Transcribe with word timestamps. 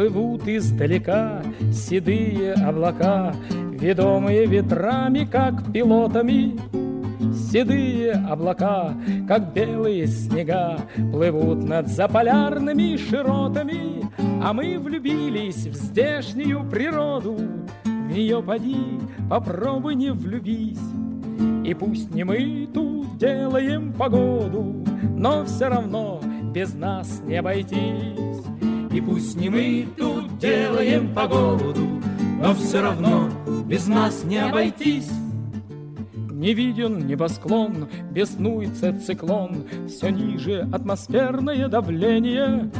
Плывут 0.00 0.48
издалека 0.48 1.42
седые 1.70 2.54
облака, 2.54 3.34
Ведомые 3.50 4.46
ветрами, 4.46 5.26
как 5.30 5.70
пилотами. 5.74 6.58
Седые 7.34 8.12
облака, 8.12 8.94
как 9.28 9.52
белые 9.52 10.06
снега, 10.06 10.78
Плывут 11.12 11.62
над 11.62 11.88
заполярными 11.88 12.96
широтами, 12.96 14.10
А 14.42 14.54
мы 14.54 14.78
влюбились 14.78 15.66
в 15.66 15.74
здешнюю 15.74 16.64
природу, 16.64 17.36
В 17.84 18.10
нее 18.10 18.42
поди, 18.42 19.00
попробуй 19.28 19.96
не 19.96 20.12
влюбись. 20.12 20.80
И 21.62 21.74
пусть 21.74 22.14
не 22.14 22.24
мы 22.24 22.66
тут 22.72 23.18
делаем 23.18 23.92
погоду, 23.92 24.82
Но 25.14 25.44
все 25.44 25.68
равно 25.68 26.22
без 26.54 26.72
нас 26.72 27.20
не 27.26 27.36
обойтись. 27.36 28.29
И 28.92 29.00
пусть 29.00 29.36
не 29.36 29.48
мы 29.48 29.86
тут 29.96 30.38
делаем 30.38 31.14
погоду, 31.14 32.02
Но 32.42 32.54
все 32.54 32.82
равно 32.82 33.30
без 33.66 33.86
нас 33.86 34.24
не 34.24 34.38
обойтись. 34.38 35.10
Не 36.14 36.54
виден 36.54 37.06
небосклон, 37.06 37.88
беснуется 38.10 38.98
циклон, 38.98 39.64
Все 39.88 40.08
ниже 40.08 40.68
атмосферное 40.72 41.68
давление. 41.68 42.70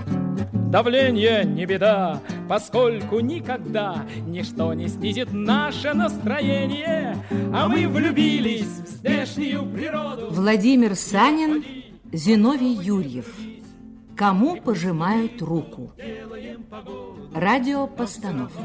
Давление 0.52 1.44
не 1.44 1.66
беда, 1.66 2.20
поскольку 2.48 3.18
никогда 3.18 4.04
Ничто 4.26 4.72
не 4.72 4.86
снизит 4.86 5.32
наше 5.32 5.92
настроение, 5.94 7.16
А 7.52 7.68
мы 7.68 7.86
влюбились 7.86 8.80
в 8.84 8.88
здешнюю 8.88 9.64
природу. 9.66 10.28
Владимир 10.30 10.94
Санин, 10.96 11.64
Зиновий 12.12 12.74
Юрьев. 12.74 13.26
Кому 14.20 14.60
пожимают 14.60 15.40
руку? 15.40 15.94
Радиопостановка. 17.34 18.60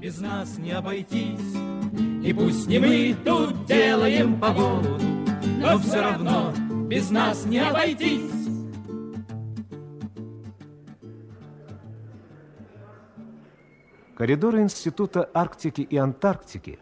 Без 0.00 0.18
нас 0.18 0.58
не 0.58 0.72
обойтись, 0.72 1.54
и 2.24 2.32
пусть 2.32 2.66
не 2.66 2.80
мы 2.80 3.16
тут 3.24 3.64
делаем 3.66 4.40
погоду, 4.40 4.98
Но 5.60 5.78
все 5.78 6.00
равно 6.00 6.52
без 6.88 7.10
нас 7.10 7.46
не 7.46 7.60
обойтись. 7.60 8.28
Коридоры 14.16 14.62
Института 14.62 15.30
Арктики 15.32 15.82
и 15.82 15.96
Антарктики 15.96 16.80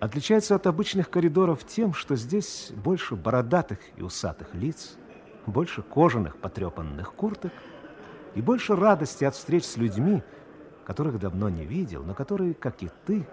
отличаются 0.00 0.56
от 0.56 0.66
обычных 0.66 1.08
коридоров 1.08 1.64
тем, 1.64 1.94
что 1.94 2.16
здесь 2.16 2.72
больше 2.74 3.14
бородатых 3.14 3.78
и 3.96 4.02
усатых 4.02 4.52
лиц, 4.56 4.96
больше 5.46 5.82
кожаных 5.82 6.36
потрепанных 6.36 7.14
курток 7.14 7.52
и 8.34 8.40
больше 8.40 8.76
радости 8.76 9.24
от 9.24 9.34
встреч 9.34 9.64
с 9.64 9.76
людьми, 9.76 10.22
которых 10.84 11.18
давно 11.18 11.48
не 11.48 11.64
видел, 11.64 12.02
но 12.02 12.14
которые, 12.14 12.54
как 12.54 12.82
и 12.82 12.90
ты, 13.06 13.26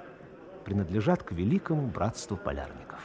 принадлежат 0.66 1.24
к 1.24 1.32
великому 1.32 1.88
братству 1.88 2.38
полярников. 2.38 3.00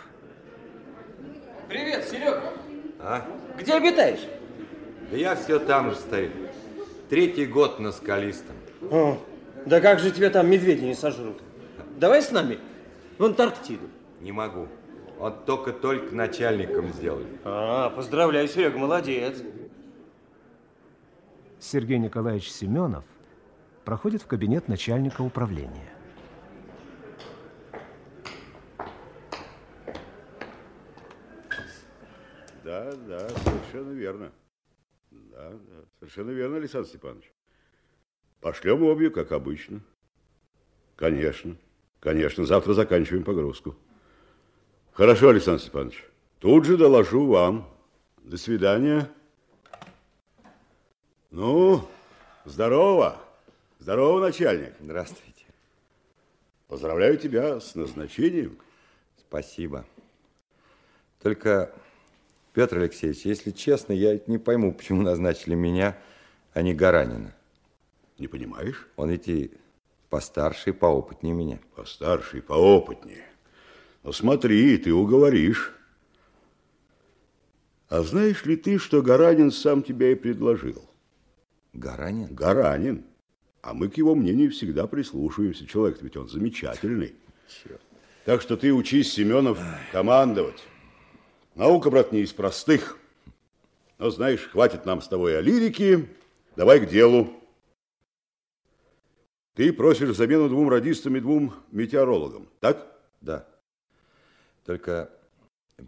Привет, 1.68 2.04
Серега. 2.04 2.52
А? 3.00 3.26
Где 3.58 3.74
обитаешь? 3.74 4.26
Да 5.10 5.16
я 5.16 5.34
все 5.36 5.58
там 5.58 5.90
же 5.90 5.96
стою. 5.96 6.30
Третий 7.08 7.46
год 7.46 7.78
на 7.80 7.92
скалистом. 7.92 8.56
О, 8.90 9.18
да 9.66 9.80
как 9.80 9.98
же 9.98 10.10
тебя 10.10 10.30
там 10.30 10.50
медведи 10.50 10.84
не 10.84 10.94
сожрут? 10.94 11.40
Давай 11.96 12.22
с 12.22 12.30
нами 12.30 12.58
в 13.18 13.24
Антарктиду. 13.24 13.88
Не 14.20 14.32
могу. 14.32 14.68
Вот 15.18 15.46
только-только 15.46 16.14
начальником 16.14 16.88
сделали. 16.88 17.26
А, 17.44 17.90
поздравляю, 17.90 18.48
Серега, 18.48 18.78
молодец. 18.78 19.42
Сергей 21.60 21.98
Николаевич 21.98 22.50
Семенов 22.50 23.04
проходит 23.84 24.22
в 24.22 24.26
кабинет 24.26 24.68
начальника 24.68 25.22
управления. 25.22 25.94
Да, 32.64 32.92
да, 33.06 33.28
совершенно 33.28 33.92
верно. 33.92 34.32
Да, 35.10 35.50
да, 35.50 35.84
совершенно 35.98 36.30
верно, 36.30 36.56
Александр 36.56 36.88
Степанович. 36.88 37.32
Пошлем 38.40 38.82
обью, 38.82 39.10
как 39.10 39.32
обычно. 39.32 39.80
Конечно, 40.96 41.56
конечно, 42.00 42.44
завтра 42.44 42.74
заканчиваем 42.74 43.24
погрузку. 43.24 43.76
Хорошо, 44.94 45.30
Александр 45.30 45.60
Степанович. 45.60 46.04
Тут 46.38 46.66
же 46.66 46.76
доложу 46.76 47.26
вам. 47.26 47.68
До 48.22 48.36
свидания. 48.36 49.10
Ну, 51.32 51.84
здорово. 52.44 53.20
Здорово, 53.80 54.20
начальник. 54.20 54.72
Здравствуйте. 54.78 55.46
Поздравляю 56.68 57.18
тебя 57.18 57.58
с 57.58 57.74
назначением. 57.74 58.56
Спасибо. 59.18 59.84
Только, 61.20 61.74
Петр 62.52 62.78
Алексеевич, 62.78 63.24
если 63.24 63.50
честно, 63.50 63.94
я 63.94 64.20
не 64.28 64.38
пойму, 64.38 64.72
почему 64.72 65.02
назначили 65.02 65.56
меня, 65.56 65.98
а 66.52 66.62
не 66.62 66.72
Гаранина. 66.72 67.34
Не 68.18 68.28
понимаешь? 68.28 68.86
Он 68.94 69.10
ведь 69.10 69.26
и 69.26 69.50
постарше, 70.08 70.70
и 70.70 70.72
поопытнее 70.72 71.34
меня. 71.34 71.58
Постарше 71.74 72.38
и 72.38 72.40
поопытнее. 72.40 73.33
Но 74.04 74.12
смотри, 74.12 74.76
ты 74.76 74.92
уговоришь. 74.92 75.72
А 77.88 78.02
знаешь 78.02 78.44
ли 78.44 78.56
ты, 78.56 78.78
что 78.78 79.02
Гаранин 79.02 79.50
сам 79.50 79.82
тебя 79.82 80.12
и 80.12 80.14
предложил? 80.14 80.88
Гаранин? 81.72 82.34
Гаранин. 82.34 83.04
А 83.62 83.72
мы 83.72 83.88
к 83.88 83.96
его 83.96 84.14
мнению 84.14 84.50
всегда 84.50 84.86
прислушиваемся. 84.86 85.66
Человек 85.66 86.02
ведь 86.02 86.18
он 86.18 86.28
замечательный. 86.28 87.14
Черт. 87.48 87.80
Так 88.26 88.42
что 88.42 88.58
ты 88.58 88.74
учись, 88.74 89.12
Семенов, 89.12 89.58
командовать. 89.90 90.62
Наука, 91.54 91.90
брат, 91.90 92.12
не 92.12 92.20
из 92.20 92.32
простых. 92.32 92.98
Но 93.98 94.10
знаешь, 94.10 94.48
хватит 94.50 94.84
нам 94.84 95.00
с 95.00 95.08
тобой 95.08 95.38
о 95.38 95.40
лирике. 95.40 96.06
Давай 96.56 96.80
к 96.80 96.90
делу. 96.90 97.32
Ты 99.54 99.72
просишь 99.72 100.14
замену 100.14 100.48
двум 100.50 100.68
радистам 100.68 101.16
и 101.16 101.20
двум 101.20 101.54
метеорологам, 101.70 102.48
так? 102.60 102.86
Да. 103.22 103.46
Только, 104.64 105.10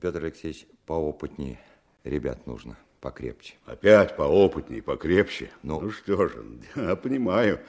Петр 0.00 0.22
Алексеевич, 0.24 0.66
поопытнее 0.84 1.58
ребят 2.04 2.46
нужно, 2.46 2.76
покрепче. 3.00 3.54
Опять 3.64 4.16
поопытнее, 4.16 4.82
покрепче. 4.82 5.50
Ну, 5.62 5.80
ну 5.80 5.90
что 5.90 6.28
же, 6.28 6.44
я 6.76 6.94
понимаю. 6.96 7.60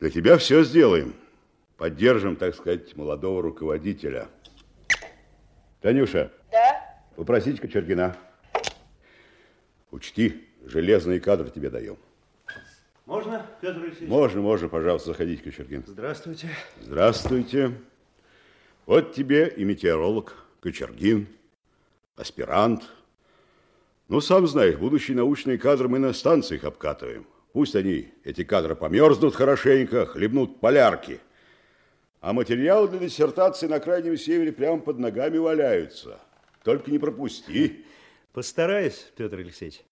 Для 0.00 0.10
тебя 0.10 0.36
все 0.38 0.64
сделаем. 0.64 1.14
Поддержим, 1.76 2.36
так 2.36 2.54
сказать, 2.54 2.96
молодого 2.96 3.42
руководителя. 3.42 4.28
Танюша. 5.80 6.32
Да? 6.50 7.02
Попросите 7.14 7.60
Кочергина. 7.60 8.16
Учти, 9.90 10.48
железные 10.64 11.20
кадры 11.20 11.50
тебе 11.50 11.70
даем. 11.70 11.98
Можно, 13.04 13.46
Петр 13.60 13.78
Алексеевич? 13.78 14.08
Можно, 14.08 14.40
можно, 14.40 14.68
пожалуйста, 14.68 15.10
заходите, 15.10 15.42
Кочергин. 15.42 15.84
Здравствуйте. 15.86 16.48
Здравствуйте. 16.80 17.72
Вот 18.86 19.14
тебе 19.14 19.48
и 19.48 19.64
метеоролог 19.64 20.36
Кочергин, 20.60 21.26
аспирант. 22.14 22.84
Ну, 24.08 24.20
сам 24.20 24.46
знаешь, 24.46 24.76
будущие 24.76 25.16
научные 25.16 25.58
кадры 25.58 25.88
мы 25.88 25.98
на 25.98 26.12
станциях 26.12 26.62
обкатываем. 26.62 27.26
Пусть 27.52 27.74
они, 27.74 28.12
эти 28.22 28.44
кадры, 28.44 28.76
померзнут 28.76 29.34
хорошенько, 29.34 30.06
хлебнут 30.06 30.60
полярки. 30.60 31.20
А 32.20 32.32
материалы 32.32 32.86
для 32.88 33.00
диссертации 33.00 33.66
на 33.66 33.80
Крайнем 33.80 34.16
Севере 34.16 34.52
прямо 34.52 34.80
под 34.80 34.98
ногами 34.98 35.38
валяются. 35.38 36.20
Только 36.62 36.90
не 36.90 36.98
пропусти. 36.98 37.84
Постараюсь, 38.32 39.10
Петр 39.16 39.38
Алексеевич. 39.38 39.82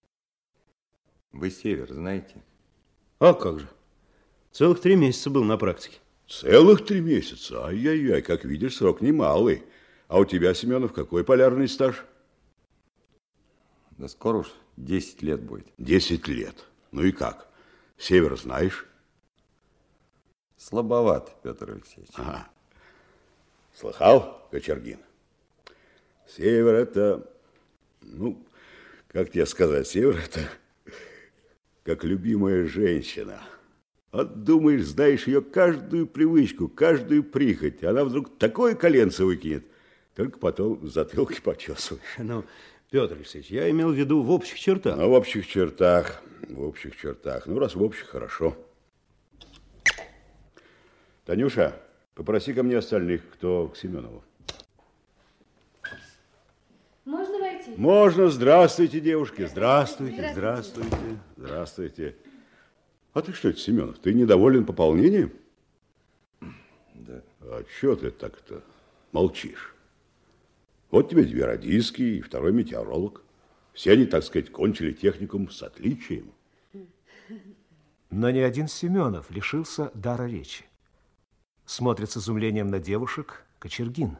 Вы 1.32 1.50
север 1.50 1.92
знаете? 1.92 2.36
А 3.18 3.34
как 3.34 3.58
же? 3.58 3.68
Целых 4.52 4.80
три 4.80 4.94
месяца 4.94 5.30
был 5.30 5.42
на 5.42 5.56
практике. 5.56 5.98
Целых 6.28 6.84
три 6.84 7.00
месяца? 7.00 7.66
Ай-яй-яй, 7.66 8.22
как 8.22 8.44
видишь, 8.44 8.76
срок 8.76 9.00
немалый. 9.00 9.62
А 10.08 10.18
у 10.18 10.24
тебя, 10.24 10.54
Семенов, 10.54 10.92
какой 10.92 11.24
полярный 11.24 11.68
стаж? 11.68 12.04
Да 13.92 14.08
скоро 14.08 14.38
уж 14.38 14.52
10 14.76 15.22
лет 15.22 15.40
будет. 15.40 15.66
10 15.78 16.26
лет. 16.28 16.64
Ну 16.92 17.02
и 17.02 17.12
как? 17.12 17.48
Север 17.98 18.38
знаешь? 18.38 18.86
Слабоват, 20.56 21.42
Петр 21.42 21.72
Алексеевич. 21.72 22.10
Ага. 22.14 22.48
Слыхал, 23.74 24.48
Кочергин? 24.50 25.00
Север 26.26 26.74
это, 26.74 27.30
ну, 28.00 28.42
как 29.08 29.30
тебе 29.30 29.46
сказать, 29.46 29.86
север 29.86 30.16
это 30.16 30.40
как 31.84 32.02
любимая 32.02 32.66
женщина. 32.66 33.40
Вот 34.14 34.44
думаешь, 34.44 34.84
знаешь 34.84 35.26
ее 35.26 35.42
каждую 35.42 36.06
привычку, 36.06 36.68
каждую 36.68 37.24
прихоть. 37.24 37.82
Она 37.82 38.04
вдруг 38.04 38.38
такое 38.38 38.76
коленце 38.76 39.24
выкинет. 39.24 39.64
Только 40.14 40.38
потом 40.38 40.76
в 40.76 40.88
затылке 40.88 41.42
почесываешь. 41.42 42.04
Ну, 42.18 42.44
Петр 42.92 43.16
Алексеевич, 43.16 43.50
я 43.50 43.68
имел 43.70 43.90
в 43.90 43.94
виду 43.94 44.22
в 44.22 44.30
общих 44.30 44.60
чертах. 44.60 44.96
Ну, 44.96 45.08
в 45.08 45.14
общих 45.14 45.48
чертах, 45.48 46.22
в 46.48 46.62
общих 46.62 46.96
чертах. 46.96 47.48
Ну, 47.48 47.58
раз 47.58 47.74
в 47.74 47.82
общих, 47.82 48.06
хорошо. 48.06 48.56
Танюша, 51.24 51.74
попроси 52.14 52.52
ко 52.52 52.62
мне 52.62 52.78
остальных, 52.78 53.28
кто 53.32 53.66
к 53.66 53.76
Семенову. 53.76 54.22
Можно 57.04 57.38
войти? 57.40 57.74
Можно. 57.76 58.28
Здравствуйте, 58.28 59.00
девушки. 59.00 59.44
Здравствуйте, 59.44 60.30
здравствуйте, 60.32 61.18
здравствуйте. 61.36 62.14
А 63.14 63.22
ты 63.22 63.32
что 63.32 63.48
это, 63.48 63.60
Семенов, 63.60 63.98
ты 64.00 64.12
недоволен 64.12 64.66
пополнением? 64.66 65.32
Да. 66.94 67.22
А 67.40 67.64
что 67.76 67.94
ты 67.94 68.10
так-то 68.10 68.62
молчишь? 69.12 69.74
Вот 70.90 71.10
тебе 71.10 71.24
две 71.24 71.44
радистки 71.44 72.02
и 72.02 72.20
второй 72.20 72.52
метеоролог. 72.52 73.22
Все 73.72 73.92
они, 73.92 74.06
так 74.06 74.24
сказать, 74.24 74.50
кончили 74.50 74.92
техникум 74.92 75.48
с 75.48 75.62
отличием. 75.62 76.32
Но 78.10 78.30
ни 78.30 78.40
один 78.40 78.68
Семенов 78.68 79.30
лишился 79.30 79.90
дара 79.94 80.26
речи. 80.26 80.64
Смотрит 81.66 82.10
с 82.10 82.16
изумлением 82.16 82.68
на 82.68 82.80
девушек 82.80 83.44
Кочергин. 83.60 84.18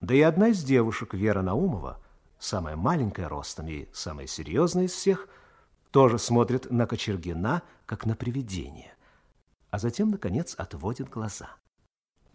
Да 0.00 0.14
и 0.14 0.20
одна 0.20 0.48
из 0.48 0.62
девушек, 0.62 1.14
Вера 1.14 1.42
Наумова, 1.42 2.02
самая 2.38 2.76
маленькая 2.76 3.28
ростом 3.28 3.68
и 3.68 3.88
самая 3.92 4.26
серьезная 4.26 4.84
из 4.84 4.92
всех, 4.92 5.28
тоже 5.92 6.18
смотрит 6.18 6.70
на 6.70 6.86
Кочергина, 6.86 7.62
как 7.86 8.06
на 8.06 8.16
привидение, 8.16 8.92
а 9.70 9.78
затем, 9.78 10.10
наконец, 10.10 10.54
отводит 10.56 11.08
глаза. 11.08 11.50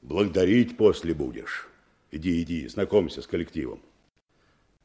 Благодарить 0.01 0.77
после 0.77 1.13
будешь. 1.13 1.67
Иди, 2.11 2.41
иди, 2.41 2.67
знакомься 2.67 3.21
с 3.21 3.27
коллективом. 3.27 3.81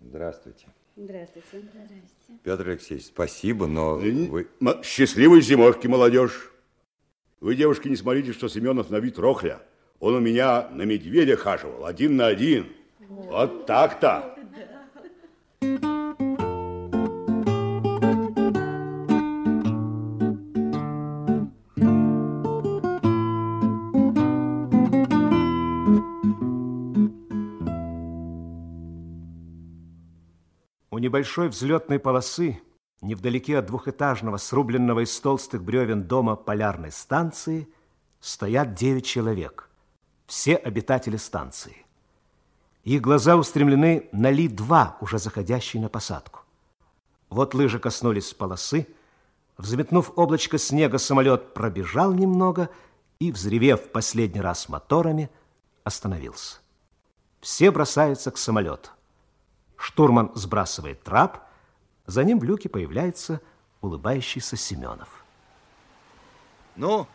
Здравствуйте. 0.00 0.66
Здравствуйте. 0.96 1.46
Здравствуйте. 1.52 2.40
Петр 2.42 2.69
Алексеевич, 2.70 3.06
спасибо, 3.06 3.66
но 3.66 3.94
вы... 3.94 4.48
М- 4.60 4.82
Счастливой 4.82 5.42
зимовки, 5.42 5.86
молодежь. 5.86 6.50
Вы, 7.40 7.54
девушки, 7.54 7.88
не 7.88 7.96
смотрите, 7.96 8.32
что 8.32 8.48
Семенов 8.48 8.90
на 8.90 8.96
вид 8.96 9.18
рохля. 9.18 9.62
Он 10.00 10.14
у 10.14 10.20
меня 10.20 10.68
на 10.70 10.82
медведя 10.82 11.36
хаживал, 11.36 11.84
один 11.86 12.16
на 12.16 12.26
один. 12.26 12.72
Вот 13.08 13.66
так-то. 13.66 14.36
У 15.60 15.91
небольшой 31.12 31.50
взлетной 31.50 31.99
полосы, 31.99 32.62
невдалеке 33.03 33.59
от 33.59 33.67
двухэтажного, 33.67 34.38
срубленного 34.38 35.05
из 35.05 35.20
толстых 35.20 35.62
бревен 35.62 36.05
дома 36.05 36.37
полярной 36.37 36.91
станции, 36.91 37.69
стоят 38.20 38.73
девять 38.73 39.05
человек, 39.05 39.69
все 40.26 40.56
обитатели 40.56 41.19
станции. 41.19 41.85
Их 42.85 43.03
глаза 43.03 43.37
устремлены 43.37 44.09
на 44.12 44.31
Ли-2, 44.31 44.93
уже 45.03 45.19
заходящий 45.19 45.79
на 45.81 45.91
посадку. 45.91 46.41
Вот 47.29 47.53
лыжи 47.53 47.79
коснулись 47.79 48.32
полосы, 48.32 48.87
взметнув 49.59 50.12
облачко 50.17 50.56
снега, 50.56 50.97
самолет 50.97 51.53
пробежал 51.53 52.14
немного 52.14 52.70
и, 53.19 53.32
взревев 53.32 53.93
последний 53.93 54.41
раз 54.41 54.70
моторами, 54.70 55.29
остановился. 55.85 56.61
Все 57.43 57.70
бросаются 57.70 58.31
к 58.31 58.38
самолету. 58.38 58.88
Штурман 59.82 60.31
сбрасывает 60.34 61.02
трап, 61.02 61.38
за 62.06 62.23
ним 62.23 62.38
в 62.38 62.44
люке 62.44 62.69
появляется 62.69 63.40
улыбающийся 63.81 64.56
Семенов. 64.56 65.08
Ну, 66.76 67.08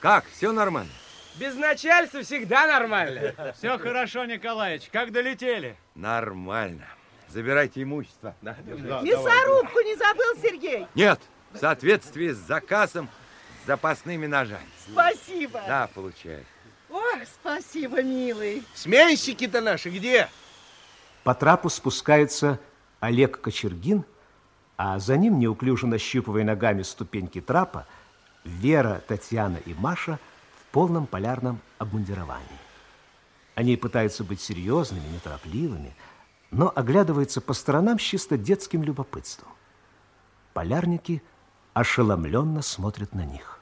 как, 0.00 0.24
все 0.26 0.52
нормально? 0.52 0.90
Без 1.36 1.54
начальства 1.54 2.22
всегда 2.22 2.66
нормально. 2.66 3.54
Все 3.56 3.78
хорошо, 3.78 4.24
Николаевич. 4.24 4.88
Как 4.90 5.12
долетели? 5.12 5.76
Нормально. 5.94 6.88
Забирайте 7.28 7.82
имущество. 7.82 8.34
Мясорубку 8.42 9.78
не 9.80 9.94
забыл, 9.94 10.34
Сергей? 10.42 10.86
Нет, 10.96 11.20
в 11.52 11.58
соответствии 11.58 12.30
с 12.30 12.38
заказом 12.38 13.08
с 13.62 13.66
запасными 13.66 14.26
ножами. 14.26 14.66
Спасибо. 14.90 15.62
Да, 15.68 15.88
получай. 15.94 16.44
Ох, 16.90 17.18
спасибо, 17.40 18.02
милый. 18.02 18.64
Сменщики-то 18.74 19.60
наши 19.60 19.90
где? 19.90 20.28
По 21.28 21.34
трапу 21.34 21.68
спускается 21.68 22.58
Олег 23.00 23.42
Кочергин, 23.42 24.06
а 24.78 24.98
за 24.98 25.18
ним, 25.18 25.38
неуклюже 25.38 25.86
нащупывая 25.86 26.42
ногами 26.42 26.80
ступеньки 26.80 27.42
трапа, 27.42 27.86
Вера, 28.44 29.02
Татьяна 29.06 29.58
и 29.58 29.74
Маша 29.74 30.18
в 30.58 30.72
полном 30.72 31.06
полярном 31.06 31.60
обмундировании. 31.76 32.46
Они 33.56 33.76
пытаются 33.76 34.24
быть 34.24 34.40
серьезными, 34.40 35.06
неторопливыми, 35.08 35.94
но 36.50 36.72
оглядываются 36.74 37.42
по 37.42 37.52
сторонам 37.52 37.98
с 37.98 38.02
чисто 38.02 38.38
детским 38.38 38.82
любопытством. 38.82 39.52
Полярники 40.54 41.22
ошеломленно 41.74 42.62
смотрят 42.62 43.14
на 43.14 43.26
них. 43.26 43.60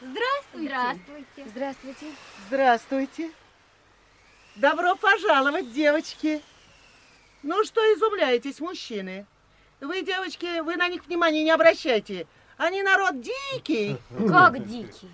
Здравствуйте. 0.00 0.68
Здравствуйте. 0.68 1.48
Здравствуйте. 1.48 2.06
Здравствуйте. 2.46 3.32
Добро 4.56 4.96
пожаловать, 4.96 5.72
девочки. 5.72 6.42
Ну, 7.42 7.64
что 7.64 7.80
изумляетесь, 7.94 8.60
мужчины? 8.60 9.26
Вы, 9.80 10.02
девочки, 10.02 10.60
вы 10.60 10.76
на 10.76 10.88
них 10.88 11.06
внимания 11.06 11.42
не 11.42 11.50
обращайте. 11.50 12.26
Они 12.58 12.82
народ 12.82 13.20
дикий. 13.20 13.96
Как 14.28 14.64
дикий. 14.66 15.10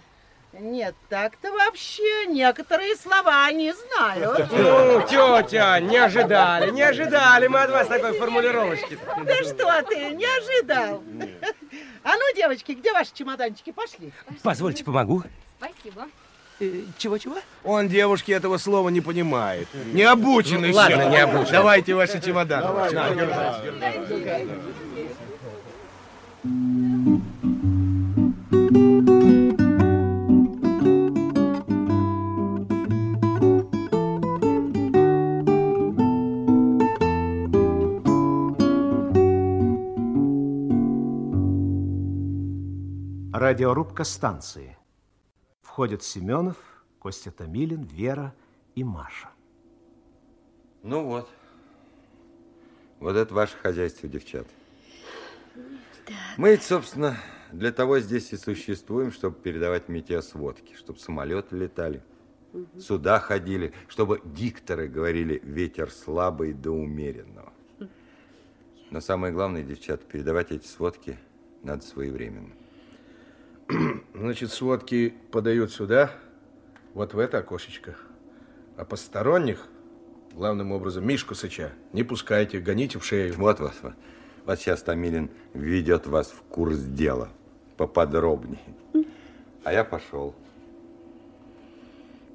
Нет, 0.53 0.95
так-то 1.09 1.53
вообще 1.53 2.27
некоторые 2.27 2.97
слова 2.97 3.51
не 3.53 3.73
знают. 3.73 4.51
Ну, 4.51 5.03
тетя, 5.03 5.79
не 5.79 5.97
ожидали, 5.99 6.71
не 6.71 6.83
ожидали 6.83 7.47
мы 7.47 7.61
от 7.61 7.71
вас 7.71 7.87
такой 7.87 8.19
формулировочки. 8.19 8.99
Да 9.25 9.37
что 9.45 9.83
ты, 9.89 10.11
не 10.15 10.25
ожидал. 10.25 11.03
А 12.03 12.17
ну, 12.17 12.35
девочки, 12.35 12.73
где 12.73 12.93
ваши 12.93 13.15
чемоданчики? 13.15 13.71
Пошли. 13.71 14.13
Позвольте, 14.43 14.85
помогу. 14.85 15.23
Спасибо. 15.59 16.09
Чего-чего? 16.97 17.37
Он, 17.65 17.89
девушки, 17.89 18.33
этого 18.33 18.59
слова 18.59 18.89
не 18.89 19.01
понимает. 19.01 19.69
Не 19.93 20.03
обученный 20.03 20.73
Ладно, 20.73 21.03
еще. 21.03 21.11
не 21.11 21.17
обученный. 21.19 21.53
Давайте 21.53 21.95
ваши 21.95 22.21
чемоданы. 22.21 22.67
Радиорубка 43.33 44.05
станции. 44.05 44.78
Входят 45.79 46.03
Семенов, 46.03 46.57
Костя 46.99 47.31
Томилин, 47.31 47.85
Вера 47.85 48.35
и 48.75 48.83
Маша. 48.83 49.31
Ну 50.83 51.05
вот. 51.05 51.31
Вот 52.99 53.15
это 53.15 53.33
ваше 53.33 53.57
хозяйство, 53.59 54.09
девчат. 54.09 54.49
Мы, 56.37 56.51
ведь, 56.51 56.65
собственно, 56.65 57.17
для 57.53 57.71
того 57.71 58.01
здесь 58.01 58.33
и 58.33 58.37
существуем, 58.37 59.13
чтобы 59.13 59.37
передавать 59.37 59.89
метеосводки, 59.89 60.75
чтобы 60.75 60.99
самолеты 60.99 61.55
летали, 61.57 62.03
суда 62.81 63.21
ходили, 63.21 63.73
чтобы 63.87 64.21
дикторы 64.25 64.89
говорили 64.89 65.41
«ветер 65.45 65.93
слабый 65.93 66.55
до 66.55 66.73
умеренного». 66.73 67.53
Но 68.91 69.01
самое 69.01 69.33
главное, 69.33 69.63
девчата, 69.63 70.05
передавать 70.05 70.51
эти 70.51 70.67
сводки 70.67 71.17
надо 71.63 71.85
своевременно. 71.85 72.58
Значит, 74.15 74.53
сводки 74.53 75.15
подают 75.31 75.73
сюда, 75.73 76.11
вот 76.95 77.15
в 77.15 77.19
это 77.19 77.39
окошечко. 77.39 77.97
А 78.77 78.85
посторонних, 78.85 79.67
главным 80.33 80.73
образом, 80.73 81.07
Мишку 81.07 81.35
Сыча, 81.35 81.73
не 81.93 82.03
пускайте, 82.03 82.61
гоните 82.61 82.99
в 82.99 83.05
шею. 83.05 83.35
Вот, 83.35 83.61
вот, 83.61 83.73
вот. 83.83 83.93
Вот 84.47 84.59
сейчас 84.59 84.83
Томилин 84.83 85.31
введет 85.53 86.07
вас 86.07 86.31
в 86.31 86.41
курс 86.43 86.79
дела 86.79 87.29
поподробнее. 87.77 88.61
А 89.65 89.73
я 89.73 89.85
пошел. 89.85 90.35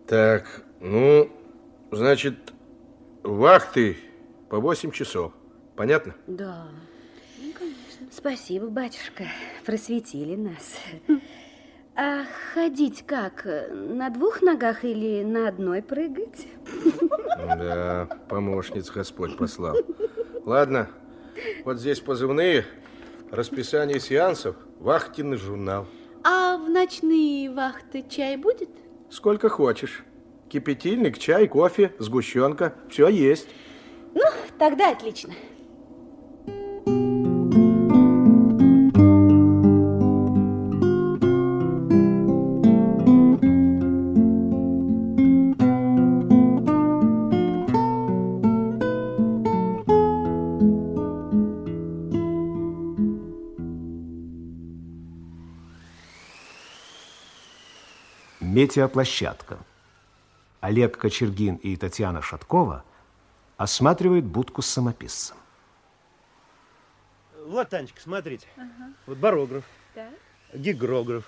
Так, 0.05 0.61
ну, 0.79 1.31
значит, 1.91 2.35
вахты 3.23 3.97
по 4.49 4.59
8 4.59 4.91
часов. 4.91 5.33
Понятно? 5.75 6.13
Да. 6.27 6.67
Спасибо, 8.15 8.67
батюшка. 8.67 9.23
Просветили 9.65 10.35
нас. 10.35 10.77
А 11.95 12.25
ходить 12.53 13.03
как? 13.07 13.45
На 13.71 14.11
двух 14.11 14.43
ногах 14.43 14.83
или 14.83 15.23
на 15.23 15.47
одной 15.47 15.81
прыгать? 15.81 16.47
Да, 17.37 18.07
помощниц 18.29 18.91
Господь 18.91 19.35
послал. 19.35 19.77
Ладно, 20.45 20.89
вот 21.65 21.79
здесь 21.79 21.99
позывные, 21.99 22.65
расписание 23.31 23.99
сеансов, 23.99 24.55
вахтенный 24.79 25.37
журнал. 25.37 25.87
А 26.23 26.57
в 26.57 26.69
ночные 26.69 27.49
вахты 27.49 28.05
чай 28.07 28.37
будет? 28.37 28.69
Сколько 29.09 29.49
хочешь. 29.49 30.03
Кипятильник, 30.49 31.17
чай, 31.17 31.47
кофе, 31.47 31.95
сгущенка. 31.97 32.75
Все 32.89 33.07
есть. 33.07 33.49
Ну, 34.13 34.21
тогда 34.59 34.91
отлично. 34.91 35.33
Метеоплощадка. 58.63 59.57
Олег 60.61 60.97
Кочергин 60.97 61.55
и 61.55 61.75
Татьяна 61.75 62.21
Шаткова 62.21 62.85
осматривают 63.57 64.23
будку 64.23 64.61
с 64.61 64.67
самописцем. 64.67 65.35
Вот, 67.45 67.67
Танечка, 67.67 67.99
смотрите. 67.99 68.47
Вот 69.05 69.17
барограф, 69.17 69.65
Так. 69.93 70.07
гигрограф. 70.53 71.25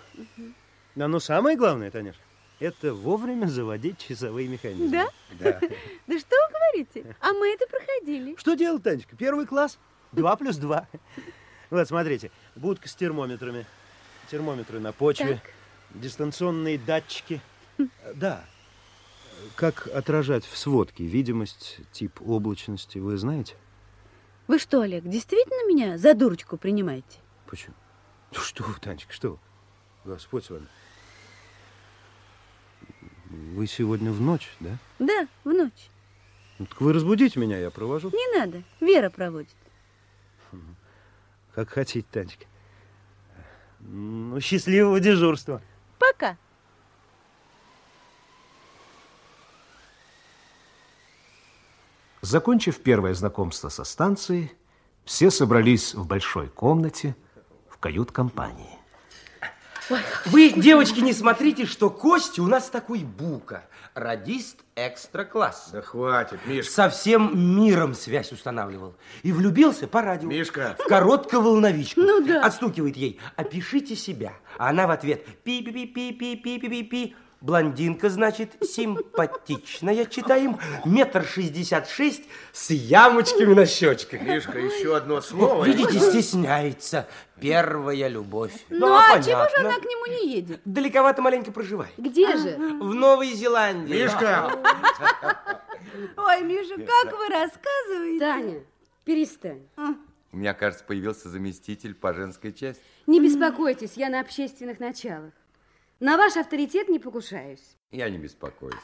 Да, 0.95 1.09
но 1.09 1.19
самое 1.19 1.57
главное, 1.57 1.91
Таняш, 1.91 2.15
это 2.61 2.93
вовремя 2.93 3.47
заводить 3.47 3.97
часовые 3.97 4.47
механизмы. 4.47 4.91
Да? 4.91 5.09
Да. 5.31 5.59
Да 6.07 6.17
что 6.19 6.35
вы 6.37 6.53
говорите? 6.53 7.15
А 7.19 7.33
мы 7.33 7.49
это 7.49 7.65
проходили. 7.67 8.37
Что 8.37 8.53
делать, 8.53 8.81
Танечка? 8.83 9.17
Первый 9.17 9.45
класс. 9.45 9.77
Два 10.13 10.37
плюс 10.37 10.55
два. 10.55 10.87
Вот, 11.69 11.85
смотрите, 11.85 12.31
будка 12.55 12.87
с 12.87 12.95
термометрами. 12.95 13.65
Термометры 14.31 14.79
на 14.79 14.93
почве. 14.93 15.41
Дистанционные 15.95 16.77
датчики. 16.77 17.41
Да. 18.15 18.45
Как 19.55 19.87
отражать 19.87 20.45
в 20.45 20.57
сводке 20.57 21.03
видимость, 21.03 21.81
тип 21.91 22.21
облачности, 22.21 22.97
вы 22.99 23.17
знаете? 23.17 23.55
Вы 24.47 24.59
что, 24.59 24.81
Олег, 24.81 25.03
действительно 25.03 25.67
меня 25.67 25.97
за 25.97 26.13
дурочку 26.13 26.57
принимаете? 26.57 27.19
Почему? 27.45 27.75
Ну 28.31 28.39
что 28.39 28.63
вы, 28.63 28.73
Танечка, 28.79 29.11
что 29.13 29.31
вы? 29.31 29.39
Господь 30.05 30.45
с 30.45 30.49
вами. 30.49 30.67
Вы 33.29 33.67
сегодня 33.67 34.11
в 34.11 34.21
ночь, 34.21 34.49
да? 34.59 34.77
Да, 34.99 35.27
в 35.43 35.49
ночь. 35.49 35.89
Ну, 36.59 36.65
так 36.65 36.79
вы 36.79 36.93
разбудите 36.93 37.39
меня, 37.39 37.57
я 37.57 37.69
провожу. 37.69 38.09
Не 38.11 38.39
надо, 38.39 38.63
Вера 38.79 39.09
проводит. 39.09 39.55
Как 41.53 41.69
хотите, 41.69 42.07
Танечка. 42.11 42.45
Ну, 43.79 44.39
счастливого 44.39 44.99
дежурства. 44.99 45.61
Пока. 45.99 46.37
Закончив 52.25 52.79
первое 52.79 53.13
знакомство 53.13 53.69
со 53.69 53.83
станцией, 53.83 54.51
все 55.03 55.29
собрались 55.29 55.93
в 55.93 56.07
большой 56.07 56.47
комнате 56.47 57.15
в 57.69 57.77
кают-компании. 57.77 58.79
Вы, 60.25 60.49
девочки, 60.49 61.01
не 61.01 61.13
смотрите, 61.13 61.67
что 61.67 61.91
Костя 61.91 62.41
у 62.41 62.47
нас 62.47 62.71
такой 62.71 63.03
бука. 63.03 63.65
Радист 63.93 64.61
экстра-класс. 64.75 65.69
Да 65.71 65.83
хватит, 65.83 66.39
Мишка. 66.47 66.71
Совсем 66.71 67.55
миром 67.55 67.93
связь 67.93 68.31
устанавливал. 68.31 68.95
И 69.21 69.31
влюбился 69.31 69.87
по 69.87 70.01
радио. 70.01 70.27
Мишка. 70.27 70.75
В 70.79 70.87
коротковолновичку. 70.87 72.01
Ну 72.01 72.25
да. 72.25 72.43
Отстукивает 72.43 72.97
ей. 72.97 73.19
Опишите 73.35 73.95
себя. 73.95 74.33
А 74.57 74.69
она 74.69 74.87
в 74.87 74.89
ответ. 74.89 75.23
Пи-пи-пи-пи-пи-пи-пи-пи. 75.43 77.15
Блондинка, 77.45 78.09
значит, 78.09 78.53
симпатичная, 78.63 80.05
читаем, 80.05 80.57
метр 80.83 81.23
шестьдесят 81.23 81.87
шесть 81.87 82.23
с 82.51 82.71
ямочками 82.71 83.53
на 83.53 83.67
щечках. 83.67 84.19
Мишка, 84.23 84.57
еще 84.57 84.97
одно 84.97 85.21
слово. 85.21 85.63
Видите, 85.63 85.99
стесняется. 85.99 87.07
Первая 87.39 88.07
любовь. 88.07 88.51
Ну, 88.69 88.87
Да, 88.87 89.13
а 89.13 89.21
чего 89.21 89.43
же 89.43 89.49
понятно. 89.57 89.59
она 89.59 89.79
к 89.79 89.83
нему 89.83 90.05
не 90.07 90.33
едет? 90.33 90.59
Далековато 90.65 91.21
маленько 91.21 91.51
проживает. 91.51 91.93
Где 91.97 92.35
же? 92.35 92.55
В 92.57 92.95
Новой 92.95 93.31
Зеландии. 93.33 93.93
Мишка! 93.93 94.51
Ой, 96.17 96.41
Миша, 96.41 96.75
как 96.77 97.11
вы 97.15 97.27
рассказываете? 97.29 98.19
Таня, 98.19 98.63
перестань. 99.03 99.61
У 100.31 100.37
меня, 100.37 100.55
кажется, 100.55 100.83
появился 100.83 101.29
заместитель 101.29 101.93
по 101.93 102.11
женской 102.11 102.51
части. 102.53 102.81
Не 103.05 103.19
беспокойтесь, 103.21 103.93
я 103.97 104.09
на 104.09 104.19
общественных 104.21 104.79
началах. 104.79 105.31
На 105.99 106.17
ваш 106.17 106.35
авторитет 106.35 106.89
не 106.89 106.99
покушаюсь. 106.99 107.77
Я 107.91 108.09
не 108.09 108.17
беспокоюсь. 108.17 108.75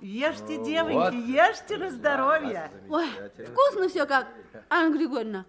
Ешьте, 0.00 0.62
девоньки, 0.62 1.16
ешьте 1.16 1.76
на 1.78 1.90
здоровье. 1.90 2.70
Ой, 2.88 3.08
вкусно 3.46 3.88
все 3.88 4.06
как, 4.06 4.28
Анна 4.68 4.94
Григорьевна. 4.94 5.46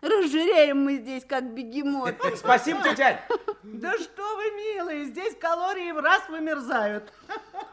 Разжиреем 0.00 0.84
мы 0.84 0.98
здесь, 0.98 1.24
как 1.24 1.52
бегемот. 1.54 2.14
Спасибо, 2.36 2.82
тетя. 2.84 3.20
Да 3.64 3.98
что 3.98 4.36
вы, 4.36 4.50
милые, 4.52 5.06
здесь 5.06 5.34
калории 5.40 5.90
в 5.90 5.98
раз 5.98 6.28
вымерзают. 6.28 7.12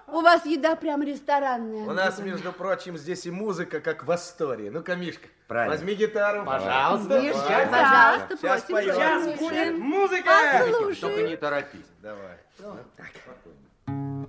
У 0.08 0.22
вас 0.22 0.46
еда 0.46 0.76
прям 0.76 1.04
ресторанная. 1.04 1.86
У 1.86 1.92
нас, 1.92 2.18
между 2.20 2.52
прочим, 2.52 2.98
здесь 2.98 3.28
и 3.28 3.32
музыка, 3.32 3.80
как 3.80 4.06
в 4.06 4.12
Астории. 4.12 4.70
Ну-ка, 4.70 4.96
Мишка, 4.96 5.28
Правильно. 5.48 5.76
возьми 5.76 5.94
гитару. 5.94 6.44
Пожалуйста. 6.46 7.22
Мишка, 7.22 7.40
Сейчас, 7.40 7.70
пожалуйста, 7.70 8.38
Сейчас 8.38 8.62
просим. 8.64 8.76
поем. 8.76 8.96
Сейчас 8.96 9.26
Миша. 9.28 9.38
будет 9.40 9.78
музыка. 9.78 10.32
Послушай. 10.72 11.02
Только 11.02 11.22
не 11.30 11.36
торопись. 11.36 11.86
Давай. 12.02 12.38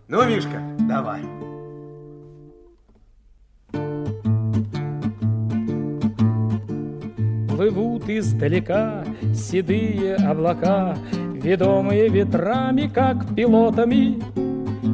Ну, 0.08 0.25
Мишка, 0.25 0.61
давай. 0.80 1.23
Плывут 7.49 8.08
издалека 8.08 9.04
седые 9.35 10.16
облака, 10.16 10.96
Ведомые 11.12 12.08
ветрами, 12.08 12.88
как 12.92 13.35
пилотами. 13.37 14.18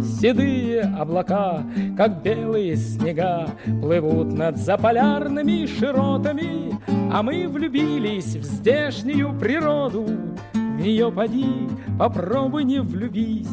Седые 0.03 0.83
облака, 0.99 1.63
как 1.97 2.23
белые 2.23 2.77
снега, 2.77 3.49
Плывут 3.81 4.33
над 4.33 4.57
заполярными 4.57 5.67
широтами, 5.67 6.79
А 7.13 7.23
мы 7.23 7.47
влюбились 7.49 8.37
в 8.37 8.43
здешнюю 8.43 9.39
природу. 9.39 10.07
В 10.53 10.81
нее 10.81 11.11
поди, 11.13 11.69
попробуй 11.99 12.65
не 12.65 12.81
влюбись. 12.81 13.49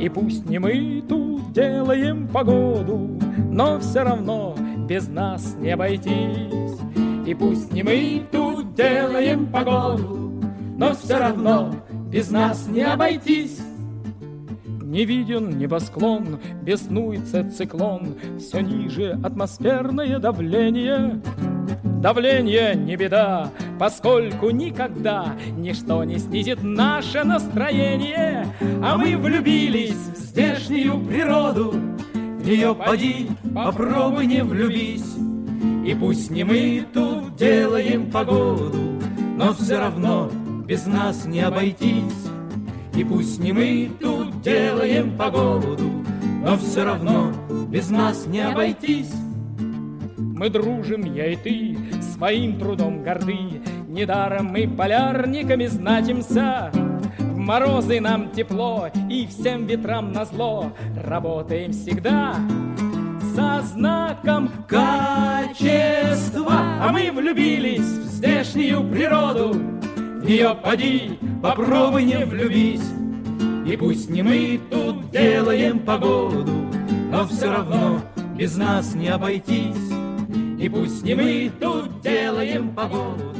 И 0.00 0.08
пусть 0.08 0.48
не 0.48 0.58
мы 0.58 1.02
тут 1.08 1.52
делаем 1.52 2.28
погоду, 2.28 3.18
Но 3.50 3.78
все 3.80 4.02
равно 4.02 4.54
без 4.88 5.08
нас 5.08 5.56
не 5.58 5.70
обойтись. 5.70 6.78
И 7.26 7.34
пусть 7.34 7.72
не 7.72 7.82
мы 7.82 8.22
тут 8.32 8.74
делаем 8.74 9.46
погоду, 9.46 10.40
Но 10.76 10.94
все 10.94 11.18
равно 11.18 11.74
без 12.10 12.30
нас 12.30 12.66
не 12.68 12.82
обойтись. 12.82 13.60
Не 14.88 15.04
виден 15.04 15.58
небосклон, 15.58 16.38
беснуется 16.62 17.44
циклон, 17.50 18.14
Все 18.38 18.60
ниже 18.60 19.20
атмосферное 19.22 20.18
давление. 20.18 21.20
Давление 22.00 22.74
не 22.74 22.96
беда, 22.96 23.50
поскольку 23.78 24.48
никогда 24.48 25.34
Ничто 25.58 26.04
не 26.04 26.16
снизит 26.18 26.62
наше 26.62 27.22
настроение. 27.22 28.46
А 28.82 28.96
мы 28.96 29.18
влюбились 29.18 29.92
в 29.92 30.16
здешнюю 30.16 30.98
природу, 31.04 31.74
В 32.14 32.46
нее 32.46 32.74
поди, 32.74 33.28
попробуй 33.54 34.24
не 34.24 34.42
влюбись. 34.42 35.16
И 35.86 35.94
пусть 35.94 36.30
не 36.30 36.44
мы 36.44 36.82
тут 36.94 37.36
делаем 37.36 38.10
погоду, 38.10 38.98
Но 39.36 39.52
все 39.52 39.80
равно 39.80 40.30
без 40.66 40.86
нас 40.86 41.26
не 41.26 41.40
обойтись. 41.40 42.30
И 42.98 43.04
пусть 43.04 43.38
не 43.38 43.52
мы 43.52 43.92
тут 44.00 44.42
делаем 44.42 45.16
погоду, 45.16 45.78
Но 46.44 46.56
все 46.56 46.82
равно 46.82 47.30
без 47.68 47.90
нас 47.90 48.26
не 48.26 48.40
обойтись. 48.40 49.12
Мы 50.16 50.50
дружим, 50.50 51.14
я 51.14 51.26
и 51.26 51.36
ты, 51.36 51.78
своим 52.00 52.58
трудом 52.58 53.04
горды, 53.04 53.62
Недаром 53.86 54.46
мы 54.46 54.66
полярниками 54.66 55.66
значимся. 55.66 56.72
В 57.20 57.36
морозы 57.36 58.00
нам 58.00 58.32
тепло, 58.32 58.88
и 59.08 59.28
всем 59.28 59.66
ветрам 59.66 60.10
назло 60.10 60.72
Работаем 60.96 61.70
всегда 61.70 62.34
со 63.36 63.62
знаком 63.62 64.50
качества. 64.66 66.52
А 66.80 66.90
мы 66.92 67.12
влюбились 67.12 67.78
в 67.78 68.06
здешнюю 68.06 68.82
природу, 68.90 69.77
нее 70.28 70.54
поди, 70.62 71.18
попробуй 71.42 72.04
не 72.04 72.24
влюбись. 72.24 72.90
И 73.66 73.76
пусть 73.76 74.10
не 74.10 74.22
мы 74.22 74.60
тут 74.70 75.10
делаем 75.10 75.80
погоду, 75.80 76.46
Но 77.10 77.26
все 77.26 77.50
равно 77.50 78.00
без 78.36 78.56
нас 78.56 78.94
не 78.94 79.08
обойтись. 79.08 79.90
И 80.58 80.68
пусть 80.68 81.02
не 81.02 81.14
мы 81.14 81.50
тут 81.60 82.00
делаем 82.00 82.74
погоду, 82.74 83.34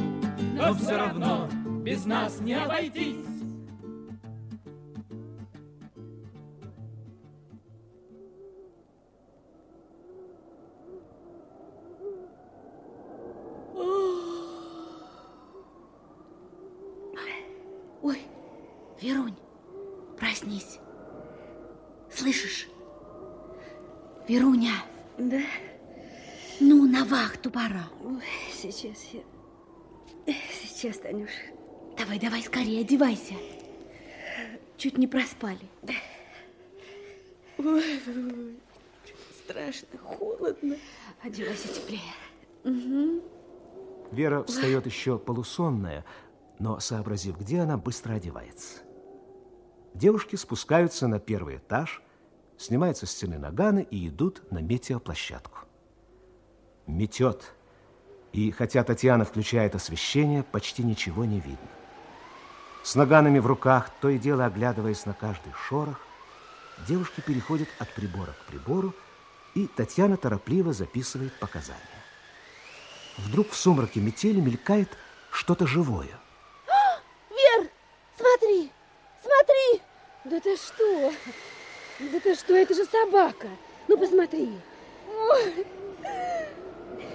Но 0.53 0.73
все 0.73 0.97
равно 0.97 1.47
без 1.83 2.05
нас 2.05 2.39
не 2.41 2.53
обойтись. 2.53 3.28
Верунь, 19.01 19.35
проснись. 20.17 20.79
Слышишь? 22.11 22.67
Веруня. 24.27 24.73
Да? 25.17 25.41
Ну, 26.59 26.85
на 26.85 27.05
вахту 27.05 27.49
пора. 27.49 27.87
Ой, 28.03 28.21
сейчас 28.53 29.03
я... 29.13 29.21
Сейчас, 30.61 30.97
Танюш. 30.97 31.29
Давай, 31.97 32.19
давай, 32.19 32.41
скорее, 32.43 32.81
одевайся. 32.81 33.35
Чуть 34.77 34.97
не 34.97 35.07
проспали. 35.07 35.69
Ой, 37.57 37.83
ой, 38.07 38.55
страшно, 39.43 39.97
холодно. 40.03 40.75
Одевайся 41.21 41.67
теплее. 41.67 42.01
Угу. 42.63 43.23
Вера 44.11 44.43
встает 44.43 44.85
еще 44.85 45.17
полусонная, 45.17 46.05
но, 46.59 46.79
сообразив, 46.79 47.37
где 47.39 47.59
она, 47.59 47.77
быстро 47.77 48.13
одевается. 48.13 48.83
Девушки 49.93 50.35
спускаются 50.35 51.07
на 51.07 51.19
первый 51.19 51.57
этаж, 51.57 52.01
снимают 52.57 52.97
со 52.97 53.05
стены 53.05 53.37
наганы 53.37 53.87
и 53.89 54.07
идут 54.07 54.51
на 54.51 54.59
метеоплощадку. 54.59 55.59
Метет. 56.87 57.53
И 58.31 58.51
хотя 58.51 58.83
Татьяна 58.83 59.25
включает 59.25 59.75
освещение, 59.75 60.43
почти 60.43 60.83
ничего 60.83 61.25
не 61.25 61.39
видно. 61.39 61.67
С 62.83 62.95
наганами 62.95 63.39
в 63.39 63.47
руках, 63.47 63.89
то 64.01 64.09
и 64.09 64.17
дело 64.17 64.45
оглядываясь 64.45 65.05
на 65.05 65.13
каждый 65.13 65.51
шорох, 65.53 65.99
девушки 66.87 67.21
переходят 67.21 67.67
от 67.79 67.93
прибора 67.93 68.33
к 68.33 68.45
прибору, 68.45 68.93
и 69.55 69.67
Татьяна 69.67 70.17
торопливо 70.17 70.73
записывает 70.73 71.37
показания. 71.39 71.79
Вдруг 73.17 73.49
в 73.49 73.55
сумраке 73.55 73.99
метели 73.99 74.39
мелькает 74.39 74.89
что-то 75.31 75.67
живое. 75.67 76.19
Вер, 77.29 77.69
смотри, 78.17 78.71
смотри! 79.21 79.81
Да 80.29 80.39
ты 80.39 80.55
что? 80.57 81.11
Да 81.99 82.19
ты 82.19 82.35
что, 82.35 82.55
это 82.55 82.75
же 82.75 82.85
собака. 82.85 83.47
Ну, 83.87 83.97
посмотри. 83.97 84.59
Ой. 85.07 85.65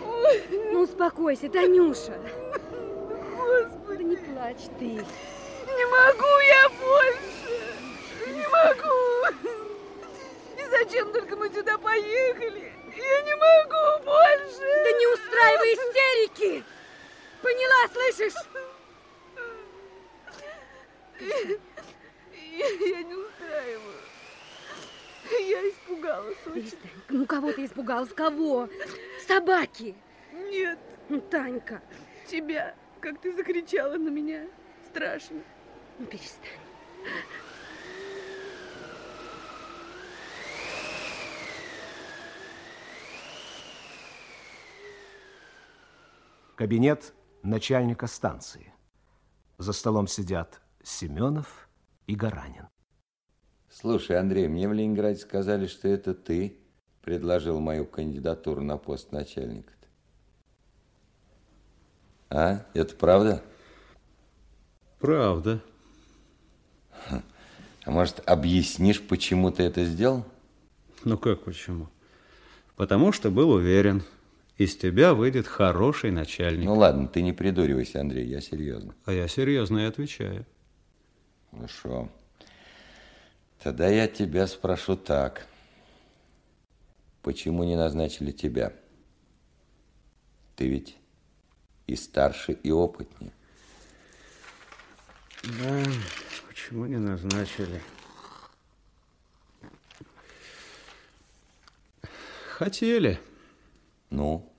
Ой. 0.04 0.42
Ну, 0.72 0.80
успокойся, 0.80 1.48
Танюша. 1.48 2.18
Господи. 3.36 4.02
Не 4.02 4.16
плачь 4.16 4.66
ты. 4.80 4.86
Не 4.86 5.86
могу 5.86 6.38
я 6.48 6.68
больше. 6.70 7.54
Не 8.26 8.46
могу. 8.48 9.62
И 10.58 10.64
зачем 10.70 11.12
только 11.12 11.36
мы 11.36 11.48
сюда 11.50 11.78
поехали? 11.78 12.72
Я 12.96 13.22
не 13.22 13.36
могу 13.36 14.04
больше. 14.06 14.58
Да 14.58 14.90
не 14.90 15.06
устраивай 15.06 15.74
истерики. 15.74 16.64
Поняла, 17.40 17.88
слышишь? 17.92 18.34
Я, 22.56 22.68
я 22.68 23.02
не 23.02 23.14
устраиваю. 23.14 24.00
Я 25.30 25.68
испугалась 25.70 26.36
очень. 26.46 26.54
Перестань. 26.54 26.90
Ну, 27.08 27.26
кого 27.26 27.52
ты 27.52 27.64
испугалась? 27.64 28.12
Кого? 28.12 28.68
Собаки. 29.26 29.96
Нет. 30.32 30.78
Ну, 31.08 31.20
Танька. 31.20 31.82
Тебя, 32.26 32.74
как 33.00 33.20
ты 33.20 33.34
закричала 33.34 33.96
на 33.96 34.08
меня. 34.08 34.46
Страшно. 34.88 35.42
Ну, 35.98 36.06
перестань. 36.06 36.60
Кабинет 46.54 47.14
начальника 47.42 48.06
станции. 48.06 48.72
За 49.58 49.72
столом 49.72 50.06
сидят 50.06 50.60
Семенов 50.84 51.68
и 52.06 52.14
Гаранин. 52.14 52.68
Слушай, 53.70 54.18
Андрей, 54.18 54.48
мне 54.48 54.68
в 54.68 54.72
Ленинграде 54.72 55.18
сказали, 55.18 55.66
что 55.66 55.88
это 55.88 56.14
ты 56.14 56.56
предложил 57.02 57.60
мою 57.60 57.84
кандидатуру 57.86 58.62
на 58.62 58.76
пост 58.76 59.12
начальника. 59.12 59.72
-то. 59.72 59.86
А? 62.30 62.66
Это 62.74 62.94
правда? 62.94 63.42
Правда. 65.00 65.60
А 67.84 67.90
может, 67.90 68.22
объяснишь, 68.26 69.02
почему 69.02 69.50
ты 69.50 69.64
это 69.64 69.84
сделал? 69.84 70.24
Ну 71.04 71.18
как 71.18 71.44
почему? 71.44 71.88
Потому 72.76 73.12
что 73.12 73.30
был 73.30 73.50
уверен, 73.50 74.02
из 74.56 74.76
тебя 74.76 75.14
выйдет 75.14 75.46
хороший 75.46 76.10
начальник. 76.10 76.64
Ну 76.64 76.74
ладно, 76.74 77.08
ты 77.08 77.20
не 77.22 77.32
придуривайся, 77.32 78.00
Андрей, 78.00 78.26
я 78.26 78.40
серьезно. 78.40 78.94
А 79.04 79.12
я 79.12 79.28
серьезно 79.28 79.80
и 79.80 79.84
отвечаю. 79.84 80.46
Хорошо. 81.54 82.10
Тогда 83.62 83.88
я 83.88 84.08
тебя 84.08 84.46
спрошу 84.46 84.96
так. 84.96 85.46
Почему 87.22 87.64
не 87.64 87.76
назначили 87.76 88.32
тебя? 88.32 88.72
Ты 90.56 90.68
ведь 90.68 90.96
и 91.86 91.96
старше, 91.96 92.52
и 92.52 92.70
опытнее. 92.70 93.32
Да, 95.42 95.84
почему 96.48 96.86
не 96.86 96.98
назначили? 96.98 97.82
Хотели. 102.48 103.18
Ну, 104.10 104.50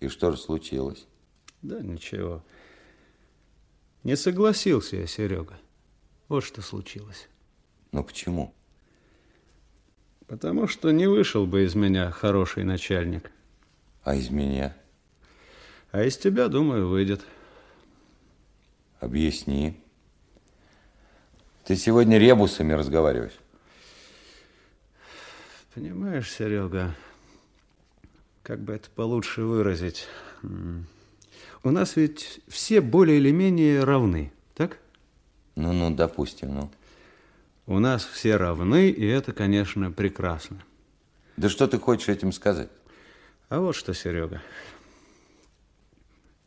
и 0.00 0.08
что 0.08 0.32
же 0.32 0.38
случилось? 0.38 1.06
Да 1.62 1.80
ничего. 1.80 2.42
Не 4.02 4.16
согласился 4.16 4.96
я, 4.96 5.06
Серега. 5.06 5.58
Вот 6.34 6.42
что 6.42 6.62
случилось. 6.62 7.28
Ну 7.92 8.02
почему? 8.02 8.52
Потому 10.26 10.66
что 10.66 10.90
не 10.90 11.06
вышел 11.06 11.46
бы 11.46 11.62
из 11.62 11.76
меня 11.76 12.10
хороший 12.10 12.64
начальник. 12.64 13.30
А 14.02 14.16
из 14.16 14.30
меня? 14.30 14.76
А 15.92 16.02
из 16.02 16.18
тебя, 16.18 16.48
думаю, 16.48 16.88
выйдет. 16.88 17.24
Объясни. 18.98 19.80
Ты 21.66 21.76
сегодня 21.76 22.18
ребусами 22.18 22.72
разговариваешь. 22.72 23.38
Понимаешь, 25.72 26.32
Серега, 26.32 26.96
как 28.42 28.58
бы 28.58 28.72
это 28.72 28.90
получше 28.90 29.42
выразить? 29.42 30.08
У 30.42 31.70
нас 31.70 31.94
ведь 31.94 32.40
все 32.48 32.80
более 32.80 33.18
или 33.18 33.30
менее 33.30 33.84
равны, 33.84 34.32
так? 34.56 34.80
Ну-ну, 35.56 35.94
допустим, 35.94 36.54
ну. 36.54 36.70
У 37.66 37.78
нас 37.78 38.04
все 38.04 38.36
равны, 38.36 38.90
и 38.90 39.06
это, 39.06 39.32
конечно, 39.32 39.90
прекрасно. 39.90 40.62
Да 41.36 41.48
что 41.48 41.66
ты 41.66 41.78
хочешь 41.78 42.08
этим 42.08 42.32
сказать? 42.32 42.68
А 43.48 43.60
вот 43.60 43.74
что, 43.74 43.94
Серега. 43.94 44.42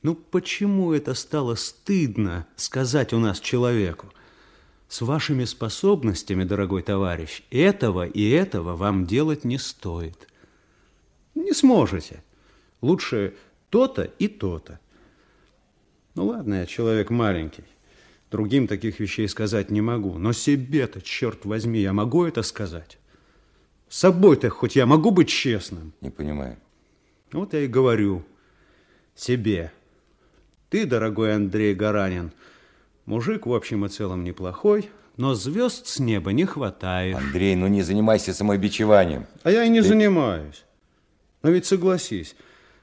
Ну 0.04 0.16
почему 0.16 0.94
это 0.94 1.14
стало 1.16 1.56
стыдно 1.56 2.48
сказать 2.56 3.14
у 3.14 3.20
нас 3.20 3.40
человеку? 3.40 4.14
С 4.88 5.02
вашими 5.02 5.44
способностями, 5.44 6.44
дорогой 6.44 6.82
товарищ, 6.82 7.44
этого 7.52 8.06
и 8.08 8.30
этого 8.30 8.76
вам 8.76 9.06
делать 9.06 9.44
не 9.44 9.58
стоит. 9.58 10.28
Не 11.36 11.52
сможете. 11.52 12.24
Лучше 12.82 13.36
то-то 13.70 14.04
и 14.04 14.28
то-то. 14.28 14.80
Ну 16.16 16.28
ладно, 16.28 16.56
я 16.56 16.66
человек 16.66 17.10
маленький. 17.10 17.66
Другим 18.30 18.68
таких 18.68 19.00
вещей 19.00 19.28
сказать 19.30 19.72
не 19.72 19.82
могу. 19.82 20.18
Но 20.18 20.34
себе-то, 20.34 21.02
черт 21.02 21.46
возьми, 21.46 21.80
я 21.80 21.94
могу 21.94 22.26
это 22.26 22.44
сказать? 22.44 22.98
С 23.88 24.00
собой-то 24.00 24.50
хоть 24.50 24.76
я 24.76 24.86
могу 24.86 25.12
быть 25.12 25.30
честным? 25.30 25.94
Не 26.02 26.10
понимаю. 26.10 26.58
Вот 27.32 27.54
я 27.54 27.62
и 27.62 27.68
говорю 27.68 28.26
себе. 29.16 29.72
Ты, 30.70 30.86
дорогой 30.86 31.36
Андрей 31.36 31.74
Гаранин, 31.74 32.32
мужик 33.06 33.46
в 33.46 33.54
общем 33.54 33.86
и 33.86 33.90
целом 33.90 34.26
неплохой, 34.26 34.90
но 35.16 35.34
звезд 35.34 35.88
с 35.88 36.00
неба 36.00 36.34
не 36.34 36.44
хватает. 36.44 37.16
Андрей, 37.16 37.56
ну 37.56 37.68
не 37.68 37.82
занимайся 37.82 38.34
самобичеванием. 38.34 39.26
А 39.44 39.52
я 39.52 39.64
и 39.64 39.70
не 39.70 39.82
Ты... 39.82 39.88
занимаюсь. 39.88 40.66
Но 41.44 41.50
ведь 41.50 41.66
согласись, 41.66 42.36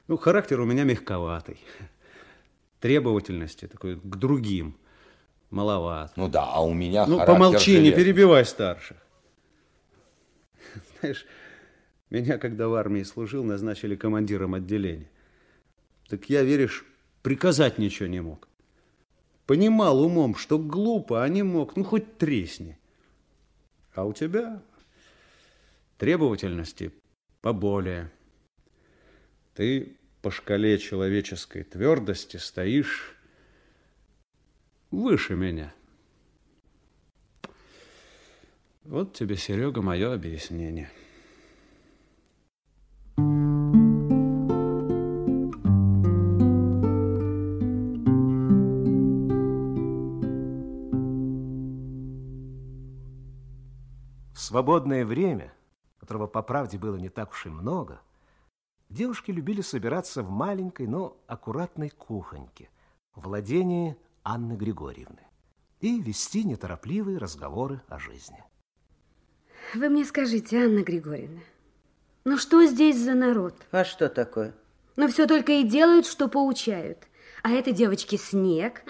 ну, 0.08 0.16
характер 0.16 0.60
у 0.60 0.64
меня 0.64 0.84
мягковатый. 0.84 1.58
Требовательности 2.80 3.66
такой 3.66 3.96
к 3.96 4.16
другим 4.16 4.76
маловат. 5.54 6.12
Ну 6.16 6.28
да, 6.28 6.44
а 6.44 6.60
у 6.60 6.74
меня 6.74 7.06
Ну, 7.06 7.24
помолчи, 7.24 7.72
железный. 7.72 7.90
не 7.90 7.96
перебивай 7.96 8.44
старших. 8.44 8.96
Знаешь, 11.00 11.26
меня, 12.10 12.38
когда 12.38 12.68
в 12.68 12.74
армии 12.74 13.02
служил, 13.02 13.44
назначили 13.44 13.96
командиром 13.96 14.54
отделения. 14.54 15.10
Так 16.08 16.28
я, 16.28 16.42
веришь, 16.42 16.84
приказать 17.22 17.78
ничего 17.78 18.08
не 18.08 18.20
мог. 18.20 18.48
Понимал 19.46 20.00
умом, 20.02 20.34
что 20.34 20.58
глупо, 20.58 21.22
а 21.22 21.28
не 21.28 21.42
мог, 21.42 21.76
ну, 21.76 21.84
хоть 21.84 22.18
тресни. 22.18 22.78
А 23.94 24.04
у 24.04 24.12
тебя 24.12 24.60
требовательности 25.98 26.92
поболее. 27.40 28.10
Ты 29.54 29.96
по 30.22 30.30
шкале 30.30 30.78
человеческой 30.78 31.62
твердости 31.62 32.38
стоишь 32.38 33.13
выше 34.94 35.34
меня. 35.34 35.72
Вот 38.84 39.14
тебе, 39.14 39.36
Серега, 39.36 39.80
мое 39.80 40.12
объяснение. 40.12 40.90
В 54.32 54.38
свободное 54.38 55.06
время, 55.06 55.52
которого, 55.98 56.26
по 56.26 56.42
правде, 56.42 56.78
было 56.78 56.96
не 56.96 57.08
так 57.08 57.32
уж 57.32 57.46
и 57.46 57.48
много, 57.48 58.00
девушки 58.90 59.30
любили 59.30 59.62
собираться 59.62 60.22
в 60.22 60.30
маленькой, 60.30 60.86
но 60.86 61.16
аккуратной 61.26 61.88
кухоньке, 61.88 62.68
владении 63.14 63.96
Анны 64.24 64.54
Григорьевны, 64.54 65.20
и 65.80 66.00
вести 66.00 66.44
неторопливые 66.44 67.18
разговоры 67.18 67.82
о 67.88 67.98
жизни. 67.98 68.42
Вы 69.74 69.90
мне 69.90 70.04
скажите, 70.06 70.64
Анна 70.64 70.82
Григорьевна, 70.82 71.40
ну 72.24 72.38
что 72.38 72.64
здесь 72.64 72.96
за 72.96 73.12
народ? 73.12 73.54
А 73.70 73.84
что 73.84 74.08
такое? 74.08 74.54
Ну 74.96 75.08
все 75.08 75.26
только 75.26 75.52
и 75.52 75.62
делают, 75.62 76.06
что 76.06 76.28
поучают. 76.28 76.98
А 77.42 77.50
это 77.50 77.72
девочки 77.72 78.16
снег, 78.16 78.82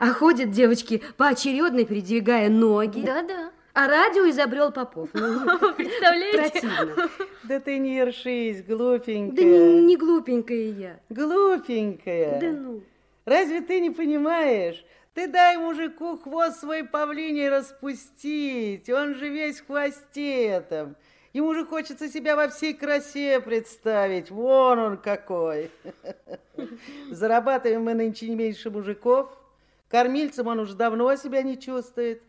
а 0.00 0.12
ходят 0.12 0.50
девочки 0.50 1.02
поочередно, 1.16 1.84
передвигая 1.84 2.50
ноги. 2.50 3.02
Да-да. 3.02 3.52
А 3.74 3.86
радио 3.86 4.28
изобрел 4.28 4.72
Попов. 4.72 5.10
Ну, 5.12 5.72
Представляете? 5.76 6.60
Противно. 6.60 7.08
Да 7.44 7.60
ты 7.60 7.78
не 7.78 7.96
ершись, 7.96 8.64
глупенькая. 8.64 9.36
Да 9.36 9.42
не, 9.44 9.82
не 9.82 9.96
глупенькая 9.96 10.70
я. 10.72 11.00
Глупенькая. 11.10 12.40
Да 12.40 12.50
ну. 12.50 12.82
Разве 13.24 13.60
ты 13.60 13.80
не 13.80 13.90
понимаешь? 13.90 14.84
Ты 15.14 15.28
дай 15.28 15.56
мужику 15.56 16.18
хвост 16.18 16.60
свой 16.60 16.84
павлиний 16.84 17.48
распустить. 17.48 18.88
Он 18.90 19.14
же 19.14 19.28
весь 19.28 19.60
в 19.60 19.66
хвосте 19.66 20.46
этом. 20.46 20.96
Ему 21.32 21.54
же 21.54 21.64
хочется 21.64 22.08
себя 22.08 22.36
во 22.36 22.48
всей 22.48 22.74
красе 22.74 23.40
представить. 23.40 24.30
Вон 24.30 24.78
он 24.78 24.96
какой. 24.98 25.70
Зарабатываем 27.10 27.84
мы 27.84 27.94
нынче 27.94 28.28
не 28.28 28.36
меньше 28.36 28.70
мужиков. 28.70 29.30
Кормильцем 29.88 30.48
он 30.48 30.58
уже 30.60 30.74
давно 30.74 31.14
себя 31.16 31.42
не 31.42 31.58
чувствует. 31.58 32.22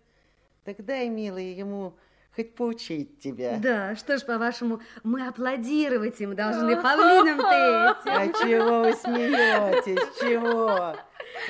Так 0.63 0.84
дай, 0.84 1.10
милый, 1.10 1.53
ему 1.53 1.95
хоть 2.36 2.54
поучить 2.56 3.19
тебя. 3.19 3.58
Да, 3.60 3.95
что 3.95 4.17
ж, 4.17 4.26
по-вашему, 4.26 4.82
мы 5.04 5.26
аплодировать 5.28 6.19
им 6.19 6.36
должны 6.36 6.76
павлинам-то 6.82 7.98
А 8.06 8.26
этим. 8.26 8.34
чего 8.34 8.80
вы 8.82 8.93
смеетесь? 8.93 10.19
Чего? 10.19 10.95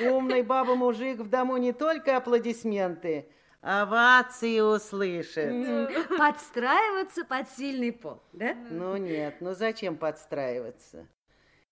Умный 0.08 0.42
баба-мужик 0.42 1.18
в 1.20 1.28
дому 1.28 1.56
не 1.56 1.72
только 1.72 2.16
аплодисменты, 2.16 3.28
овации 3.60 4.60
услышит. 4.60 6.08
Подстраиваться 6.16 7.24
под 7.24 7.48
сильный 7.50 7.92
пол, 7.92 8.22
да? 8.32 8.54
Ну 8.70 8.96
нет, 8.96 9.36
ну 9.40 9.54
зачем 9.54 9.96
подстраиваться? 9.96 11.08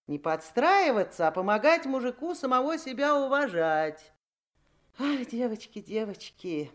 Не 0.06 0.18
подстраиваться, 0.18 1.28
а 1.28 1.30
помогать 1.30 1.86
мужику 1.86 2.34
самого 2.34 2.78
себя 2.78 3.16
уважать. 3.16 4.12
Ай, 4.98 5.24
девочки, 5.24 5.80
девочки, 5.80 6.70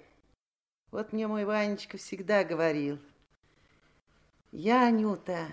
вот 0.92 1.14
мне 1.14 1.28
мой 1.28 1.46
Ванечка 1.46 1.98
всегда 1.98 2.44
говорил, 2.44 3.00
я, 4.52 4.88
Анюта, 4.88 5.48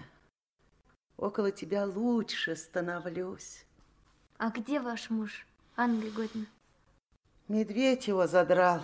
около 1.16 1.51
тебя 1.51 1.85
лучше 1.85 2.57
становлюсь. 2.57 3.64
А 4.38 4.51
где 4.51 4.81
ваш 4.81 5.11
муж, 5.11 5.46
Анна 5.77 6.01
Григорьевна? 6.01 6.46
Медведь 7.49 8.09
его 8.09 8.27
задрал. 8.27 8.83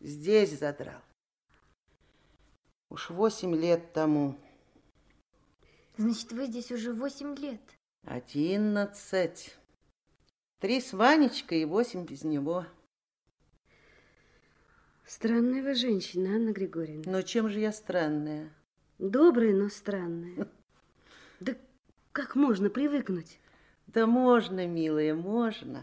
Здесь 0.00 0.58
задрал. 0.58 1.00
Уж 2.90 3.10
восемь 3.10 3.54
лет 3.56 3.92
тому. 3.92 4.38
Значит, 5.96 6.32
вы 6.32 6.46
здесь 6.46 6.70
уже 6.70 6.92
восемь 6.92 7.34
лет. 7.34 7.60
Одиннадцать. 8.04 9.56
Три 10.60 10.80
с 10.80 10.92
Ванечкой 10.92 11.62
и 11.62 11.64
восемь 11.64 12.04
без 12.04 12.22
него. 12.22 12.66
Странная 15.06 15.62
вы 15.62 15.74
женщина, 15.74 16.34
Анна 16.34 16.50
Григорьевна. 16.50 17.04
Но 17.06 17.22
чем 17.22 17.48
же 17.48 17.60
я 17.60 17.70
странная? 17.70 18.52
Добрая, 18.98 19.54
но 19.54 19.68
странная. 19.68 20.48
Да 21.38 21.54
как 22.12 22.34
можно 22.34 22.70
привыкнуть? 22.70 23.38
Да 23.86 24.06
можно, 24.06 24.66
милая, 24.66 25.14
можно. 25.14 25.82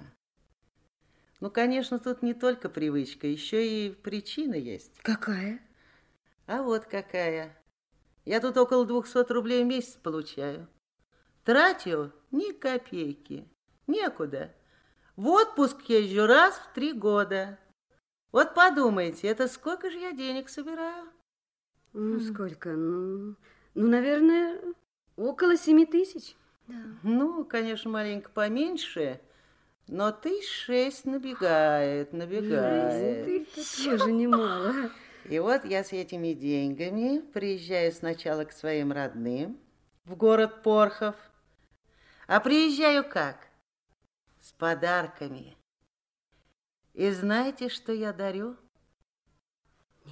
Ну, 1.39 1.51
конечно, 1.51 1.99
тут 1.99 2.21
не 2.21 2.33
только 2.33 2.69
привычка, 2.69 3.27
еще 3.27 3.65
и 3.65 3.91
причина 3.91 4.55
есть. 4.55 4.91
Какая? 5.03 5.61
А 6.47 6.63
вот 6.63 6.85
какая. 6.85 7.55
Я 8.25 8.41
тут 8.41 8.57
около 8.57 8.85
двухсот 8.85 9.31
рублей 9.31 9.63
в 9.63 9.67
месяц 9.67 9.93
получаю. 9.93 10.67
Трачу 11.45 12.11
ни 12.31 12.51
копейки. 12.51 13.47
Некуда. 13.87 14.53
В 15.15 15.27
отпуск 15.27 15.77
езжу 15.87 16.25
раз 16.25 16.55
в 16.55 16.73
три 16.73 16.93
года. 16.93 17.59
Вот 18.33 18.55
подумайте, 18.55 19.27
это 19.27 19.47
сколько 19.47 19.91
же 19.91 19.99
я 19.99 20.11
денег 20.11 20.49
собираю? 20.49 21.07
Ну, 21.93 22.19
сколько? 22.19 22.71
Ну, 22.71 23.35
ну, 23.75 23.87
наверное, 23.87 24.59
около 25.15 25.55
семи 25.55 25.85
тысяч. 25.85 26.35
Ну, 27.03 27.45
конечно, 27.45 27.91
маленько 27.91 28.31
поменьше, 28.31 29.21
но 29.87 30.11
тысяч 30.11 30.49
шесть 30.49 31.05
набегает, 31.05 32.11
набегает. 32.11 33.53
Тоже 33.85 34.11
немало. 34.11 34.89
И 35.25 35.37
вот 35.37 35.63
я 35.63 35.83
с 35.83 35.93
этими 35.93 36.33
деньгами 36.33 37.19
приезжаю 37.19 37.91
сначала 37.91 38.45
к 38.45 38.51
своим 38.51 38.91
родным 38.91 39.59
в 40.05 40.15
город 40.15 40.63
Порхов. 40.63 41.15
А 42.25 42.39
приезжаю 42.39 43.07
как? 43.07 43.37
С 44.41 44.51
подарками. 44.53 45.55
И 46.93 47.09
знаете, 47.09 47.69
что 47.69 47.91
я 47.91 48.13
дарю? 48.13 48.55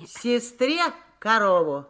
Сестре 0.08 0.82
корову. 1.20 1.86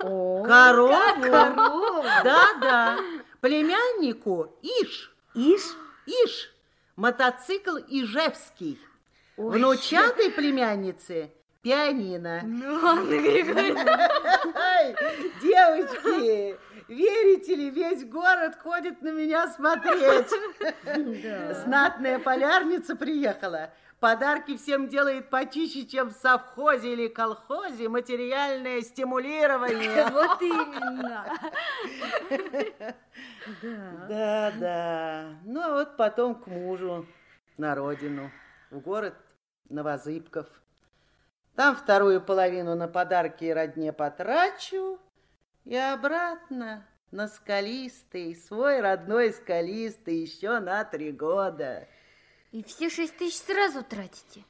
корову? 0.00 1.22
корову? 1.22 2.02
Да-да. 2.24 2.98
Племяннику 3.40 4.58
Иш. 4.62 5.14
Иш? 5.34 5.62
Иш. 6.06 6.52
Мотоцикл 6.96 7.76
Ижевский. 7.86 8.80
Ой. 9.36 9.56
Внучатой 9.56 10.30
племяннице 10.30 11.30
пианино. 11.62 12.40
Ну, 12.44 12.84
Анна 12.84 13.08
Григорьевна. 13.08 14.08
Девочки, 15.40 16.58
верите 16.88 17.54
ли, 17.54 17.70
весь 17.70 18.04
город 18.04 18.58
ходит 18.60 19.00
на 19.00 19.12
меня 19.12 19.46
смотреть. 19.46 20.28
Знатная 21.62 22.18
полярница 22.18 22.96
приехала. 22.96 23.70
Подарки 24.00 24.56
всем 24.56 24.88
делает 24.88 25.28
почище, 25.28 25.84
чем 25.84 26.10
в 26.10 26.12
совхозе 26.12 26.92
или 26.92 27.08
колхозе 27.08 27.88
материальное 27.88 28.80
стимулирование. 28.82 30.06
Вот 30.12 30.40
именно. 30.42 31.24
Да, 34.08 34.52
да. 34.58 35.38
Ну, 35.44 35.60
а 35.60 35.72
вот 35.72 35.96
потом 35.96 36.34
к 36.34 36.46
мужу 36.46 37.06
на 37.56 37.74
родину, 37.74 38.30
в 38.70 38.78
город 38.78 39.14
Новозыбков. 39.68 40.46
Там 41.56 41.74
вторую 41.74 42.20
половину 42.20 42.74
на 42.76 42.86
подарки 42.88 43.44
и 43.44 43.52
родне 43.52 43.92
потрачу, 43.92 44.98
и 45.64 45.76
обратно 45.76 46.86
на 47.10 47.26
скалистый, 47.26 48.36
свой 48.36 48.80
родной 48.80 49.32
скалистый, 49.32 50.18
еще 50.18 50.60
на 50.60 50.84
три 50.84 51.10
года. 51.10 51.88
И 52.50 52.62
все 52.62 52.88
шесть 52.88 53.16
тысяч 53.16 53.38
сразу 53.38 53.84
тратите? 53.84 54.44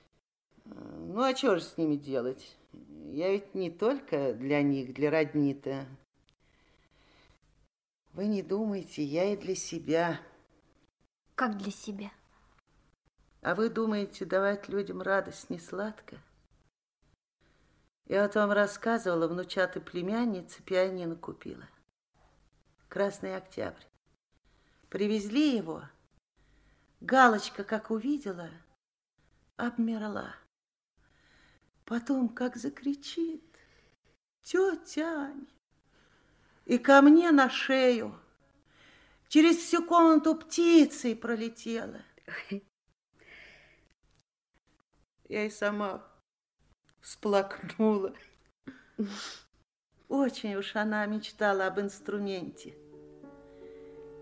Ну, 0.65 1.21
а 1.23 1.35
что 1.35 1.57
же 1.57 1.63
с 1.63 1.77
ними 1.77 1.97
делать? 1.97 2.57
Я 3.11 3.31
ведь 3.33 3.55
не 3.55 3.71
только 3.71 4.35
для 4.35 4.63
них, 4.63 4.95
для 4.95 5.11
родни-то. 5.11 5.87
Вы 8.13 8.27
не 8.27 8.43
думайте, 8.43 9.03
я 9.03 9.33
и 9.33 9.37
для 9.37 9.55
себя. 9.55 10.21
Как 11.35 11.57
для 11.57 11.71
себя? 11.71 12.13
А 13.43 13.55
вы 13.55 13.71
думаете, 13.71 14.25
давать 14.25 14.69
людям 14.69 15.03
радость 15.03 15.51
не 15.51 15.59
сладко? 15.59 16.21
Я 18.07 18.23
вот 18.23 18.35
вам 18.35 18.53
рассказывала, 18.53 19.29
внучатой 19.29 19.83
племяннице 19.83 20.63
пианино 20.63 21.15
купила. 21.15 21.69
Красный 22.89 23.37
октябрь. 23.37 23.85
Привезли 24.89 25.57
его. 25.57 25.83
Галочка, 27.01 27.63
как 27.65 27.91
увидела, 27.91 28.51
обмерла. 29.57 30.35
Потом 31.85 32.29
как 32.29 32.57
закричит. 32.57 33.45
Тетя. 34.43 35.35
И 36.65 36.79
ко 36.79 37.01
мне 37.03 37.31
на 37.31 37.49
шею. 37.49 38.19
Через 39.29 39.57
всю 39.57 39.85
комнату 39.85 40.35
птицей 40.35 41.15
пролетела. 41.15 42.03
Я 45.29 45.45
и 45.45 45.51
сама 45.51 46.03
всплакнула. 47.01 48.15
Очень 50.09 50.55
уж 50.57 50.75
она 50.75 51.05
мечтала 51.07 51.67
об 51.67 51.79
инструменте. 51.81 52.75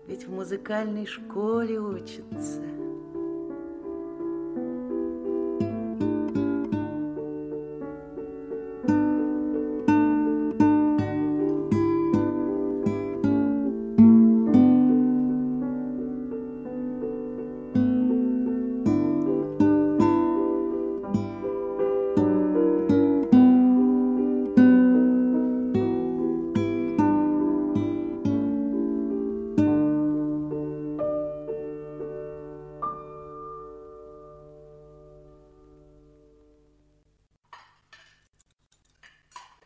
Ведь 0.07 0.25
в 0.25 0.31
музыкальной 0.31 1.05
школе 1.05 1.79
учится. 1.79 2.61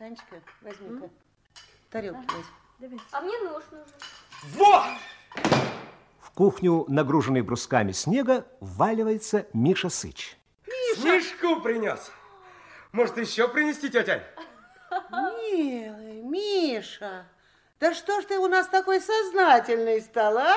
Танечка, 0.02 0.42
возьми-ка. 0.62 1.10
Тарелки 1.88 2.26
возьми. 2.80 2.98
А 3.12 3.20
мне 3.20 3.38
нож 3.38 3.62
нужен. 3.70 3.94
Во! 4.56 4.84
В 6.18 6.30
кухню, 6.32 6.84
нагруженной 6.88 7.42
брусками 7.42 7.92
снега, 7.92 8.44
вваливается 8.58 9.46
Миша 9.52 9.90
Сыч. 9.90 10.36
Снежку 10.96 11.60
принес. 11.60 12.10
Может, 12.90 13.16
еще 13.16 13.46
принести, 13.46 13.90
тетя? 13.90 14.24
Милый, 15.08 16.20
Миша, 16.22 17.24
да 17.78 17.94
что 17.94 18.20
ж 18.22 18.24
ты 18.24 18.40
у 18.40 18.48
нас 18.48 18.66
такой 18.66 19.00
сознательный 19.00 20.00
стал, 20.00 20.36
а? 20.36 20.56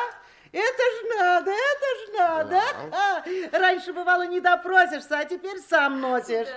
Это 0.55 0.83
ж 0.83 1.17
надо, 1.17 1.51
это 1.51 1.87
ж 1.99 2.17
надо. 2.17 2.61
А, 2.93 3.59
раньше, 3.59 3.91
бывало, 3.91 4.25
не 4.25 4.39
допросишься, 4.39 5.19
а 5.19 5.25
теперь 5.25 5.59
сам 5.59 5.99
носишь. 5.99 6.47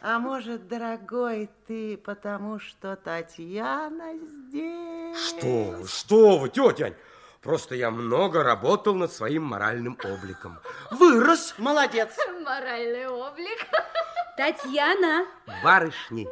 А 0.00 0.20
может, 0.20 0.68
дорогой, 0.68 1.50
ты 1.66 1.96
потому 1.96 2.60
что 2.60 2.94
Татьяна 2.94 4.16
здесь? 4.18 5.18
Что 5.18 5.46
вы, 5.46 5.88
что 5.88 6.38
вы, 6.38 6.48
тетя? 6.48 6.94
Просто 7.42 7.74
я 7.74 7.90
много 7.90 8.44
работал 8.44 8.94
над 8.94 9.12
своим 9.12 9.42
моральным 9.42 9.98
обликом. 10.04 10.60
Вырос. 10.92 11.54
Молодец. 11.58 12.16
Моральный 12.44 13.08
облик. 13.08 13.66
Татьяна. 14.36 15.26
Барышни. 15.64 16.28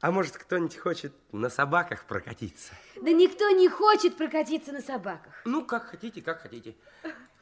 А 0.00 0.12
может, 0.12 0.36
кто-нибудь 0.36 0.76
хочет 0.76 1.12
на 1.32 1.50
собаках 1.50 2.04
прокатиться? 2.04 2.72
Да 2.96 3.10
никто 3.10 3.50
не 3.50 3.68
хочет 3.68 4.16
прокатиться 4.16 4.72
на 4.72 4.80
собаках. 4.80 5.32
Ну, 5.44 5.64
как 5.64 5.86
хотите, 5.86 6.22
как 6.22 6.42
хотите. 6.42 6.76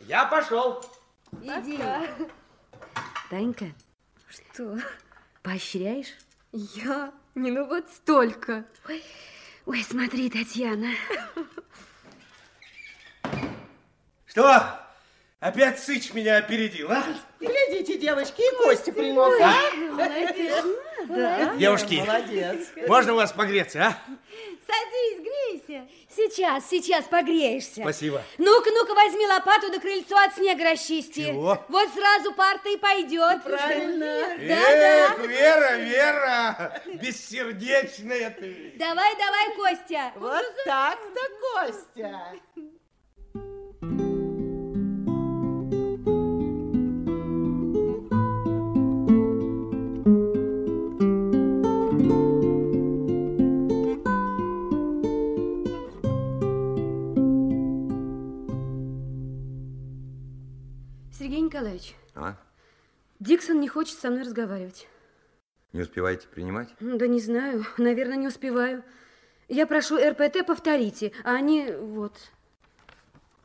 Я 0.00 0.24
пошел. 0.24 0.82
Иди. 1.42 1.78
Танька. 3.28 3.66
Что? 4.28 4.78
Поощряешь? 5.42 6.14
Я? 6.52 7.12
Не 7.34 7.50
ну 7.50 7.66
вот 7.66 7.90
столько. 7.90 8.64
Ой, 8.88 9.04
ой 9.66 9.82
смотри, 9.82 10.30
Татьяна. 10.30 10.92
Что? 14.24 14.85
Опять 15.40 15.78
Сыч 15.78 16.14
меня 16.14 16.38
опередил, 16.38 16.90
а? 16.90 17.04
Глядите, 17.40 17.98
девочки, 17.98 18.40
и 18.40 18.56
Костя 18.56 18.90
принес, 18.90 19.38
а? 19.42 19.76
Молодец. 19.92 20.64
Да, 21.08 21.54
Девушки, 21.56 22.02
молодец. 22.06 22.68
можно 22.88 23.12
у 23.12 23.16
вас 23.16 23.32
погреться, 23.32 23.84
а? 23.84 23.98
Садись, 24.66 25.20
грейся. 25.20 25.86
Сейчас, 26.08 26.68
сейчас 26.70 27.04
погреешься. 27.04 27.82
Спасибо. 27.82 28.22
Ну-ка, 28.38 28.70
ну-ка, 28.70 28.94
возьми 28.94 29.26
лопату 29.26 29.70
да 29.70 29.78
крыльцо 29.78 30.16
от 30.16 30.34
снега 30.34 30.64
расчисти. 30.64 31.26
Чего? 31.26 31.62
Вот 31.68 31.88
сразу 31.92 32.32
парта 32.32 32.70
и 32.70 32.78
пойдет. 32.78 33.42
Правильно. 33.44 34.22
Да-да. 34.38 35.12
Эх, 35.12 35.18
Вера, 35.18 35.76
Вера, 35.76 36.82
бессердечная 36.94 38.30
ты. 38.30 38.72
Давай, 38.78 39.14
давай, 39.16 39.54
Костя. 39.54 40.12
Вот 40.16 40.46
так-то, 40.64 41.20
Костя. 41.62 42.32
Диксон 63.26 63.60
не 63.60 63.66
хочет 63.66 63.98
со 63.98 64.08
мной 64.08 64.22
разговаривать. 64.22 64.86
Не 65.72 65.82
успеваете 65.82 66.28
принимать? 66.28 66.68
Да 66.78 67.08
не 67.08 67.20
знаю, 67.20 67.64
наверное, 67.76 68.16
не 68.16 68.28
успеваю. 68.28 68.84
Я 69.48 69.66
прошу 69.66 69.96
РПТ 69.98 70.46
повторите, 70.46 71.12
а 71.24 71.34
они 71.34 71.72
вот. 71.72 72.16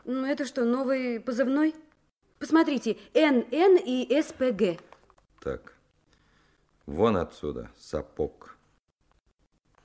Ну, 0.05 0.25
это 0.25 0.45
что, 0.45 0.65
новый 0.65 1.19
позывной? 1.19 1.73
Посмотрите, 2.37 2.97
НН 3.15 3.77
и 3.83 4.21
СПГ. 4.21 4.79
Так. 5.39 5.73
Вон 6.85 7.17
отсюда 7.17 7.71
сапог. 7.75 8.57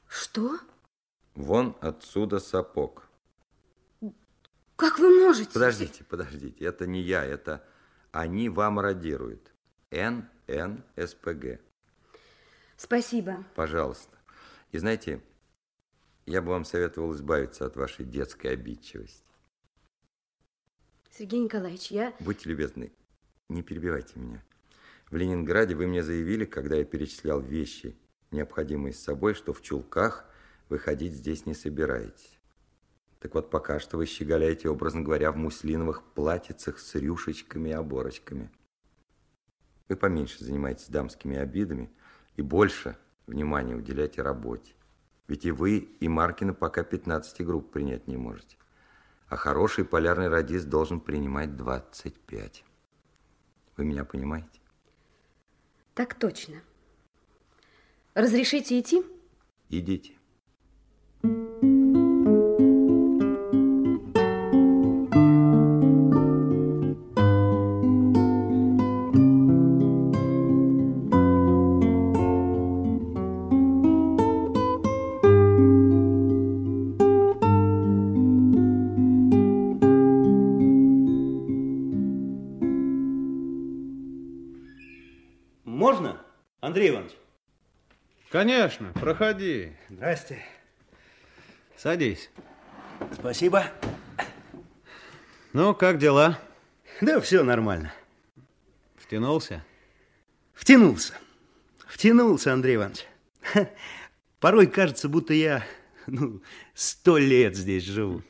Что? 0.08 0.58
Вон 1.34 1.74
отсюда 1.80 2.38
сапог. 2.38 3.08
Как 4.76 4.98
вы 4.98 5.22
можете? 5.22 5.52
Подождите, 5.52 6.04
подождите. 6.04 6.64
Это 6.64 6.86
не 6.86 7.00
я, 7.00 7.24
это 7.24 7.64
они 8.12 8.50
вам 8.50 8.78
радируют. 8.78 9.55
Н, 9.96 10.28
Н, 10.46 10.84
СПГ. 10.94 11.58
Спасибо. 12.76 13.42
Пожалуйста. 13.54 14.18
И 14.70 14.76
знаете, 14.76 15.22
я 16.26 16.42
бы 16.42 16.48
вам 16.48 16.66
советовал 16.66 17.14
избавиться 17.14 17.64
от 17.64 17.76
вашей 17.76 18.04
детской 18.04 18.48
обидчивости. 18.48 19.24
Сергей 21.10 21.40
Николаевич, 21.40 21.90
я... 21.90 22.14
Будьте 22.20 22.50
любезны, 22.50 22.92
не 23.48 23.62
перебивайте 23.62 24.20
меня. 24.20 24.44
В 25.08 25.16
Ленинграде 25.16 25.74
вы 25.74 25.86
мне 25.86 26.02
заявили, 26.02 26.44
когда 26.44 26.76
я 26.76 26.84
перечислял 26.84 27.40
вещи, 27.40 27.96
необходимые 28.32 28.92
с 28.92 29.00
собой, 29.00 29.32
что 29.32 29.54
в 29.54 29.62
чулках 29.62 30.26
вы 30.68 30.78
ходить 30.78 31.14
здесь 31.14 31.46
не 31.46 31.54
собираетесь. 31.54 32.38
Так 33.18 33.34
вот, 33.34 33.48
пока 33.48 33.80
что 33.80 33.96
вы 33.96 34.04
щеголяете, 34.04 34.68
образно 34.68 35.00
говоря, 35.00 35.32
в 35.32 35.36
муслиновых 35.36 36.02
платьицах 36.12 36.80
с 36.80 36.94
рюшечками 36.96 37.70
и 37.70 37.72
оборочками. 37.72 38.50
Вы 39.88 39.96
поменьше 39.96 40.44
занимаетесь 40.44 40.88
дамскими 40.88 41.36
обидами 41.36 41.90
и 42.36 42.42
больше 42.42 42.96
внимания 43.26 43.74
уделяйте 43.74 44.22
работе. 44.22 44.74
Ведь 45.28 45.44
и 45.44 45.50
вы, 45.50 45.78
и 45.78 46.08
Маркина 46.08 46.54
пока 46.54 46.84
15 46.84 47.44
групп 47.44 47.72
принять 47.72 48.06
не 48.06 48.16
можете. 48.16 48.56
А 49.28 49.36
хороший 49.36 49.84
полярный 49.84 50.28
радист 50.28 50.68
должен 50.68 51.00
принимать 51.00 51.56
25. 51.56 52.64
Вы 53.76 53.84
меня 53.84 54.04
понимаете? 54.04 54.60
Так 55.94 56.14
точно. 56.14 56.62
Разрешите 58.14 58.78
идти? 58.80 59.04
Идите. 59.68 60.15
Проходи. 89.06 89.72
Здрасте. 89.88 90.44
Садись. 91.76 92.28
Спасибо. 93.12 93.66
Ну, 95.52 95.76
как 95.76 95.98
дела? 95.98 96.40
Да 97.00 97.20
все 97.20 97.44
нормально. 97.44 97.92
Втянулся? 98.96 99.64
Втянулся. 100.54 101.14
Втянулся, 101.86 102.52
Андрей 102.52 102.74
Иванович. 102.74 103.06
Порой 104.40 104.66
кажется, 104.66 105.08
будто 105.08 105.34
я 105.34 105.64
ну, 106.08 106.42
сто 106.74 107.16
лет 107.16 107.54
здесь 107.54 107.84
живу. 107.84 108.24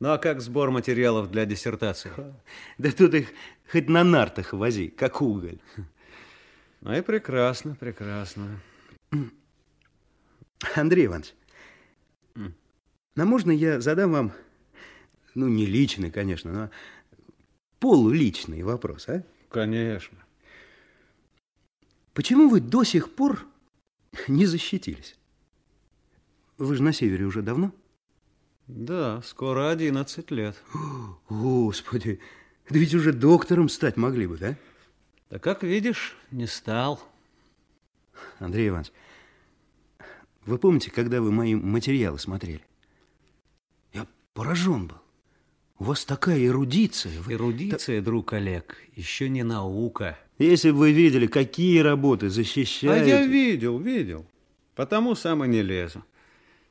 Ну, 0.00 0.12
а 0.12 0.18
как 0.18 0.42
сбор 0.42 0.70
материалов 0.70 1.30
для 1.30 1.46
диссертации? 1.46 2.12
Да 2.76 2.92
тут 2.92 3.14
их 3.14 3.28
хоть 3.72 3.88
на 3.88 4.04
нартах 4.04 4.52
вози, 4.52 4.88
как 4.88 5.22
уголь. 5.22 5.60
Ну 6.82 6.94
и 6.94 7.00
прекрасно, 7.00 7.74
прекрасно. 7.74 8.60
Андрей 10.74 11.06
Иванович, 11.06 11.34
а 12.36 13.24
можно 13.24 13.50
я 13.50 13.80
задам 13.80 14.12
вам, 14.12 14.32
ну, 15.34 15.48
не 15.48 15.66
личный, 15.66 16.10
конечно, 16.10 16.52
но 16.52 16.70
полуличный 17.80 18.62
вопрос, 18.62 19.08
а? 19.08 19.24
Конечно. 19.48 20.18
Почему 22.12 22.48
вы 22.48 22.60
до 22.60 22.84
сих 22.84 23.14
пор 23.14 23.46
не 24.28 24.46
защитились? 24.46 25.16
Вы 26.58 26.76
же 26.76 26.82
на 26.82 26.92
севере 26.92 27.24
уже 27.24 27.42
давно? 27.42 27.72
Да, 28.66 29.22
скоро 29.22 29.70
11 29.70 30.30
лет. 30.30 30.62
Господи, 31.28 32.20
да 32.68 32.78
ведь 32.78 32.94
уже 32.94 33.12
доктором 33.12 33.68
стать 33.68 33.96
могли 33.96 34.26
бы, 34.26 34.36
да? 34.36 34.56
Да 35.30 35.38
как 35.38 35.62
видишь, 35.62 36.16
не 36.30 36.46
стал. 36.46 37.02
Андрей 38.38 38.68
Иванович, 38.68 38.92
вы 40.48 40.58
помните, 40.58 40.90
когда 40.90 41.20
вы 41.20 41.30
мои 41.30 41.54
материалы 41.54 42.18
смотрели? 42.18 42.62
Я 43.92 44.06
поражен 44.32 44.86
был. 44.86 44.96
У 45.78 45.84
вас 45.84 46.04
такая 46.04 46.42
эрудиция. 46.44 47.20
Вы... 47.20 47.34
Эрудиция, 47.34 48.00
друг 48.00 48.32
Олег, 48.32 48.78
еще 48.96 49.28
не 49.28 49.42
наука. 49.42 50.18
Если 50.38 50.70
бы 50.70 50.78
вы 50.78 50.92
видели, 50.92 51.26
какие 51.26 51.80
работы 51.80 52.30
защищаете... 52.30 53.14
А 53.14 53.20
я 53.20 53.26
видел, 53.26 53.78
видел. 53.78 54.26
Потому 54.74 55.14
сам 55.14 55.44
и 55.44 55.48
не 55.48 55.62
лезу. 55.62 56.02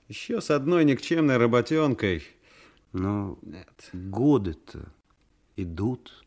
Еще 0.08 0.42
с 0.42 0.50
одной 0.50 0.84
никчемной 0.84 1.38
работенкой. 1.38 2.24
Но 2.94 3.38
Нет. 3.44 3.90
годы-то 3.94 4.92
идут. 5.56 6.26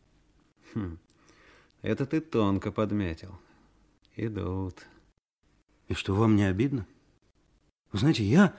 Хм. 0.75 0.99
Это 1.83 2.07
ты 2.07 2.21
тонко 2.21 2.71
подметил. 2.71 3.35
Идут. 4.15 4.87
И 5.89 5.95
что, 5.95 6.15
вам 6.15 6.37
не 6.37 6.45
обидно? 6.45 6.87
Вы 7.93 7.99
знаете, 7.99 8.25
я... 8.25 8.55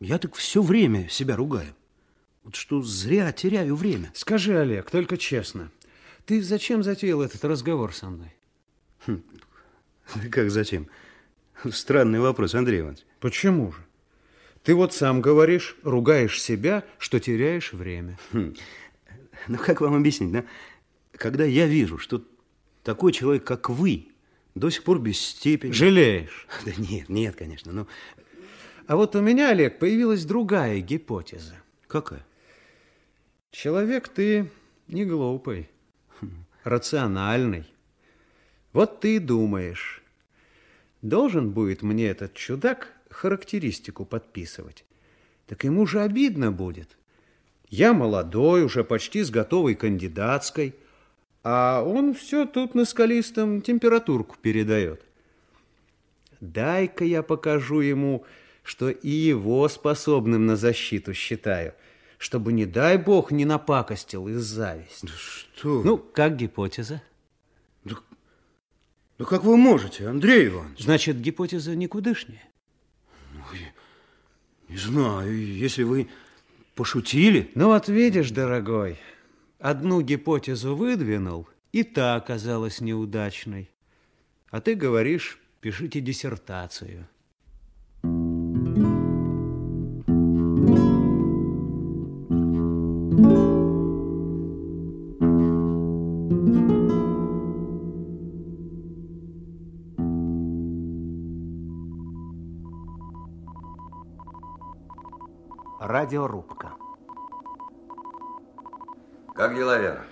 Я 0.00 0.18
так 0.18 0.34
все 0.34 0.62
время 0.62 1.08
себя 1.08 1.36
ругаю. 1.36 1.74
Вот 2.42 2.56
что 2.56 2.82
зря 2.82 3.30
теряю 3.30 3.76
время. 3.76 4.10
Скажи, 4.14 4.58
Олег, 4.58 4.90
только 4.90 5.16
честно, 5.16 5.70
ты 6.26 6.42
зачем 6.42 6.82
затеял 6.82 7.22
этот 7.22 7.44
разговор 7.44 7.94
со 7.94 8.10
мной? 8.10 8.34
Хм. 9.06 9.22
Как 10.30 10.50
зачем? 10.50 10.88
Странный 11.70 12.18
вопрос, 12.18 12.54
Андрей 12.56 12.80
Иванович. 12.80 13.04
Почему 13.20 13.72
же? 13.72 13.84
Ты 14.64 14.74
вот 14.74 14.92
сам 14.92 15.20
говоришь, 15.20 15.76
ругаешь 15.82 16.40
себя, 16.40 16.84
что 16.98 17.20
теряешь 17.20 17.72
время. 17.72 18.18
Хм. 18.32 18.54
Ну, 19.48 19.58
как 19.58 19.80
вам 19.80 19.94
объяснить, 19.94 20.32
да? 20.32 20.44
Когда 21.12 21.44
я 21.44 21.66
вижу, 21.66 21.98
что 21.98 22.24
такой 22.82 23.12
человек, 23.12 23.44
как 23.44 23.70
вы, 23.70 24.08
до 24.54 24.70
сих 24.70 24.84
пор 24.84 25.00
без 25.00 25.18
степени... 25.18 25.72
Жалеешь? 25.72 26.46
Да 26.64 26.72
нет, 26.76 27.08
нет, 27.08 27.36
конечно, 27.36 27.72
но... 27.72 27.86
А 28.86 28.96
вот 28.96 29.14
у 29.16 29.20
меня, 29.20 29.50
Олег, 29.50 29.78
появилась 29.78 30.24
другая 30.24 30.80
гипотеза. 30.80 31.54
Какая? 31.86 32.24
Человек 33.50 34.08
ты 34.08 34.50
не 34.88 35.04
глупый, 35.04 35.68
рациональный. 36.64 37.64
Вот 38.72 39.00
ты 39.00 39.16
и 39.16 39.18
думаешь, 39.18 40.02
должен 41.02 41.50
будет 41.50 41.82
мне 41.82 42.08
этот 42.08 42.34
чудак 42.34 42.92
характеристику 43.10 44.04
подписывать. 44.04 44.84
Так 45.46 45.64
ему 45.64 45.86
же 45.86 46.00
обидно 46.00 46.50
будет. 46.50 46.96
Я 47.68 47.92
молодой, 47.92 48.64
уже 48.64 48.84
почти 48.84 49.22
с 49.22 49.30
готовой 49.30 49.74
кандидатской, 49.74 50.74
а 51.44 51.82
он 51.82 52.14
все 52.14 52.46
тут 52.46 52.74
на 52.74 52.84
скалистом 52.84 53.62
температурку 53.62 54.36
передает. 54.40 55.02
Дай-ка 56.40 57.04
я 57.04 57.22
покажу 57.22 57.80
ему, 57.80 58.24
что 58.62 58.90
и 58.90 59.10
его 59.10 59.68
способным 59.68 60.46
на 60.46 60.56
защиту 60.56 61.14
считаю– 61.14 61.74
чтобы, 62.22 62.52
не 62.52 62.66
дай 62.66 62.98
бог, 62.98 63.32
не 63.32 63.44
напакостил 63.44 64.28
из 64.28 64.42
зависти. 64.42 65.06
Да 65.06 65.12
что? 65.12 65.82
Ну, 65.82 65.98
как 65.98 66.36
гипотеза? 66.36 67.02
Да, 67.84 67.96
да 69.18 69.24
как 69.24 69.42
вы 69.42 69.56
можете, 69.56 70.06
Андрей 70.06 70.46
Иванович? 70.46 70.84
Значит, 70.84 71.20
гипотеза 71.20 71.74
никудышняя? 71.74 72.48
Ну, 73.32 73.40
не 74.68 74.76
знаю, 74.76 75.36
если 75.36 75.82
вы 75.82 76.10
пошутили. 76.76 77.50
Ну, 77.56 77.66
вот 77.66 77.88
видишь, 77.88 78.30
дорогой, 78.30 78.98
одну 79.62 80.02
гипотезу 80.02 80.74
выдвинул, 80.74 81.48
и 81.70 81.84
та 81.84 82.16
оказалась 82.16 82.80
неудачной. 82.80 83.70
А 84.50 84.60
ты 84.60 84.74
говоришь, 84.74 85.38
пишите 85.60 86.00
диссертацию. 86.00 87.08
Радиорубка. 105.80 106.81
Как 109.34 109.54
дела, 109.54 109.78
Вера? 109.78 110.04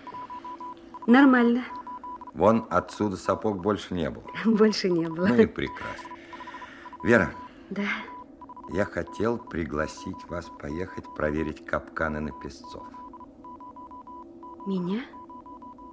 Нормально. 1.07 1.65
Вон 2.35 2.67
отсюда 2.71 3.17
сапог 3.17 3.61
больше 3.61 3.95
не 3.95 4.09
было. 4.11 4.25
Больше 4.45 4.89
не 4.89 5.09
было. 5.09 5.27
Ну 5.27 5.35
и 5.35 5.47
прекрасно. 5.47 6.09
Вера. 7.03 7.31
Да. 7.71 7.87
Я 8.71 8.85
хотел 8.85 9.39
пригласить 9.39 10.25
вас 10.29 10.47
поехать 10.61 11.05
проверить 11.17 11.65
капканы 11.67 12.21
на 12.21 12.31
песцов. 12.33 12.87
Меня? 14.67 15.03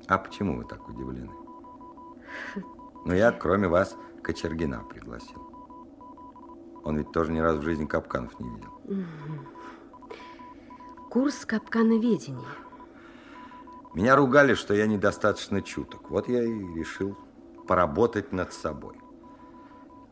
А 0.07 0.17
почему 0.17 0.57
вы 0.57 0.65
так 0.65 0.87
удивлены? 0.87 1.31
Ну, 3.05 3.13
я, 3.13 3.31
кроме 3.31 3.67
вас, 3.67 3.97
Кочергина 4.21 4.83
пригласил. 4.83 5.41
Он 6.83 6.97
ведь 6.97 7.11
тоже 7.11 7.31
ни 7.31 7.39
разу 7.39 7.59
в 7.59 7.63
жизни 7.63 7.85
капканов 7.85 8.39
не 8.39 8.49
видел. 8.49 9.05
Курс 11.09 11.45
капкановедения. 11.45 12.66
Меня 13.97 14.15
ругали, 14.15 14.53
что 14.53 14.75
я 14.75 14.85
недостаточно 14.85 15.63
чуток. 15.63 16.11
Вот 16.11 16.29
я 16.29 16.43
и 16.43 16.51
решил 16.75 17.17
поработать 17.67 18.31
над 18.31 18.53
собой. 18.53 18.93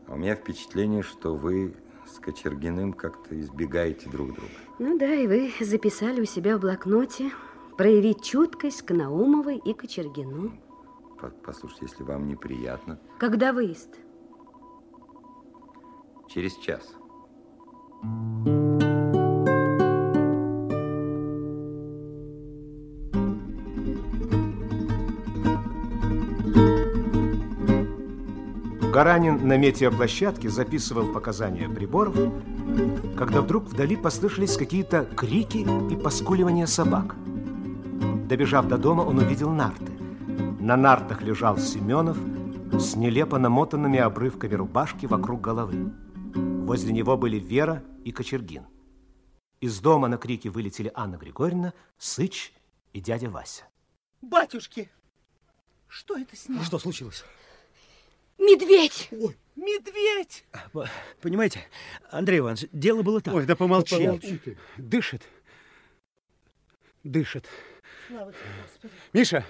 А 0.08 0.14
у 0.14 0.16
меня 0.16 0.34
впечатление, 0.34 1.04
что 1.04 1.36
вы 1.36 1.76
с 2.04 2.18
Кочергиным 2.18 2.92
как-то 2.92 3.40
избегаете 3.40 4.10
друг 4.10 4.34
друга. 4.34 4.50
Ну 4.80 4.98
да, 4.98 5.14
и 5.14 5.28
вы 5.28 5.52
записали 5.60 6.20
у 6.20 6.24
себя 6.24 6.58
в 6.58 6.62
блокноте 6.62 7.30
проявить 7.78 8.24
чуткость 8.24 8.82
к 8.82 8.90
Наумовой 8.92 9.58
и 9.58 9.72
Кочергину. 9.72 10.50
Послушайте, 11.44 11.86
если 11.86 12.02
вам 12.02 12.26
неприятно. 12.26 12.98
Когда 13.20 13.52
выезд? 13.52 13.94
Через 16.28 16.56
час. 16.56 16.92
Гаранин 28.96 29.46
на 29.46 29.58
метеоплощадке 29.58 30.48
записывал 30.48 31.12
показания 31.12 31.68
приборов, 31.68 32.16
когда 33.14 33.42
вдруг 33.42 33.64
вдали 33.64 33.94
послышались 33.94 34.56
какие-то 34.56 35.04
крики 35.04 35.66
и 35.92 35.96
поскуливания 35.96 36.64
собак. 36.64 37.14
Добежав 38.26 38.68
до 38.68 38.78
дома, 38.78 39.02
он 39.02 39.18
увидел 39.18 39.50
нарты. 39.50 39.92
На 40.60 40.78
нартах 40.78 41.20
лежал 41.20 41.58
Семенов 41.58 42.16
с 42.72 42.96
нелепо 42.96 43.38
намотанными 43.38 43.98
обрывками 43.98 44.54
рубашки 44.54 45.04
вокруг 45.04 45.42
головы. 45.42 45.92
Возле 46.64 46.94
него 46.94 47.18
были 47.18 47.38
Вера 47.38 47.82
и 48.02 48.12
Кочергин. 48.12 48.64
Из 49.60 49.78
дома 49.78 50.08
на 50.08 50.16
крики 50.16 50.48
вылетели 50.48 50.90
Анна 50.94 51.16
Григорьевна, 51.16 51.74
Сыч 51.98 52.54
и 52.94 53.02
дядя 53.02 53.28
Вася. 53.28 53.64
Батюшки, 54.22 54.90
что 55.86 56.16
это 56.16 56.34
с 56.34 56.48
ним? 56.48 56.62
Что 56.62 56.78
случилось? 56.78 57.26
Медведь! 58.38 59.08
Ой, 59.12 59.36
медведь! 59.56 60.44
Понимаете, 61.20 61.60
Андрей 62.10 62.38
Иванович, 62.40 62.66
дело 62.72 63.02
было 63.02 63.20
так. 63.20 63.34
Ой, 63.34 63.46
да 63.46 63.56
помолчи. 63.56 63.96
Помолчи 63.96 64.40
Дышит. 64.76 65.22
Дышит. 67.02 67.46
Слава 68.08 68.32
тебе, 68.32 68.40
Господи. 68.62 68.92
Миша, 69.12 69.44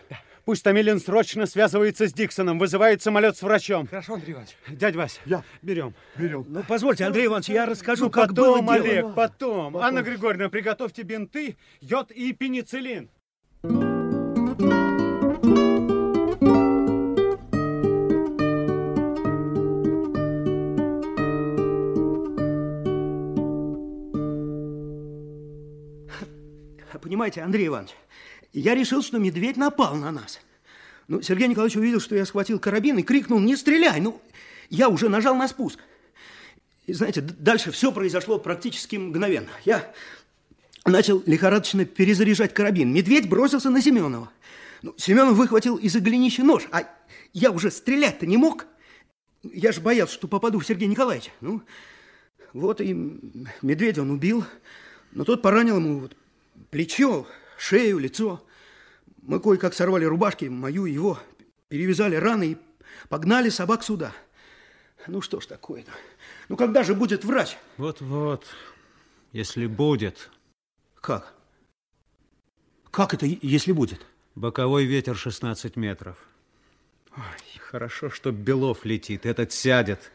пусть 0.45 0.63
Томилин 0.63 1.01
срочно 1.01 1.47
связывается 1.47 2.07
с 2.09 2.13
Диксоном, 2.13 2.59
вызывает 2.59 3.03
самолет 3.03 3.37
с 3.37 3.43
врачом. 3.43 3.87
Хорошо, 3.87 4.15
Андрей 4.15 4.33
Иванович. 4.33 4.57
Дядь 4.69 4.95
Вась, 4.97 5.21
Я. 5.27 5.43
берем. 5.63 5.95
Берем. 6.17 6.45
Ну, 6.49 6.63
позвольте, 6.67 7.05
Андрей 7.05 7.27
Иванович, 7.27 7.49
я 7.51 7.67
расскажу, 7.67 8.05
Ну, 8.05 8.11
как 8.11 8.29
потом, 8.31 8.65
было 8.65 8.75
дело. 8.77 8.87
Олег, 8.89 9.15
потом. 9.15 9.73
Потом. 9.73 9.77
Анна 9.87 10.03
Григорьевна, 10.03 10.49
приготовьте 10.49 11.03
бинты, 11.03 11.57
йод 11.81 12.11
и 12.13 12.33
пенициллин. 12.33 13.11
Понимаете, 27.17 27.41
Андрей 27.41 27.69
Иванович, 27.69 27.93
я 28.53 28.75
решил, 28.75 29.03
что 29.03 29.17
медведь 29.17 29.57
напал 29.57 29.95
на 29.95 30.11
нас. 30.11 30.39
Ну, 31.09 31.23
Сергей 31.23 31.49
Николаевич 31.49 31.79
увидел, 31.79 31.99
что 31.99 32.15
я 32.15 32.27
схватил 32.27 32.59
карабин 32.59 32.99
и 32.99 33.03
крикнул, 33.03 33.41
не 33.41 33.57
стреляй. 33.57 34.01
Ну, 34.03 34.21
я 34.69 34.91
уже 34.91 35.09
нажал 35.09 35.35
на 35.35 35.49
спуск. 35.49 35.81
И 36.85 36.93
знаете, 36.93 37.23
дальше 37.23 37.71
все 37.71 37.91
произошло 37.91 38.39
практически 38.39 38.97
мгновенно. 38.97 39.49
Я 39.65 39.91
начал 40.85 41.23
лихорадочно 41.25 41.87
перезаряжать 41.87 42.53
карабин. 42.53 42.93
Медведь 42.93 43.31
бросился 43.31 43.71
на 43.71 43.81
Семенова. 43.81 44.31
Ну, 44.83 44.95
Семенов 44.99 45.37
выхватил 45.37 45.77
из-за 45.77 46.03
нож, 46.45 46.65
а 46.71 46.83
я 47.33 47.51
уже 47.51 47.71
стрелять-то 47.71 48.27
не 48.27 48.37
мог. 48.37 48.67
Я 49.43 49.73
же 49.73 49.81
боялся, 49.81 50.13
что 50.13 50.29
попаду 50.29 50.59
в 50.59 50.67
Сергея 50.67 50.91
Николаевича. 50.91 51.31
Ну, 51.41 51.63
вот 52.53 52.83
и 52.83 52.93
медведя 53.63 54.03
он 54.03 54.11
убил, 54.11 54.45
но 55.13 55.25
тот 55.25 55.41
поранил 55.41 55.79
ему 55.79 56.01
вот 56.01 56.15
плечо, 56.71 57.27
шею, 57.59 57.99
лицо. 57.99 58.43
Мы 59.23 59.41
кое-как 59.41 59.75
сорвали 59.75 60.05
рубашки, 60.05 60.47
мою 60.47 60.87
и 60.87 60.93
его, 60.93 61.19
перевязали 61.69 62.17
раны 62.17 62.53
и 62.53 62.57
погнали 63.09 63.49
собак 63.49 63.83
сюда. 63.83 64.13
Ну 65.07 65.21
что 65.21 65.41
ж 65.41 65.47
такое-то? 65.47 65.93
Ну 66.49 66.57
когда 66.57 66.83
же 66.83 66.95
будет 66.95 67.25
врач? 67.25 67.57
Вот-вот, 67.77 68.45
если 69.33 69.67
будет. 69.67 70.31
Как? 71.01 71.35
Как 72.91 73.15
это, 73.15 73.27
если 73.27 73.73
будет? 73.73 74.05
Боковой 74.35 74.85
ветер 74.85 75.17
16 75.17 75.77
метров. 75.77 76.19
Ой, 77.17 77.61
хорошо, 77.61 78.11
что 78.11 78.33
Белов 78.33 78.85
летит, 78.85 79.27
этот 79.27 79.53
сядет. 79.53 80.13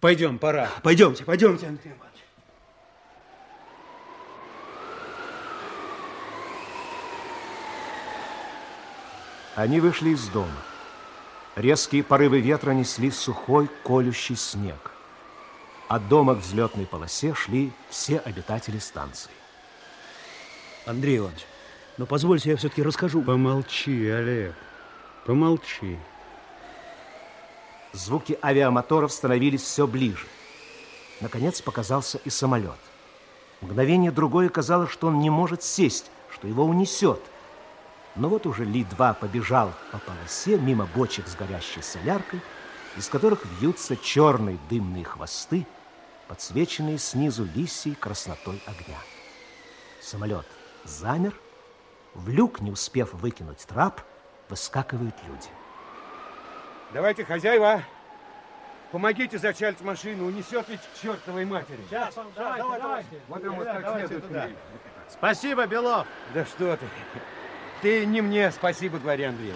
Пойдем, 0.00 0.38
пора. 0.38 0.70
Пойдемте, 0.82 1.24
пойдемте, 1.24 1.66
Андрей 1.66 1.92
Иванович. 1.92 2.08
Они 9.58 9.80
вышли 9.80 10.10
из 10.10 10.28
дома. 10.28 10.62
Резкие 11.56 12.04
порывы 12.04 12.38
ветра 12.38 12.70
несли 12.70 13.10
сухой, 13.10 13.68
колющий 13.82 14.36
снег. 14.36 14.92
От 15.88 16.06
дома 16.06 16.36
к 16.36 16.38
взлетной 16.38 16.86
полосе 16.86 17.34
шли 17.34 17.72
все 17.90 18.20
обитатели 18.20 18.78
станции. 18.78 19.32
Андрей 20.86 21.18
Иванович, 21.18 21.44
но 21.96 22.06
позвольте, 22.06 22.50
я 22.50 22.56
все-таки 22.56 22.84
расскажу. 22.84 23.20
Помолчи, 23.20 24.08
Олег, 24.08 24.54
помолчи. 25.26 25.98
Звуки 27.92 28.38
авиамоторов 28.40 29.10
становились 29.10 29.62
все 29.62 29.88
ближе. 29.88 30.28
Наконец 31.20 31.60
показался 31.60 32.18
и 32.24 32.30
самолет. 32.30 32.78
Мгновение 33.60 34.12
другое 34.12 34.50
казалось, 34.50 34.92
что 34.92 35.08
он 35.08 35.18
не 35.18 35.30
может 35.30 35.64
сесть, 35.64 36.12
что 36.30 36.46
его 36.46 36.62
унесет– 36.62 37.20
но 38.18 38.28
вот 38.28 38.46
уже 38.46 38.64
Ли-2 38.64 39.14
побежал 39.14 39.72
по 39.92 39.98
полосе 39.98 40.58
мимо 40.58 40.86
бочек 40.86 41.28
с 41.28 41.36
горящей 41.36 41.82
соляркой, 41.82 42.40
из 42.96 43.08
которых 43.08 43.44
вьются 43.44 43.96
черные 43.96 44.58
дымные 44.68 45.04
хвосты, 45.04 45.66
подсвеченные 46.26 46.98
снизу 46.98 47.48
лисьей 47.54 47.94
краснотой 47.94 48.60
огня. 48.66 48.98
Самолет 50.02 50.46
замер, 50.84 51.32
в 52.14 52.28
люк, 52.28 52.60
не 52.60 52.72
успев 52.72 53.14
выкинуть 53.14 53.64
трап, 53.66 54.02
выскакивают 54.48 55.14
люди. 55.28 55.48
Давайте, 56.92 57.24
хозяева, 57.24 57.82
помогите 58.90 59.38
зачалить 59.38 59.80
машину, 59.80 60.26
унесет 60.26 60.68
ведь 60.68 60.80
к 60.80 61.00
чертовой 61.00 61.44
матери. 61.44 61.84
Сейчас, 61.88 62.14
давайте, 62.34 62.62
давайте, 62.62 62.82
давайте. 62.82 63.20
Вот 63.28 63.44
он 63.44 63.54
вот 63.54 63.66
как 63.66 64.08
следует. 64.08 64.56
Спасибо, 65.08 65.66
Белов. 65.66 66.06
Да 66.34 66.44
что 66.44 66.76
ты. 66.76 66.86
Ты 67.80 68.06
не 68.06 68.20
мне 68.20 68.50
спасибо 68.50 68.98
говори, 68.98 69.24
Андрей, 69.24 69.54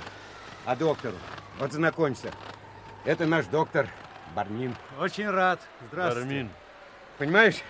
а 0.64 0.76
доктору. 0.76 1.16
Вот 1.58 1.72
знакомься, 1.72 2.30
это 3.04 3.26
наш 3.26 3.46
доктор 3.46 3.88
Бармин. 4.34 4.76
Очень 5.00 5.28
рад. 5.28 5.60
Здравствуйте. 5.90 6.26
Бармин. 6.26 6.50
Понимаешь, 7.18 7.62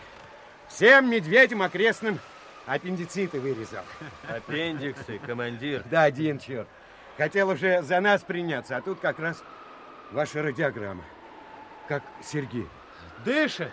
всем 0.69 1.11
медведям 1.11 1.63
окрестным 1.63 2.19
аппендициты 2.67 3.41
вырезал. 3.41 3.85
Аппендиксы, 4.29 5.19
командир. 5.19 5.85
Да, 5.91 6.03
один 6.03 6.39
черт. 6.39 6.69
Хотел 7.17 7.49
уже 7.49 7.83
за 7.83 8.01
нас 8.01 8.21
приняться, 8.23 8.77
а 8.77 8.83
тут 8.83 9.01
как 9.01 9.19
раз 9.19 9.43
ваша 10.11 10.43
радиограмма. 10.43 11.05
Как 11.89 12.03
Сергей. 12.23 12.69
Дышит? 13.25 13.71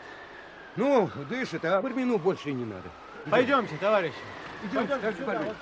Ну, 0.78 1.10
дышит, 1.30 1.66
а 1.66 1.82
Бармину 1.82 2.18
больше 2.18 2.52
и 2.52 2.54
не 2.54 2.64
надо. 2.64 2.88
Идем. 3.26 3.32
Пойдемте, 3.32 3.76
товарищи. 3.78 4.16
Идемте, 4.64 4.96
Пойдемте 4.96 5.24
вот 5.24 5.56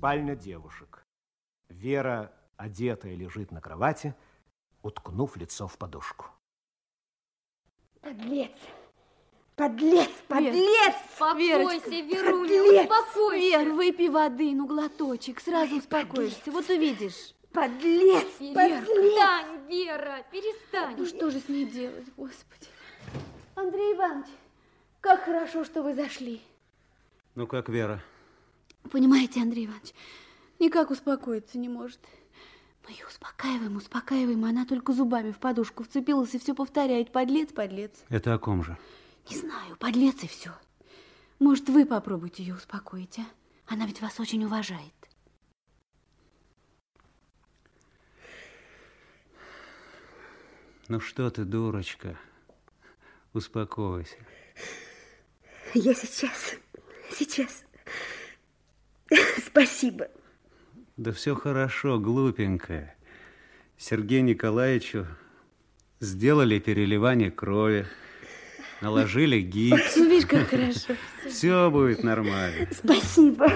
Спальня 0.00 0.34
девушек. 0.34 1.04
Вера, 1.68 2.32
одетая, 2.56 3.14
лежит 3.14 3.52
на 3.52 3.60
кровати, 3.60 4.14
уткнув 4.80 5.36
лицо 5.36 5.68
в 5.68 5.76
подушку. 5.76 6.24
Подлец! 8.00 8.50
Подлец! 9.56 10.08
Подлец! 10.26 10.94
Успокойся, 11.12 11.90
Веруня, 11.90 12.62
Подлец! 12.62 12.90
успокойся. 12.90 13.44
Вер, 13.44 13.72
выпей 13.74 14.08
воды, 14.08 14.54
ну 14.54 14.66
глоточек, 14.66 15.38
сразу 15.38 15.76
успокоишься. 15.76 16.50
Вот 16.50 16.66
увидишь. 16.70 17.34
Подлец! 17.52 18.40
Вера, 18.40 18.54
Подлец! 18.54 18.86
перестань, 18.86 19.68
Вера, 19.68 20.24
перестань. 20.32 20.94
Ну 20.96 21.04
что 21.04 21.30
же 21.30 21.40
с 21.40 21.48
ней 21.50 21.66
делать, 21.66 22.06
Господи? 22.16 22.68
Андрей 23.54 23.94
Иванович, 23.94 24.28
как 25.02 25.24
хорошо, 25.24 25.62
что 25.62 25.82
вы 25.82 25.92
зашли. 25.92 26.40
Ну 27.34 27.46
как, 27.46 27.68
Вера? 27.68 28.02
Понимаете, 28.90 29.40
Андрей 29.40 29.66
Иванович, 29.66 29.92
никак 30.58 30.90
успокоиться 30.90 31.58
не 31.58 31.68
может. 31.68 32.00
Мы 32.84 32.92
ее 32.92 33.06
успокаиваем, 33.06 33.76
успокаиваем, 33.76 34.44
она 34.44 34.64
только 34.64 34.92
зубами 34.92 35.32
в 35.32 35.38
подушку 35.38 35.84
вцепилась 35.84 36.34
и 36.34 36.38
все 36.38 36.54
повторяет. 36.54 37.12
Подлец, 37.12 37.52
подлец. 37.52 37.92
Это 38.08 38.34
о 38.34 38.38
ком 38.38 38.64
же? 38.64 38.78
Не 39.28 39.36
знаю, 39.36 39.76
подлец 39.78 40.22
и 40.22 40.26
все. 40.26 40.52
Может, 41.38 41.68
вы 41.68 41.86
попробуйте 41.86 42.42
ее 42.42 42.54
успокоить, 42.54 43.18
а? 43.18 43.26
Она 43.66 43.86
ведь 43.86 44.00
вас 44.00 44.18
очень 44.18 44.44
уважает. 44.44 44.92
Ну 50.88 50.98
что 50.98 51.30
ты, 51.30 51.44
дурочка? 51.44 52.18
Успокойся. 53.32 54.16
Я 55.74 55.94
сейчас, 55.94 56.56
сейчас. 57.12 57.64
Спасибо. 59.50 60.08
Да 60.96 61.12
все 61.12 61.34
хорошо, 61.34 61.98
глупенькая. 61.98 62.94
Сергею 63.76 64.24
Николаевичу 64.24 65.06
сделали 66.00 66.58
переливание 66.58 67.30
крови, 67.30 67.86
наложили 68.80 69.40
гипс. 69.40 69.96
Ну, 69.96 70.08
видишь, 70.08 70.28
как 70.28 70.48
хорошо. 70.48 70.94
Все 71.26 71.70
будет 71.70 72.04
нормально. 72.04 72.68
Спасибо. 72.70 73.48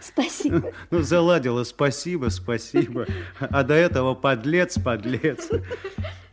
Спасибо. 0.00 0.72
Ну, 0.90 1.02
заладила, 1.02 1.64
спасибо, 1.64 2.28
спасибо. 2.28 3.06
А 3.38 3.62
до 3.62 3.74
этого 3.74 4.14
подлец, 4.14 4.78
подлец. 4.78 5.50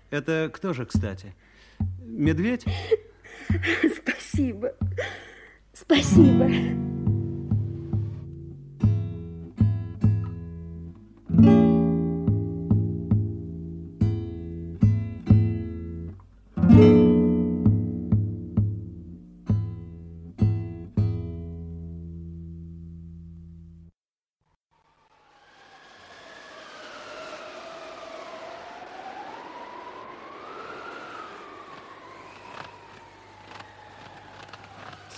Это 0.10 0.50
кто 0.54 0.74
же, 0.74 0.86
кстати? 0.86 1.36
Медведь? 2.00 2.66
Спасибо. 3.94 4.74
Спасибо. 5.74 6.97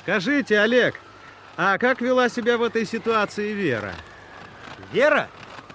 Скажите, 0.10 0.60
Олег, 0.60 0.96
а 1.56 1.78
как 1.78 2.02
вела 2.02 2.30
себя 2.30 2.58
в 2.58 2.64
этой 2.64 2.84
ситуации 2.84 3.54
Вера? 3.54 3.94
Вера? 4.92 5.30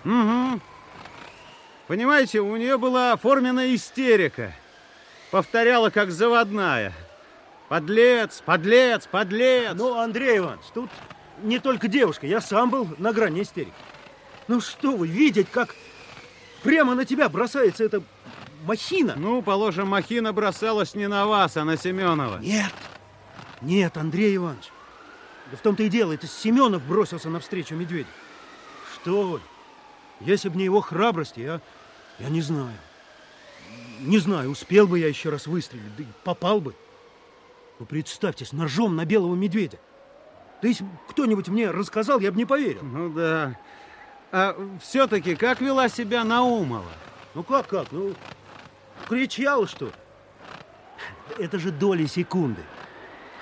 Угу. 0.04 0.60
Понимаете, 1.86 2.40
у 2.40 2.56
нее 2.56 2.76
была 2.76 3.12
оформлена 3.12 3.72
истерика. 3.72 4.52
Повторяла, 5.30 5.90
как 5.90 6.10
заводная. 6.10 6.92
Подлец, 7.68 8.42
подлец, 8.44 9.06
подлец. 9.06 9.70
Ну, 9.74 9.96
Андрей 9.96 10.38
Иванович, 10.38 10.64
тут 10.74 10.90
не 11.44 11.60
только 11.60 11.86
девушка, 11.86 12.26
я 12.26 12.40
сам 12.40 12.70
был 12.70 12.88
на 12.98 13.12
грани 13.12 13.42
истерики. 13.42 13.72
Ну 14.48 14.60
что 14.60 14.96
вы, 14.96 15.06
видеть, 15.06 15.48
как 15.48 15.76
прямо 16.64 16.96
на 16.96 17.04
тебя 17.04 17.28
бросается 17.28 17.84
эта 17.84 18.02
махина. 18.64 19.14
Ну, 19.16 19.42
положим, 19.42 19.86
махина 19.86 20.32
бросалась 20.32 20.96
не 20.96 21.06
на 21.06 21.24
вас, 21.24 21.56
а 21.56 21.62
на 21.62 21.76
Семенова. 21.76 22.38
Нет, 22.38 22.72
нет, 23.64 23.96
Андрей 23.96 24.36
Иванович. 24.36 24.70
Да 25.50 25.56
в 25.56 25.60
том-то 25.60 25.82
и 25.82 25.88
дело, 25.88 26.12
это 26.12 26.26
Семенов 26.26 26.82
бросился 26.86 27.28
навстречу 27.28 27.74
медведю. 27.74 28.08
Что 28.94 29.22
вы? 29.22 29.40
Если 30.20 30.48
бы 30.48 30.56
не 30.56 30.64
его 30.64 30.80
храбрость, 30.80 31.36
я, 31.36 31.60
я 32.18 32.28
не 32.28 32.40
знаю. 32.40 32.76
Не 34.00 34.18
знаю, 34.18 34.50
успел 34.50 34.86
бы 34.86 34.98
я 34.98 35.08
еще 35.08 35.30
раз 35.30 35.46
выстрелить, 35.46 35.96
да 35.96 36.04
попал 36.22 36.60
бы. 36.60 36.74
Вы 37.78 37.86
представьте, 37.86 38.44
с 38.44 38.52
ножом 38.52 38.96
на 38.96 39.04
белого 39.04 39.34
медведя. 39.34 39.78
Да 40.62 40.68
если 40.68 40.86
кто-нибудь 41.08 41.48
мне 41.48 41.70
рассказал, 41.70 42.20
я 42.20 42.30
бы 42.30 42.38
не 42.38 42.44
поверил. 42.44 42.82
Ну 42.82 43.12
да. 43.12 43.58
А 44.32 44.56
все-таки 44.82 45.36
как 45.36 45.60
вела 45.60 45.88
себя 45.88 46.24
Наумова? 46.24 46.90
Ну 47.34 47.42
как, 47.42 47.66
как? 47.68 47.92
Ну, 47.92 48.14
кричал, 49.08 49.66
что? 49.66 49.90
Это 51.38 51.58
же 51.58 51.70
доли 51.70 52.06
секунды. 52.06 52.62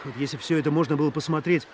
Вот 0.04 0.14
если 0.16 0.36
все 0.36 0.58
это 0.58 0.70
можно 0.70 0.96
было 0.96 1.10
посмотреть 1.10 1.66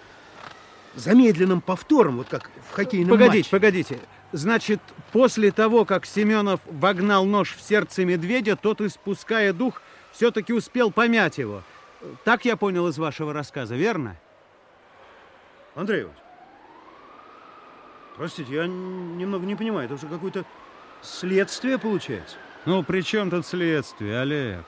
замедленным 0.95 1.61
повтором, 1.61 2.19
вот 2.19 2.29
как 2.29 2.51
в 2.69 2.75
хоккейном 2.75 3.11
Погодите, 3.11 3.39
матче. 3.39 3.51
погодите. 3.51 3.99
Значит, 4.33 4.81
после 5.13 5.51
того, 5.53 5.85
как 5.85 6.05
Семенов 6.05 6.61
вогнал 6.67 7.25
нож 7.25 7.55
в 7.55 7.63
сердце 7.63 8.05
медведя, 8.05 8.57
тот, 8.57 8.81
испуская 8.81 9.53
дух, 9.53 9.81
все-таки 10.13 10.53
успел 10.53 10.91
помять 10.91 11.39
его. 11.39 11.63
Так 12.25 12.45
я 12.45 12.57
понял 12.57 12.87
из 12.89 12.99
вашего 12.99 13.33
рассказа, 13.33 13.75
верно? 13.75 14.17
Андрей 15.75 16.03
Иванович, 16.03 16.19
простите, 18.17 18.55
я 18.55 18.67
немного 18.67 19.47
не 19.47 19.55
понимаю, 19.55 19.87
это 19.87 19.95
уже 19.95 20.07
какое-то 20.07 20.45
следствие 21.03 21.79
получается. 21.79 22.37
Ну, 22.67 22.83
при 22.83 23.01
чем 23.03 23.31
тут 23.31 23.47
следствие, 23.47 24.21
Олег? 24.21 24.65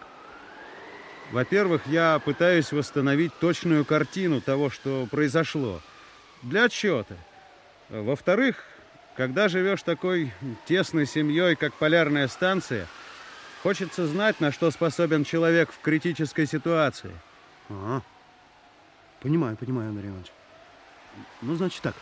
Во-первых, 1.30 1.82
я 1.86 2.18
пытаюсь 2.18 2.72
восстановить 2.72 3.32
точную 3.38 3.84
картину 3.84 4.40
того, 4.40 4.68
что 4.68 5.06
произошло. 5.10 5.80
Для 6.42 6.64
отчета. 6.64 7.16
Во-вторых, 7.88 8.64
когда 9.16 9.48
живешь 9.48 9.82
такой 9.82 10.32
тесной 10.66 11.06
семьей, 11.06 11.54
как 11.54 11.74
полярная 11.74 12.26
станция, 12.26 12.86
хочется 13.62 14.06
знать, 14.06 14.40
на 14.40 14.50
что 14.50 14.70
способен 14.70 15.24
человек 15.24 15.70
в 15.70 15.80
критической 15.80 16.46
ситуации. 16.46 17.12
Ага. 17.68 18.02
Понимаю, 19.20 19.56
понимаю, 19.56 19.90
Андрей 19.90 20.08
Иванович. 20.08 20.32
Ну, 21.42 21.54
значит 21.54 21.82
так. 21.82 21.94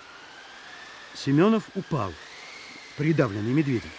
Семенов 1.14 1.64
упал, 1.74 2.12
придавленный 2.96 3.52
медведем. 3.52 3.90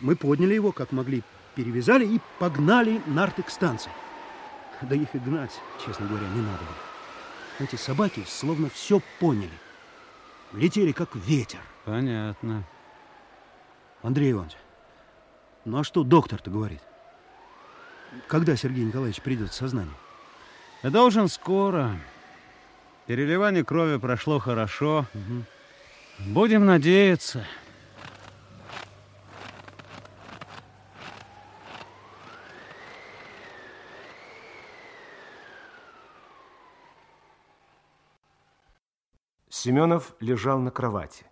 Мы 0.00 0.16
подняли 0.16 0.54
его, 0.54 0.72
как 0.72 0.92
могли, 0.92 1.22
перевязали 1.54 2.04
и 2.04 2.20
погнали 2.38 3.00
нарты 3.06 3.42
к 3.42 3.50
станции. 3.50 3.92
Да 4.88 4.94
их 4.94 5.14
и 5.14 5.18
гнать, 5.18 5.60
честно 5.84 6.06
говоря, 6.06 6.26
не 6.28 6.40
надо 6.40 6.58
было. 6.58 7.66
Эти 7.66 7.76
собаки 7.76 8.24
словно 8.26 8.68
все 8.68 9.00
поняли. 9.18 9.58
Летели, 10.52 10.92
как 10.92 11.14
ветер. 11.14 11.60
Понятно. 11.84 12.64
Андрей 14.02 14.32
Иванович, 14.32 14.56
ну 15.64 15.78
а 15.78 15.84
что 15.84 16.04
доктор-то 16.04 16.50
говорит? 16.50 16.82
Когда 18.28 18.56
Сергей 18.56 18.84
Николаевич 18.84 19.22
придет 19.22 19.50
в 19.50 19.54
сознание? 19.54 19.94
Я 20.82 20.90
должен 20.90 21.28
скоро. 21.28 21.98
Переливание 23.06 23.64
крови 23.64 23.98
прошло 23.98 24.38
хорошо. 24.38 25.06
Угу. 25.14 26.32
Будем 26.32 26.66
надеяться. 26.66 27.46
Семенов 39.64 40.14
лежал 40.20 40.60
на 40.60 40.70
кровати. 40.70 41.24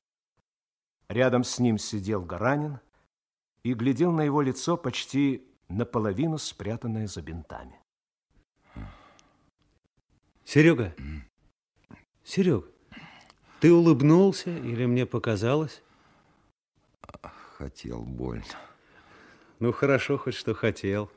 Рядом 1.10 1.44
с 1.44 1.58
ним 1.58 1.76
сидел 1.76 2.24
Гаранин 2.24 2.80
и 3.62 3.74
глядел 3.74 4.10
на 4.10 4.22
его 4.22 4.40
лицо 4.40 4.78
почти 4.78 5.46
наполовину 5.68 6.38
спрятанное 6.38 7.06
за 7.08 7.20
бинтами. 7.20 7.78
Серега, 10.46 10.96
Серег, 12.24 12.64
ты 13.60 13.70
улыбнулся 13.70 14.48
или 14.48 14.86
мне 14.86 15.04
показалось? 15.04 15.82
Хотел 17.58 18.02
больно. 18.02 18.44
Ну, 19.58 19.72
хорошо, 19.72 20.16
хоть 20.16 20.36
что 20.36 20.54
хотел. 20.54 21.12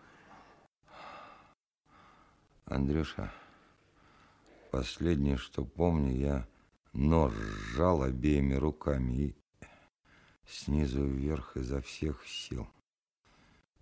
Андрюша, 2.66 3.32
последнее, 4.70 5.38
что 5.38 5.64
помню, 5.64 6.12
я 6.12 6.48
нож 6.96 7.34
сжал 7.34 8.04
обеими 8.04 8.56
руками 8.56 9.14
и 9.14 9.36
снизу 10.48 11.06
вверх 11.06 11.58
изо 11.58 11.82
всех 11.82 12.26
сил. 12.28 12.68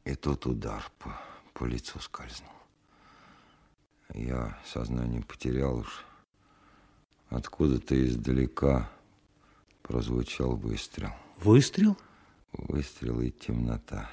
И 0.04 0.16
тут 0.16 0.46
удар 0.46 0.84
по, 1.00 1.16
по 1.54 1.66
лицу 1.66 2.00
скользнул. 2.00 2.52
Я 4.14 4.60
сознание 4.66 5.22
потерял 5.22 5.78
уж. 5.78 6.06
Откуда-то 7.30 7.96
издалека 8.06 8.92
прозвучал 9.82 10.56
выстрел. 10.56 11.12
Выстрел? 11.38 11.98
Выстрел 12.52 13.22
и 13.22 13.32
темнота. 13.32 14.10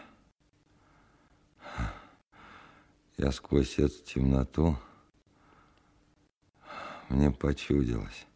Я 3.18 3.32
сквозь 3.32 3.78
эту 3.78 4.02
темноту 4.04 4.78
мне 7.10 7.30
почудилось. 7.30 8.26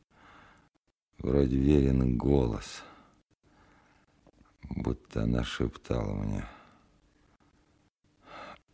Вроде 1.25 1.57
верен 1.57 2.19
голос. 2.19 2.83
Будто 4.69 5.23
она 5.23 5.43
шептала 5.43 6.13
мне. 6.13 6.45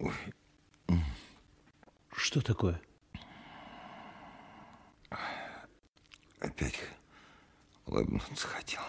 Ой. 0.01 0.13
Что 2.11 2.41
такое? 2.41 2.83
Опять 6.41 6.81
улыбнуться 7.87 8.49
хотел. 8.49 8.83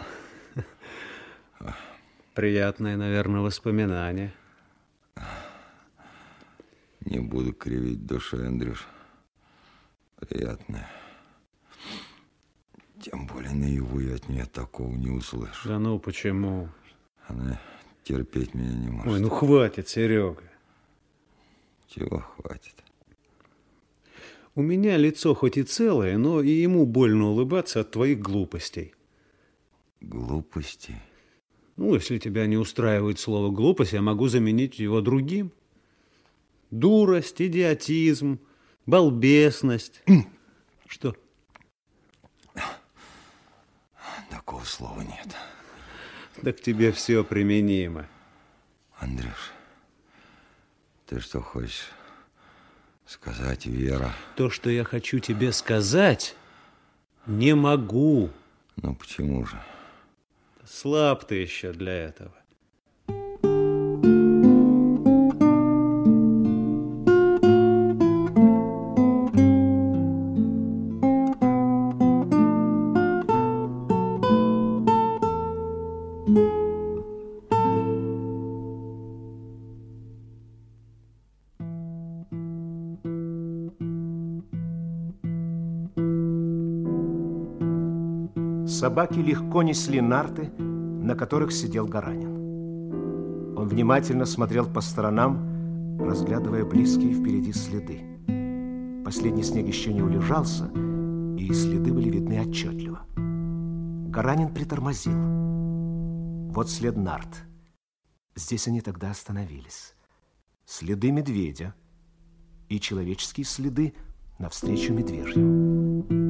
Приятное, 2.33 2.97
наверное, 2.97 3.41
воспоминание. 3.41 4.33
Не 7.01 7.19
буду 7.19 7.53
кривить 7.53 8.07
душой, 8.07 8.47
Андрюш. 8.47 8.87
Приятное. 10.15 11.00
Тем 13.01 13.25
более 13.25 13.53
наяву 13.53 13.99
я 13.99 14.15
от 14.15 14.29
нее 14.29 14.45
такого 14.45 14.93
не 14.95 15.09
услышу. 15.09 15.67
Да 15.67 15.79
ну 15.79 15.97
почему? 15.97 16.69
Она 17.27 17.59
терпеть 18.03 18.53
меня 18.53 18.73
не 18.73 18.89
может. 18.89 19.11
Ой, 19.11 19.19
ну 19.19 19.29
хватит, 19.29 19.89
Серега. 19.89 20.43
Чего 21.87 22.19
хватит? 22.19 22.75
У 24.53 24.61
меня 24.61 24.97
лицо 24.97 25.33
хоть 25.33 25.57
и 25.57 25.63
целое, 25.63 26.17
но 26.17 26.41
и 26.41 26.49
ему 26.49 26.85
больно 26.85 27.29
улыбаться 27.29 27.79
от 27.81 27.91
твоих 27.91 28.19
глупостей. 28.19 28.93
Глупости? 30.01 30.95
Ну, 31.77 31.95
если 31.95 32.19
тебя 32.19 32.45
не 32.45 32.57
устраивает 32.57 33.17
слово 33.19 33.49
глупость, 33.49 33.93
я 33.93 34.01
могу 34.01 34.27
заменить 34.27 34.77
его 34.77 35.01
другим. 35.01 35.51
Дурость, 36.69 37.41
идиотизм, 37.41 38.39
балбесность. 38.85 40.03
Что? 40.85 41.15
Такого 44.61 44.65
слова 44.65 45.01
нет. 45.01 45.35
Так 46.43 46.61
тебе 46.61 46.91
все 46.91 47.23
применимо. 47.23 48.07
Андрюш, 48.99 49.51
ты 51.07 51.19
что 51.19 51.41
хочешь 51.41 51.89
сказать, 53.07 53.65
Вера? 53.65 54.13
То, 54.35 54.49
что 54.51 54.69
я 54.69 54.83
хочу 54.83 55.19
тебе 55.19 55.51
сказать, 55.51 56.35
не 57.25 57.55
могу. 57.55 58.29
Ну 58.75 58.95
почему 58.95 59.45
же? 59.45 59.59
Слаб 60.65 61.25
ты 61.25 61.35
еще 61.35 61.73
для 61.73 61.93
этого. 61.93 62.33
Собаки 88.91 89.19
легко 89.19 89.63
несли 89.63 90.01
нарты, 90.01 90.51
на 90.57 91.15
которых 91.15 91.53
сидел 91.53 91.87
Гаранин. 91.87 93.55
внимательно 93.55 94.25
смотрел 94.25 94.67
по 94.67 94.81
сторонам, 94.81 95.97
разглядывая 95.97 96.65
близкие 96.65 97.13
впереди 97.13 97.53
следы. 97.53 98.01
Последний 99.05 99.43
снег 99.43 99.65
еще 99.65 99.93
не 99.93 100.01
улежался, 100.01 100.65
и 101.37 101.53
следы 101.53 101.93
были 101.93 102.09
видны 102.09 102.41
отчетливо. 102.41 102.99
Гаранин 104.09 104.53
притормозил. 104.53 105.17
Вот 106.51 106.69
след 106.69 106.97
нарт. 106.97 107.45
Здесь 108.35 108.67
они 108.67 108.81
тогда 108.81 109.11
остановились. 109.11 109.95
Следы 110.65 111.11
медведя 111.13 111.73
и 112.67 112.77
человеческие 112.77 113.45
следы 113.45 113.93
навстречу 114.37 114.91
медвежью. 114.91 116.20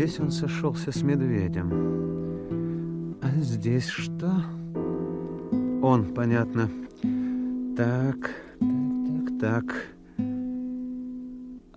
Здесь 0.00 0.18
он 0.18 0.30
сошелся 0.30 0.92
с 0.92 1.02
медведем. 1.02 1.68
А 3.20 3.28
здесь 3.32 3.86
что? 3.86 4.28
Он, 5.82 6.14
понятно. 6.14 6.70
Так, 7.76 8.30
так, 8.58 9.38
так, 9.38 9.38
так. 9.38 9.86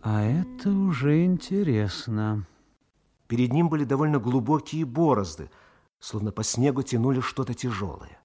А 0.01 0.21
это 0.23 0.71
уже 0.71 1.25
интересно. 1.25 2.47
Перед 3.27 3.51
ним 3.51 3.67
были 3.67 3.83
довольно 3.83 4.19
глубокие 4.19 4.85
борозды, 4.85 5.49
словно 5.99 6.31
по 6.31 6.45
снегу 6.45 6.81
тянули 6.81 7.19
что-то 7.19 7.53
тяжелое. 7.53 8.21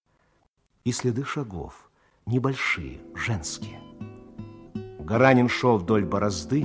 И 0.85 0.93
следы 0.93 1.25
шагов, 1.25 1.91
небольшие, 2.25 3.01
женские. 3.17 3.81
Гаранин 5.01 5.49
шел 5.49 5.77
вдоль 5.77 6.05
борозды, 6.05 6.65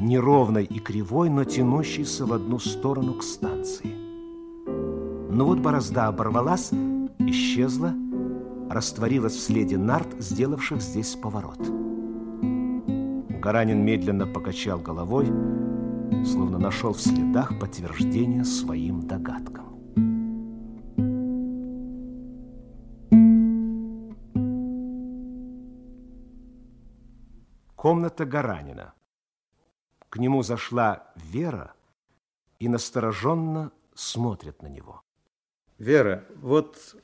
неровной 0.00 0.64
и 0.64 0.78
кривой, 0.78 1.30
но 1.30 1.44
тянущейся 1.44 2.26
в 2.26 2.32
одну 2.32 2.58
сторону 2.58 3.14
к 3.14 3.22
станции. 3.22 3.94
Но 5.30 5.44
вот 5.44 5.58
борозда 5.58 6.08
оборвалась, 6.08 6.70
исчезла, 7.18 7.94
растворилась 8.70 9.34
в 9.34 9.40
следе 9.40 9.78
нарт, 9.78 10.08
сделавших 10.18 10.80
здесь 10.80 11.14
поворот. 11.14 11.60
Гаранин 13.40 13.84
медленно 13.84 14.26
покачал 14.26 14.78
головой, 14.80 15.26
словно 16.24 16.58
нашел 16.58 16.92
в 16.92 17.00
следах 17.00 17.58
подтверждение 17.58 18.44
своим 18.44 19.06
догадкам. 19.06 19.66
Комната 27.76 28.26
Гаранина. 28.26 28.92
К 30.10 30.16
нему 30.16 30.42
зашла 30.42 31.12
Вера 31.16 31.74
и 32.58 32.68
настороженно 32.68 33.72
смотрит 33.94 34.62
на 34.62 34.68
него. 34.68 35.02
Вера, 35.78 36.24
вот 36.36 36.96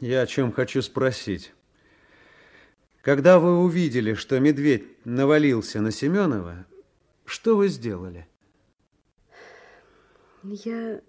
я 0.00 0.22
о 0.22 0.26
чем 0.26 0.52
хочу 0.52 0.82
спросить. 0.82 1.52
Когда 3.00 3.38
вы 3.38 3.58
увидели, 3.60 4.14
что 4.14 4.38
медведь 4.40 4.84
навалился 5.06 5.80
на 5.80 5.92
Семенова, 5.92 6.66
что 7.24 7.56
вы 7.56 7.68
сделали? 7.68 8.26
Я... 10.42 11.00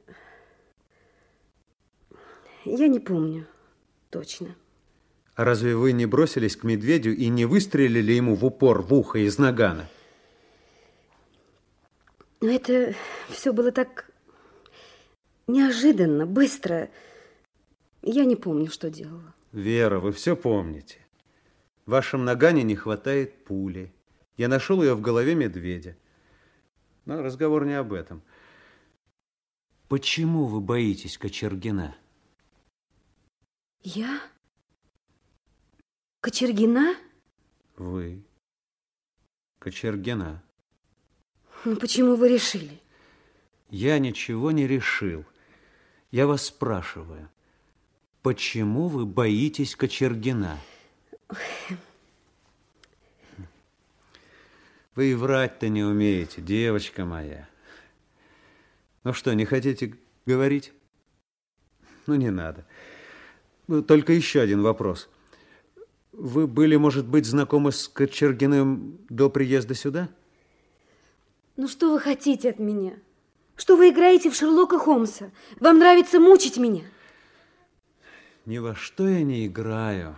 Я 2.66 2.88
не 2.88 3.00
помню 3.00 3.48
точно. 4.10 4.56
А 5.36 5.44
разве 5.46 5.76
вы 5.76 5.94
не 5.94 6.06
бросились 6.06 6.56
к 6.56 6.64
медведю 6.64 7.16
и 7.16 7.28
не 7.30 7.46
выстрелили 7.46 8.12
ему 8.12 8.36
в 8.36 8.46
упор 8.46 8.82
в 8.82 8.94
ухо 8.94 9.20
из 9.20 9.38
нагана? 9.38 9.88
Но 12.42 12.50
это 12.50 12.96
все 13.30 13.52
было 13.52 13.72
так 13.72 14.10
неожиданно, 15.48 16.26
быстро. 16.26 16.90
Я 18.02 18.24
не 18.26 18.36
помню, 18.36 18.72
что 18.72 18.90
делала. 18.90 19.36
Вера, 19.52 20.00
вы 20.00 20.12
все 20.12 20.36
помните. 20.36 21.06
В 21.86 21.92
вашем 21.92 22.24
нагане 22.24 22.64
не 22.64 22.76
хватает 22.76 23.44
пули. 23.44 23.94
Я 24.38 24.48
нашел 24.48 24.82
ее 24.82 24.94
в 24.94 25.02
голове 25.02 25.36
медведя. 25.36 25.98
Но 27.06 27.22
разговор 27.22 27.66
не 27.66 27.74
об 27.74 27.92
этом. 27.92 28.22
Почему 29.90 30.46
вы 30.46 30.62
боитесь 30.62 31.18
Кочергина? 31.18 31.98
Я? 33.82 34.22
Кочергина? 36.22 36.96
Вы. 37.76 38.24
Кочергина. 39.58 40.44
Ну, 41.66 41.76
почему 41.76 42.16
вы 42.16 42.30
решили? 42.30 42.80
Я 43.70 44.00
ничего 44.00 44.52
не 44.52 44.66
решил. 44.66 45.26
Я 46.12 46.26
вас 46.26 46.46
спрашиваю, 46.46 47.30
почему 48.22 48.88
вы 48.88 49.06
боитесь 49.06 49.76
Кочергина? 49.76 50.58
Вы 54.96 55.12
и 55.12 55.14
врать-то 55.14 55.70
не 55.70 55.84
умеете, 55.84 56.42
девочка 56.42 57.06
моя. 57.06 57.48
Ну 59.04 59.14
что, 59.14 59.34
не 59.34 59.46
хотите 59.46 59.96
говорить? 60.26 60.74
Ну, 62.08 62.16
не 62.16 62.32
надо. 62.32 62.66
Ну, 63.68 63.84
только 63.84 64.14
еще 64.14 64.42
один 64.42 64.62
вопрос. 64.62 65.10
Вы 66.12 66.48
были, 66.48 66.76
может 66.76 67.06
быть, 67.06 67.26
знакомы 67.26 67.72
с 67.72 67.88
Кочергиным 67.88 68.98
до 69.10 69.30
приезда 69.30 69.76
сюда? 69.76 70.10
Ну, 71.60 71.68
что 71.68 71.92
вы 71.92 72.00
хотите 72.00 72.52
от 72.52 72.58
меня? 72.58 72.98
Что 73.58 73.76
вы 73.76 73.90
играете 73.90 74.30
в 74.30 74.34
Шерлока 74.34 74.80
Холмса? 74.80 75.30
Вам 75.60 75.78
нравится 75.78 76.18
мучить 76.18 76.56
меня? 76.56 76.86
Ни 78.46 78.60
во 78.60 78.76
что 78.76 79.10
я 79.10 79.24
не 79.24 79.46
играю 79.46 80.18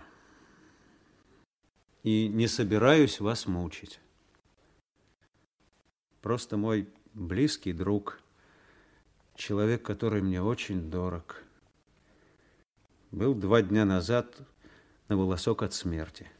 и 2.04 2.28
не 2.28 2.46
собираюсь 2.46 3.18
вас 3.18 3.48
мучить. 3.48 3.98
Просто 6.20 6.56
мой 6.56 6.88
близкий 7.12 7.72
друг, 7.72 8.20
человек, 9.34 9.82
который 9.82 10.22
мне 10.22 10.40
очень 10.40 10.92
дорог, 10.92 11.42
был 13.10 13.34
два 13.34 13.62
дня 13.62 13.84
назад 13.84 14.32
на 15.08 15.16
волосок 15.16 15.64
от 15.64 15.74
смерти. 15.74 16.30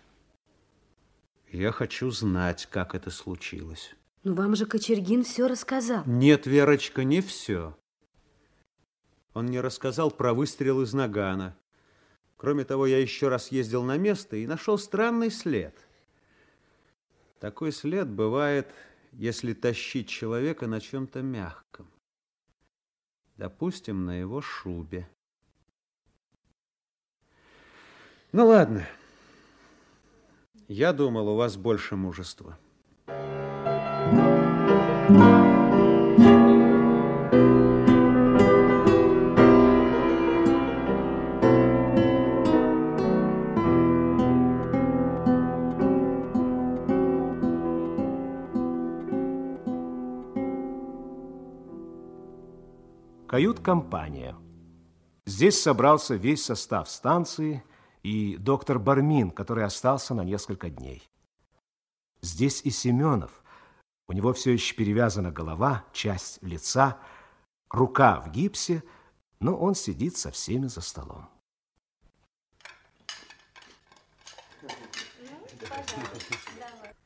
Я 1.50 1.72
хочу 1.72 2.08
знать, 2.12 2.66
как 2.66 2.94
это 2.94 3.10
случилось. 3.10 3.96
Ну, 4.24 4.34
вам 4.34 4.54
же 4.54 4.66
Кочергин 4.66 5.24
все 5.24 5.48
рассказал. 5.48 6.04
Нет, 6.06 6.46
Верочка, 6.46 7.04
не 7.04 7.20
все. 7.20 7.76
Он 9.34 9.46
мне 9.46 9.60
рассказал 9.60 10.10
про 10.10 10.34
выстрел 10.34 10.82
из 10.82 10.92
нагана, 10.92 11.56
Кроме 12.42 12.64
того, 12.64 12.88
я 12.88 12.98
еще 12.98 13.28
раз 13.28 13.52
ездил 13.52 13.84
на 13.84 13.98
место 13.98 14.34
и 14.34 14.48
нашел 14.48 14.76
странный 14.76 15.30
след. 15.30 15.86
Такой 17.38 17.70
след 17.70 18.08
бывает, 18.08 18.66
если 19.12 19.54
тащить 19.54 20.08
человека 20.08 20.66
на 20.66 20.80
чем-то 20.80 21.22
мягком. 21.22 21.88
Допустим, 23.36 24.04
на 24.04 24.18
его 24.18 24.40
шубе. 24.40 25.08
Ну 28.32 28.48
ладно. 28.48 28.88
Я 30.66 30.92
думал, 30.92 31.28
у 31.28 31.36
вас 31.36 31.56
больше 31.56 31.94
мужества. 31.94 32.58
Кают-компания. 53.32 54.36
Здесь 55.24 55.58
собрался 55.58 56.16
весь 56.16 56.44
состав 56.44 56.86
станции 56.90 57.64
и 58.02 58.36
доктор 58.36 58.78
Бармин, 58.78 59.30
который 59.30 59.64
остался 59.64 60.12
на 60.12 60.22
несколько 60.22 60.68
дней. 60.68 61.02
Здесь 62.20 62.60
и 62.60 62.68
Семенов. 62.68 63.42
У 64.06 64.12
него 64.12 64.34
все 64.34 64.52
еще 64.52 64.74
перевязана 64.74 65.30
голова, 65.32 65.82
часть 65.94 66.42
лица, 66.42 66.98
рука 67.70 68.20
в 68.20 68.30
гипсе, 68.30 68.82
но 69.40 69.56
он 69.56 69.74
сидит 69.76 70.18
со 70.18 70.30
всеми 70.30 70.66
за 70.66 70.82
столом. 70.82 71.30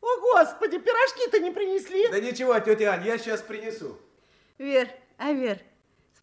О, 0.01 0.21
Господи, 0.33 0.79
пирожки-то 0.79 1.39
не 1.39 1.53
принесли? 1.53 2.09
Да 2.09 2.19
ничего, 2.19 2.59
тетя 2.59 2.95
Ань, 2.95 3.07
я 3.07 3.17
сейчас 3.17 3.43
принесу. 3.43 3.97
Вер, 4.59 4.91
а 5.19 5.31
Вер, 5.31 5.63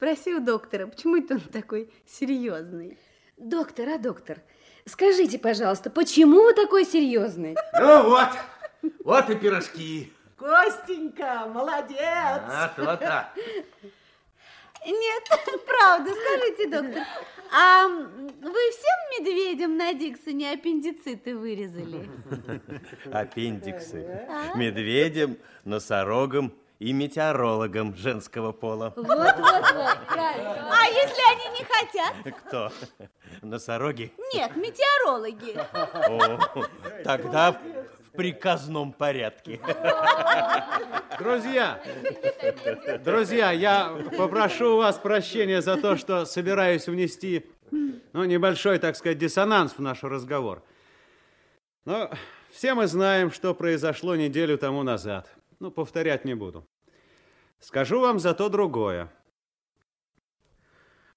Спроси 0.04 0.36
у 0.36 0.42
доктора, 0.42 0.88
почему 0.88 1.16
это 1.16 1.36
он 1.36 1.40
такой 1.40 1.90
серьезный? 2.06 2.98
Доктор, 3.38 3.88
а 3.88 3.98
доктор, 3.98 4.40
скажите, 4.86 5.40
пожалуйста, 5.40 5.90
почему 5.90 6.42
вы 6.42 6.54
такой 6.54 6.84
серьезный? 6.84 7.56
Ну 7.80 8.10
вот, 8.10 8.28
вот 9.06 9.30
и 9.30 9.36
пирожки. 9.36 10.12
Костенька, 10.36 11.46
молодец. 11.48 12.02
А, 12.02 12.74
то-то. 12.76 13.30
Нет, 14.86 15.24
правда, 15.66 16.12
скажите, 16.12 16.68
доктор, 16.68 17.04
а 17.54 17.88
вы 17.88 18.60
всем 18.72 19.22
медведям 19.22 19.78
на 19.78 19.94
Диксоне 19.94 20.52
аппендициты 20.52 21.38
вырезали? 21.38 22.10
Аппендиксы. 23.10 24.28
А? 24.28 24.58
Медведям, 24.58 25.38
носорогам 25.64 26.52
и 26.80 26.94
метеорологам 26.94 27.96
женского 27.96 28.52
пола. 28.52 28.94
Вот, 28.96 29.08
вот, 29.08 29.38
вот, 29.38 29.98
правильно. 30.08 30.70
А 30.72 30.86
если 30.86 31.22
они 31.32 31.60
не 31.60 31.66
хотят? 31.66 32.38
Кто? 32.40 32.72
Носороги? 33.42 34.12
Нет, 34.34 34.56
метеорологи. 34.56 35.58
О, 36.10 36.40
тогда 37.04 37.52
в 37.54 38.16
приказном 38.16 38.94
порядке. 38.94 39.60
Друзья, 41.18 41.82
друзья, 43.04 43.52
я 43.52 43.96
попрошу 44.18 44.74
у 44.74 44.78
вас 44.78 44.98
прощения 44.98 45.62
за 45.62 45.78
то, 45.78 45.96
что 45.96 46.26
собираюсь 46.26 46.88
внести 46.88 47.46
ну, 48.14 48.24
небольшой, 48.24 48.80
так 48.80 48.96
сказать, 48.96 49.18
диссонанс 49.18 49.74
в 49.74 49.80
наш 49.80 50.04
разговор. 50.04 50.64
Но 51.86 52.12
все 52.52 52.74
мы 52.76 52.88
знаем, 52.88 53.32
что 53.32 53.54
произошло 53.54 54.16
неделю 54.16 54.58
тому 54.58 54.84
назад. 54.84 55.28
Ну, 55.60 55.72
повторять 55.72 56.26
не 56.26 56.36
буду. 56.36 56.68
Скажу 57.60 58.00
вам 58.00 58.20
зато 58.20 58.50
другое. 58.50 59.10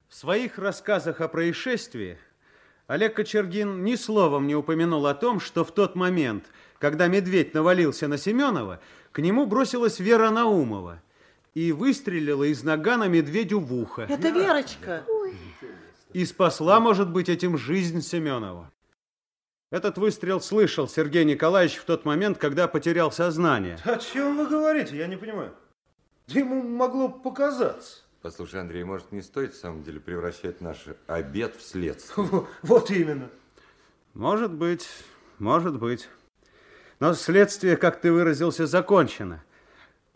В 0.09 0.15
своих 0.15 0.59
рассказах 0.59 1.21
о 1.21 1.29
происшествии 1.29 2.19
Олег 2.87 3.17
Кочергин 3.17 3.83
ни 3.83 3.97
словом 3.97 4.47
не 4.47 4.55
упомянул 4.55 5.07
о 5.07 5.15
том, 5.15 5.41
что 5.41 5.65
в 5.65 5.73
тот 5.73 5.97
момент, 5.97 6.45
когда 6.79 7.09
медведь 7.09 7.55
навалился 7.55 8.07
на 8.07 8.17
Семенова, 8.17 8.81
к 9.11 9.19
нему 9.19 9.47
бросилась 9.47 9.99
Вера 9.99 10.31
Наумова 10.31 11.03
и 11.55 11.73
выстрелила 11.73 12.45
из 12.45 12.63
нагана 12.63 13.09
медведю 13.09 13.59
в 13.59 13.75
ухо. 13.75 14.03
Это 14.03 14.29
Верочка. 14.29 15.05
И 16.13 16.25
спасла, 16.25 16.79
может 16.79 17.11
быть, 17.11 17.29
этим 17.29 17.59
жизнь 17.59 18.03
Семенова. 18.03 18.71
Этот 19.71 19.99
выстрел 19.99 20.41
слышал 20.41 20.87
Сергей 20.87 21.25
Николаевич 21.25 21.77
в 21.79 21.85
тот 21.85 22.05
момент, 22.05 22.39
когда 22.39 22.69
потерял 22.69 23.11
сознание. 23.11 23.79
О 23.85 23.97
чем 23.97 24.37
вы 24.37 24.47
говорите? 24.47 24.97
Я 24.97 25.09
не 25.09 25.17
понимаю. 25.17 25.53
Да 26.29 26.39
ему 26.39 26.63
могло 26.63 27.09
показаться. 27.09 28.03
Послушай, 28.23 28.61
Андрей, 28.61 28.85
может, 28.85 29.11
не 29.11 29.23
стоит, 29.23 29.55
в 29.55 29.59
самом 29.59 29.83
деле, 29.83 29.99
превращать 29.99 30.61
наш 30.61 30.85
обед 31.09 31.57
в 31.57 31.63
следствие? 31.63 32.47
Вот 32.63 32.91
именно. 32.93 33.29
Может 34.15 34.53
быть, 34.53 34.89
может 35.39 35.79
быть. 35.79 36.09
Но 37.01 37.15
следствие, 37.15 37.77
как 37.77 38.01
ты 38.01 38.13
выразился, 38.13 38.67
закончено. 38.67 39.43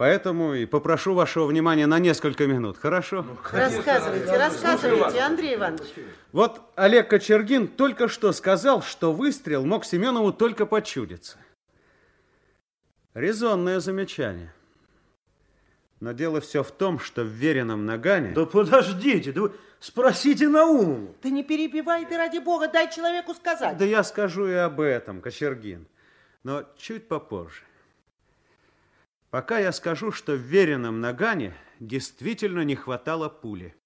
Поэтому 0.00 0.54
и 0.54 0.64
попрошу 0.64 1.12
вашего 1.12 1.44
внимания 1.44 1.86
на 1.86 1.98
несколько 1.98 2.46
минут, 2.46 2.78
хорошо? 2.78 3.22
Рассказывайте, 3.52 4.34
рассказывайте, 4.34 5.20
Андрей 5.20 5.56
Иванович. 5.56 5.88
Вот 6.32 6.62
Олег 6.74 7.10
Кочергин 7.10 7.68
только 7.68 8.08
что 8.08 8.32
сказал, 8.32 8.80
что 8.80 9.12
выстрел 9.12 9.66
мог 9.66 9.84
Семенову 9.84 10.32
только 10.32 10.64
почудиться. 10.64 11.36
Резонное 13.12 13.78
замечание. 13.78 14.54
Но 16.00 16.12
дело 16.12 16.40
все 16.40 16.62
в 16.62 16.70
том, 16.70 16.98
что 16.98 17.22
в 17.22 17.28
веренном 17.28 17.84
нагане... 17.84 18.30
Да 18.30 18.46
подождите, 18.46 19.32
да 19.32 19.42
вы 19.42 19.52
спросите 19.80 20.48
Наумову. 20.48 21.14
Ты 21.20 21.30
не 21.30 21.44
перебивай 21.44 22.06
ты, 22.06 22.16
ради 22.16 22.38
бога, 22.38 22.68
дай 22.68 22.90
человеку 22.90 23.34
сказать. 23.34 23.76
Да 23.76 23.84
я 23.84 24.02
скажу 24.02 24.46
и 24.46 24.54
об 24.54 24.80
этом, 24.80 25.20
Кочергин, 25.20 25.86
но 26.42 26.64
чуть 26.78 27.06
попозже. 27.06 27.64
Пока 29.30 29.60
я 29.60 29.70
скажу, 29.70 30.10
что 30.10 30.32
в 30.32 30.40
веренном 30.40 31.00
нагане 31.00 31.54
действительно 31.78 32.62
не 32.62 32.74
хватало 32.74 33.28
пули. 33.28 33.76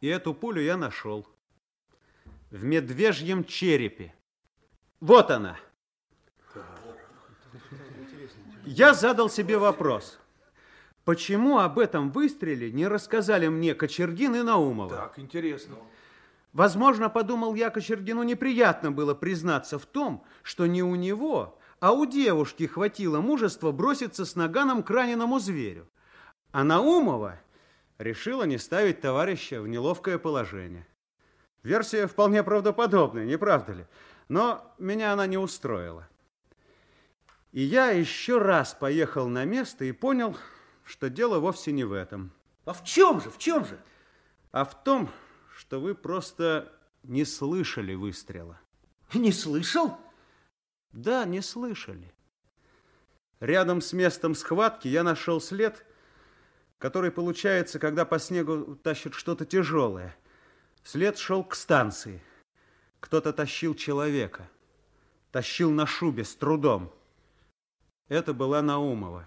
И 0.00 0.06
эту 0.06 0.32
пулю 0.32 0.62
я 0.62 0.76
нашел. 0.76 1.26
В 2.50 2.62
медвежьем 2.62 3.44
черепе. 3.44 4.14
Вот 5.00 5.30
она. 5.32 5.56
Я 8.64 8.94
задал 8.94 9.28
себе 9.28 9.58
вопрос. 9.58 10.18
Почему 11.04 11.58
об 11.58 11.78
этом 11.78 12.10
выстреле 12.10 12.70
не 12.70 12.86
рассказали 12.86 13.48
мне 13.48 13.74
Кочергин 13.74 14.36
и 14.36 14.42
Наумова? 14.42 14.88
Так, 14.88 15.18
интересно. 15.18 15.74
Возможно, 16.52 17.10
подумал 17.10 17.56
я, 17.56 17.68
Кочергину 17.70 18.22
неприятно 18.22 18.92
было 18.92 19.14
признаться 19.14 19.78
в 19.78 19.84
том, 19.84 20.24
что 20.42 20.66
не 20.66 20.82
у 20.82 20.94
него, 20.94 21.58
а 21.84 21.92
у 21.92 22.06
девушки 22.06 22.66
хватило 22.66 23.20
мужества 23.20 23.70
броситься 23.70 24.24
с 24.24 24.36
наганом 24.36 24.82
к 24.82 24.88
раненому 24.88 25.38
зверю. 25.38 25.86
А 26.50 26.64
Наумова 26.64 27.38
решила 27.98 28.44
не 28.44 28.56
ставить 28.56 29.02
товарища 29.02 29.60
в 29.60 29.68
неловкое 29.68 30.16
положение. 30.16 30.86
Версия 31.62 32.06
вполне 32.06 32.42
правдоподобная, 32.42 33.26
не 33.26 33.36
правда 33.36 33.72
ли? 33.74 33.86
Но 34.30 34.74
меня 34.78 35.12
она 35.12 35.26
не 35.26 35.36
устроила. 35.36 36.08
И 37.52 37.60
я 37.60 37.90
еще 37.90 38.38
раз 38.38 38.72
поехал 38.72 39.28
на 39.28 39.44
место 39.44 39.84
и 39.84 39.92
понял, 39.92 40.38
что 40.84 41.10
дело 41.10 41.38
вовсе 41.38 41.70
не 41.70 41.84
в 41.84 41.92
этом. 41.92 42.32
А 42.64 42.72
в 42.72 42.82
чем 42.82 43.20
же, 43.20 43.28
в 43.28 43.36
чем 43.36 43.66
же? 43.66 43.78
А 44.52 44.64
в 44.64 44.84
том, 44.84 45.10
что 45.54 45.82
вы 45.82 45.94
просто 45.94 46.72
не 47.02 47.26
слышали 47.26 47.94
выстрела. 47.94 48.58
Не 49.12 49.32
слышал? 49.32 49.98
Да, 50.94 51.24
не 51.24 51.42
слышали. 51.42 52.12
Рядом 53.40 53.80
с 53.80 53.92
местом 53.92 54.36
схватки 54.36 54.86
я 54.86 55.02
нашел 55.02 55.40
след, 55.40 55.84
который 56.78 57.10
получается, 57.10 57.80
когда 57.80 58.04
по 58.04 58.20
снегу 58.20 58.76
тащат 58.76 59.14
что-то 59.14 59.44
тяжелое. 59.44 60.16
След 60.84 61.18
шел 61.18 61.42
к 61.42 61.56
станции. 61.56 62.22
Кто-то 63.00 63.32
тащил 63.32 63.74
человека. 63.74 64.48
Тащил 65.32 65.72
на 65.72 65.84
шубе 65.84 66.24
с 66.24 66.36
трудом. 66.36 66.92
Это 68.08 68.32
была 68.32 68.62
Наумова. 68.62 69.26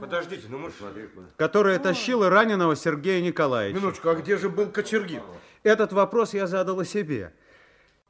Подождите, 0.00 0.46
ну 0.48 0.58
мы 0.58 0.72
смотри. 0.72 1.08
Которая 1.36 1.78
тащила 1.78 2.30
раненого 2.30 2.74
Сергея 2.74 3.22
Николаевича. 3.22 3.78
Минуточку, 3.78 4.08
а 4.08 4.14
где 4.16 4.36
же 4.36 4.48
был 4.48 4.72
Кочергин? 4.72 5.22
Этот 5.62 5.92
вопрос 5.92 6.34
я 6.34 6.48
задал 6.48 6.80
и 6.80 6.84
себе. 6.84 7.32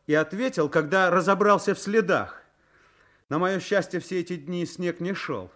И 0.09 0.15
ответил, 0.15 0.71
когда 0.71 1.11
разобрался 1.11 1.75
в 1.75 1.79
следах. 1.79 2.43
На 3.29 3.39
мое 3.39 3.61
счастье, 3.61 4.01
все 4.01 4.21
эти 4.21 4.37
дни 4.37 4.65
снег 4.65 5.01
не 5.01 5.13
шел. 5.13 5.53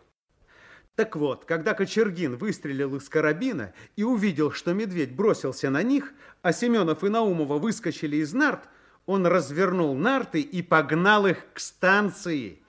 Так 0.95 1.17
вот, 1.17 1.47
когда 1.47 1.73
Кочергин 1.73 2.37
выстрелил 2.37 2.95
из 2.97 3.09
карабина 3.09 3.73
и 3.97 4.03
увидел, 4.03 4.53
что 4.53 4.75
медведь 4.75 5.17
бросился 5.17 5.71
на 5.71 5.83
них, 5.83 6.13
а 6.43 6.53
Семенов 6.53 7.03
и 7.03 7.09
Наумова 7.09 7.59
выскочили 7.59 8.17
из 8.17 8.35
нарт, 8.35 8.69
он 9.07 9.27
развернул 9.27 9.95
нарты 9.95 10.43
и 10.43 10.61
погнал 10.61 11.27
их 11.27 11.39
к 11.55 11.59
станции. 11.59 12.63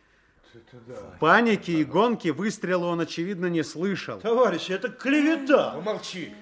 В 0.53 1.19
панике 1.19 1.73
и 1.73 1.83
гонке 1.83 2.31
выстрела 2.31 2.85
он, 2.85 3.01
очевидно, 3.01 3.47
не 3.47 3.61
слышал. 3.61 4.21
Товарищи, 4.21 4.71
это 4.71 4.87
клевета. 4.87 5.81
Молчи. 5.81 6.33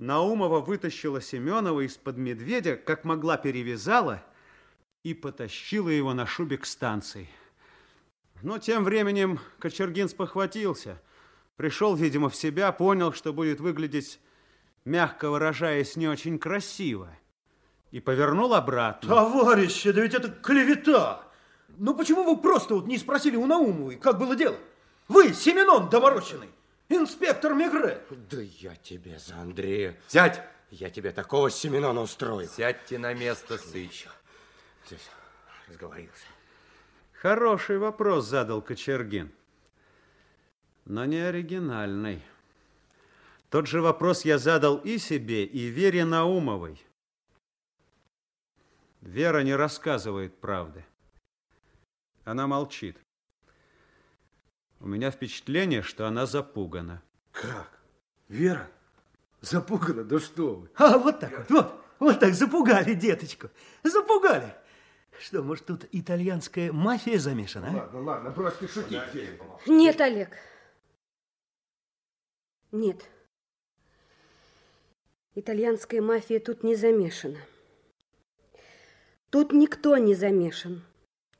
Наумова 0.00 0.58
вытащила 0.58 1.20
Семенова 1.20 1.82
из-под 1.86 2.16
медведя, 2.16 2.74
как 2.74 3.04
могла 3.04 3.36
перевязала, 3.36 4.24
и 5.02 5.14
потащила 5.14 5.88
его 5.88 6.14
на 6.14 6.26
шубе 6.26 6.58
к 6.58 6.66
станции. 6.66 7.28
Но 8.42 8.58
тем 8.58 8.84
временем 8.84 9.40
Кочергин 9.58 10.08
спохватился. 10.08 11.00
Пришел, 11.56 11.94
видимо, 11.94 12.28
в 12.28 12.36
себя, 12.36 12.72
понял, 12.72 13.12
что 13.12 13.32
будет 13.32 13.60
выглядеть, 13.60 14.20
мягко 14.84 15.30
выражаясь, 15.30 15.96
не 15.96 16.08
очень 16.08 16.38
красиво. 16.38 17.08
И 17.90 18.00
повернул 18.00 18.54
обратно. 18.54 19.08
Товарищи, 19.08 19.92
да 19.92 20.00
ведь 20.00 20.14
это 20.14 20.28
клевета. 20.28 21.24
Ну 21.76 21.94
почему 21.94 22.24
вы 22.24 22.40
просто 22.40 22.74
вот 22.74 22.86
не 22.86 22.98
спросили 22.98 23.36
у 23.36 23.46
Наумовой, 23.46 23.96
как 23.96 24.18
было 24.18 24.34
дело? 24.34 24.56
Вы, 25.08 25.34
Семенон 25.34 25.88
доморощенный, 25.90 26.48
инспектор 26.88 27.54
Мегре. 27.54 28.02
Да 28.30 28.40
я 28.40 28.74
тебе 28.76 29.18
за 29.18 29.36
Андрея. 29.36 29.96
Сядь! 30.08 30.42
Я 30.70 30.88
тебе 30.88 31.10
такого 31.10 31.50
Семенона 31.50 32.00
устрою. 32.00 32.48
Сядьте 32.48 32.98
на 32.98 33.12
место, 33.12 33.58
Сыч. 33.58 34.06
Здесь 34.86 35.10
разговорился. 35.68 36.26
Хороший 37.12 37.78
вопрос 37.78 38.26
задал 38.26 38.62
Кочергин, 38.62 39.30
но 40.84 41.04
не 41.04 41.18
оригинальный. 41.18 42.22
Тот 43.48 43.66
же 43.66 43.80
вопрос 43.82 44.24
я 44.24 44.38
задал 44.38 44.78
и 44.78 44.98
себе, 44.98 45.44
и 45.44 45.66
Вере 45.66 46.04
Наумовой. 46.04 46.82
Вера 49.02 49.42
не 49.42 49.54
рассказывает 49.54 50.36
правды. 50.40 50.84
Она 52.24 52.46
молчит. 52.46 52.96
У 54.80 54.86
меня 54.86 55.10
впечатление, 55.10 55.82
что 55.82 56.06
она 56.06 56.26
запугана. 56.26 57.02
Как? 57.30 57.78
Вера? 58.28 58.68
Запугана? 59.40 60.02
Да 60.04 60.18
что 60.18 60.54
вы? 60.54 60.70
А, 60.76 60.98
вот 60.98 61.20
так 61.20 61.36
вот, 61.38 61.50
вот, 61.50 61.84
вот 61.98 62.20
так 62.20 62.34
запугали 62.34 62.94
деточку. 62.94 63.50
Запугали. 63.82 64.54
Что, 65.22 65.40
может, 65.40 65.66
тут 65.66 65.86
итальянская 65.92 66.72
мафия 66.72 67.16
замешана? 67.16 67.68
а? 67.68 67.76
Ладно, 67.76 68.00
ладно, 68.00 68.30
бросьте 68.30 68.66
шутить. 68.66 69.00
Нет, 69.66 70.00
Олег. 70.00 70.36
Нет. 72.72 73.08
Итальянская 75.36 76.02
мафия 76.02 76.40
тут 76.40 76.64
не 76.64 76.74
замешана. 76.74 77.38
Тут 79.30 79.52
никто 79.52 79.96
не 79.96 80.16
замешан. 80.16 80.82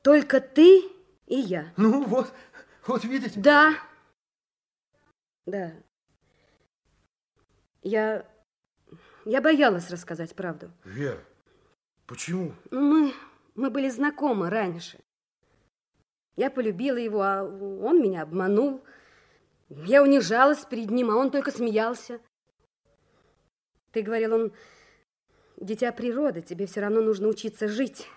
Только 0.01 0.39
ты 0.39 0.83
и 1.25 1.35
я. 1.35 1.73
Ну 1.75 2.05
вот, 2.05 2.33
вот 2.87 3.03
видите? 3.03 3.37
Да. 3.37 3.75
Да. 5.45 5.73
Я... 7.81 8.25
Я 9.25 9.41
боялась 9.41 9.89
рассказать 9.89 10.33
правду. 10.35 10.71
Вера, 10.85 11.21
почему? 12.07 12.53
Ну, 12.71 12.81
мы, 12.81 13.13
мы 13.55 13.69
были 13.69 13.89
знакомы 13.89 14.49
раньше. 14.49 14.99
Я 16.35 16.49
полюбила 16.49 16.97
его, 16.97 17.21
а 17.21 17.43
он 17.43 18.01
меня 18.01 18.23
обманул. 18.23 18.83
Я 19.69 20.01
унижалась 20.01 20.65
перед 20.65 20.89
ним, 20.89 21.11
а 21.11 21.15
он 21.15 21.31
только 21.31 21.51
смеялся. 21.51 22.19
Ты 23.91 24.01
говорил, 24.01 24.33
он 24.33 24.53
дитя 25.57 25.91
природы, 25.91 26.41
тебе 26.41 26.65
все 26.65 26.81
равно 26.81 27.01
нужно 27.01 27.27
учиться 27.27 27.67
жить. 27.67 28.07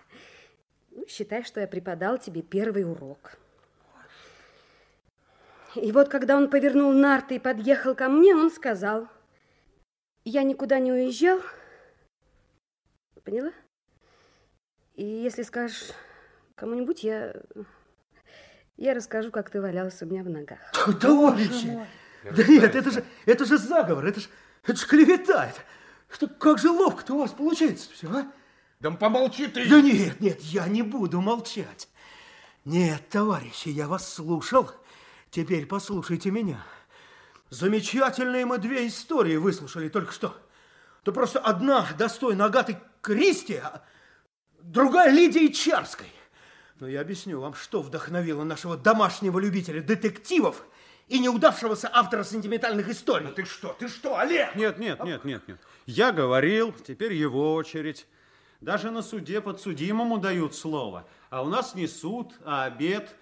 Ну, 0.90 1.06
считай, 1.06 1.44
что 1.44 1.60
я 1.60 1.66
преподал 1.66 2.18
тебе 2.18 2.42
первый 2.42 2.90
урок. 2.90 3.38
И 5.74 5.92
вот, 5.92 6.08
когда 6.08 6.38
он 6.38 6.48
повернул 6.48 6.92
нарты 6.92 7.36
и 7.36 7.38
подъехал 7.38 7.94
ко 7.94 8.08
мне, 8.08 8.34
он 8.34 8.50
сказал, 8.50 9.08
я 10.24 10.42
никуда 10.42 10.78
не 10.78 10.90
уезжал, 10.90 11.40
поняла? 13.22 13.52
И 14.96 15.04
если 15.04 15.42
скажешь 15.42 15.90
кому-нибудь, 16.54 17.04
я, 17.04 17.34
я 18.78 18.94
расскажу, 18.94 19.30
как 19.30 19.50
ты 19.50 19.60
валялся 19.60 20.06
у 20.06 20.08
меня 20.08 20.22
в 20.22 20.30
ногах. 20.30 20.58
Товарищи! 21.00 21.78
Да 22.24 22.42
нет, 22.44 22.74
это 22.74 22.90
же, 22.90 23.04
это 23.26 23.44
же 23.44 23.58
заговор, 23.58 24.06
это 24.06 24.20
же, 24.20 24.28
это 24.64 24.76
же 24.76 24.86
клевета. 24.86 25.46
Это, 25.46 25.60
что, 26.08 26.26
как 26.28 26.58
же 26.58 26.70
ловко-то 26.70 27.14
у 27.14 27.18
вас 27.18 27.30
получается 27.32 27.90
все, 27.92 28.08
а? 28.10 28.32
Да 28.80 28.90
помолчи 28.90 29.46
ты! 29.46 29.68
Да 29.68 29.80
нет, 29.80 30.20
нет, 30.20 30.40
я 30.40 30.66
не 30.66 30.82
буду 30.82 31.20
молчать. 31.20 31.88
Нет, 32.64 33.08
товарищи, 33.10 33.68
я 33.68 33.86
вас 33.86 34.12
слушал. 34.12 34.70
Теперь 35.30 35.66
послушайте 35.66 36.30
меня. 36.30 36.64
Замечательные 37.50 38.46
мы 38.46 38.58
две 38.58 38.88
истории 38.88 39.36
выслушали 39.36 39.88
только 39.88 40.12
что. 40.12 40.34
Да 41.04 41.12
просто 41.12 41.38
одна 41.38 41.86
достойна 41.96 42.46
Агаты 42.46 42.80
Кристи, 43.02 43.56
а 43.56 43.84
другая 44.66 45.10
Лидии 45.10 45.48
Чарской. 45.48 46.06
Но 46.78 46.88
я 46.88 47.00
объясню 47.00 47.40
вам, 47.40 47.54
что 47.54 47.80
вдохновило 47.80 48.44
нашего 48.44 48.76
домашнего 48.76 49.38
любителя 49.38 49.80
детективов 49.80 50.62
и 51.08 51.18
неудавшегося 51.18 51.88
автора 51.92 52.24
сентиментальных 52.24 52.88
историй. 52.88 53.28
Да 53.28 53.32
ты 53.32 53.44
что, 53.44 53.74
ты 53.78 53.88
что, 53.88 54.18
Олег? 54.18 54.54
Нет, 54.54 54.78
нет, 54.78 55.02
нет, 55.02 55.24
нет, 55.24 55.48
нет. 55.48 55.58
Я 55.86 56.12
говорил, 56.12 56.74
теперь 56.86 57.14
его 57.14 57.54
очередь. 57.54 58.06
Даже 58.60 58.90
на 58.90 59.02
суде 59.02 59.40
подсудимому 59.40 60.18
дают 60.18 60.54
слово. 60.54 61.06
А 61.30 61.42
у 61.42 61.46
нас 61.46 61.74
не 61.74 61.86
суд, 61.86 62.32
а 62.44 62.64
обед. 62.64 63.14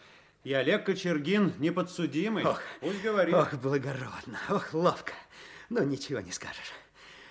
И 0.42 0.52
Олег 0.52 0.86
Кочергин 0.86 1.54
не 1.58 1.70
подсудимый. 1.70 2.44
Ох, 2.44 2.60
Пусть 2.80 3.02
говорит. 3.02 3.34
Ох, 3.34 3.54
благородно, 3.54 4.38
ох, 4.48 4.74
ловко. 4.74 5.12
Ну, 5.70 5.82
ничего 5.84 6.20
не 6.20 6.32
скажешь. 6.32 6.72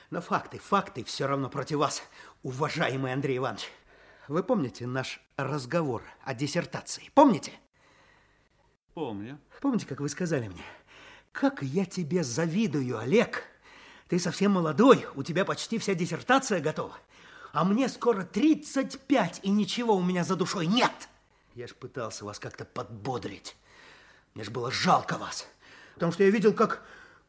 Но 0.10 0.22
факты, 0.22 0.60
факты 0.60 1.04
все 1.04 1.28
равно 1.28 1.50
против 1.50 1.78
вас, 1.78 2.04
уважаемый 2.44 3.14
Андрей 3.14 3.38
Иванович. 3.38 3.70
Вы 4.28 4.42
помните 4.42 4.88
наш 4.88 5.22
разговор 5.36 6.04
о 6.24 6.34
диссертации? 6.34 7.12
Помните? 7.14 7.52
Помню. 8.94 9.38
Помните, 9.60 9.86
как 9.86 10.00
вы 10.00 10.08
сказали 10.08 10.48
мне? 10.48 10.64
Как 11.34 11.62
я 11.62 11.86
тебе 11.86 12.24
завидую, 12.24 12.98
Олег. 12.98 13.44
Ты 14.08 14.20
совсем 14.20 14.52
молодой, 14.52 15.06
у 15.16 15.24
тебя 15.24 15.44
почти 15.44 15.78
вся 15.78 15.94
диссертация 15.94 16.62
готова. 16.62 16.96
А 17.52 17.66
мне 17.66 17.90
скоро 17.90 18.24
35, 18.24 19.42
и 19.44 19.50
ничего 19.50 19.96
у 19.96 20.04
меня 20.04 20.24
за 20.24 20.36
душой 20.36 20.68
нет. 20.68 21.10
Я 21.54 21.68
ж 21.68 21.74
пытался 21.74 22.24
вас 22.24 22.40
как-то 22.40 22.66
подбодрить. 22.66 23.56
Мне 24.36 24.44
ж 24.44 24.50
было 24.50 24.72
жалко 24.72 25.18
вас. 25.18 25.48
Потому 25.96 26.12
что 26.12 26.24
я 26.24 26.30
видел, 26.30 26.54
как, 26.54 26.84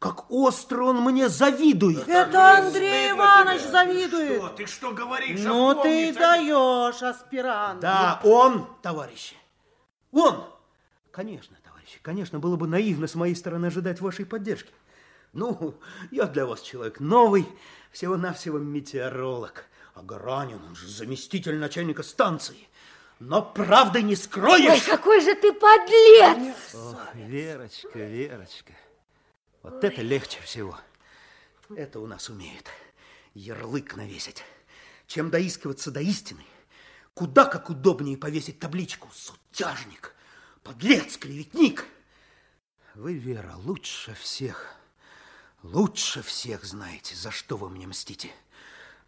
как 0.04 0.30
остро 0.30 0.84
он 0.84 1.00
мне 1.00 1.30
завидует. 1.30 2.06
Это 2.06 2.58
Андрей 2.58 3.12
Иванович 3.12 3.62
завидует. 3.62 4.36
Что, 4.36 4.48
ты 4.50 4.66
что 4.66 4.90
говоришь? 4.90 5.40
Ну 5.40 5.72
ты 5.72 6.10
Опомнись, 6.10 6.14
даешь, 6.14 7.02
аспирант. 7.02 7.80
Да, 7.80 8.20
он, 8.22 8.68
товарищи, 8.82 9.34
он. 10.12 10.44
Конечно, 11.10 11.56
товарищи, 11.64 11.98
конечно, 12.02 12.38
было 12.38 12.56
бы 12.56 12.68
наивно 12.68 13.06
с 13.06 13.14
моей 13.14 13.34
стороны 13.34 13.64
ожидать 13.64 14.02
вашей 14.02 14.26
поддержки. 14.26 14.70
Ну, 15.32 15.74
я 16.10 16.26
для 16.26 16.44
вас 16.44 16.60
человек 16.60 17.00
новый, 17.00 17.48
всего-навсего 17.90 18.58
метеоролог. 18.58 19.64
А 19.94 20.02
Гаранин, 20.02 20.62
он 20.68 20.76
же 20.76 20.86
заместитель 20.86 21.56
начальника 21.56 22.02
станции. 22.02 22.68
Но 23.20 23.40
правды 23.40 24.02
не 24.02 24.16
скроешь. 24.16 24.70
Ой, 24.70 24.80
какой 24.82 25.22
же 25.22 25.34
ты 25.34 25.50
подлец! 25.54 26.74
Ох, 26.74 27.14
Верочка, 27.14 28.00
Верочка, 28.00 28.74
вот 29.64 29.82
это 29.82 30.02
легче 30.02 30.40
всего. 30.42 30.78
Это 31.74 31.98
у 31.98 32.06
нас 32.06 32.28
умеют. 32.28 32.66
Ярлык 33.32 33.96
навесить. 33.96 34.44
Чем 35.06 35.30
доискиваться 35.30 35.90
до 35.90 36.00
истины, 36.00 36.44
куда 37.14 37.46
как 37.46 37.70
удобнее 37.70 38.16
повесить 38.16 38.58
табличку 38.60 39.08
«Сутяжник», 39.12 40.14
«Подлец», 40.62 41.16
«Клеветник». 41.16 41.86
Вы, 42.94 43.14
Вера, 43.14 43.54
лучше 43.56 44.14
всех, 44.14 44.74
лучше 45.62 46.22
всех 46.22 46.64
знаете, 46.64 47.16
за 47.16 47.30
что 47.30 47.56
вы 47.56 47.68
мне 47.70 47.86
мстите. 47.86 48.30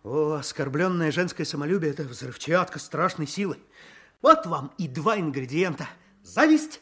О, 0.02 0.32
оскорбленное 0.32 1.12
женское 1.12 1.44
самолюбие– 1.44 1.90
это 1.92 2.04
взрывчатка 2.04 2.78
страшной 2.78 3.26
силы. 3.26 3.58
Вот 4.22 4.46
вам 4.46 4.72
и 4.78 4.88
два 4.88 5.18
ингредиента– 5.18 5.88
зависть 6.22 6.80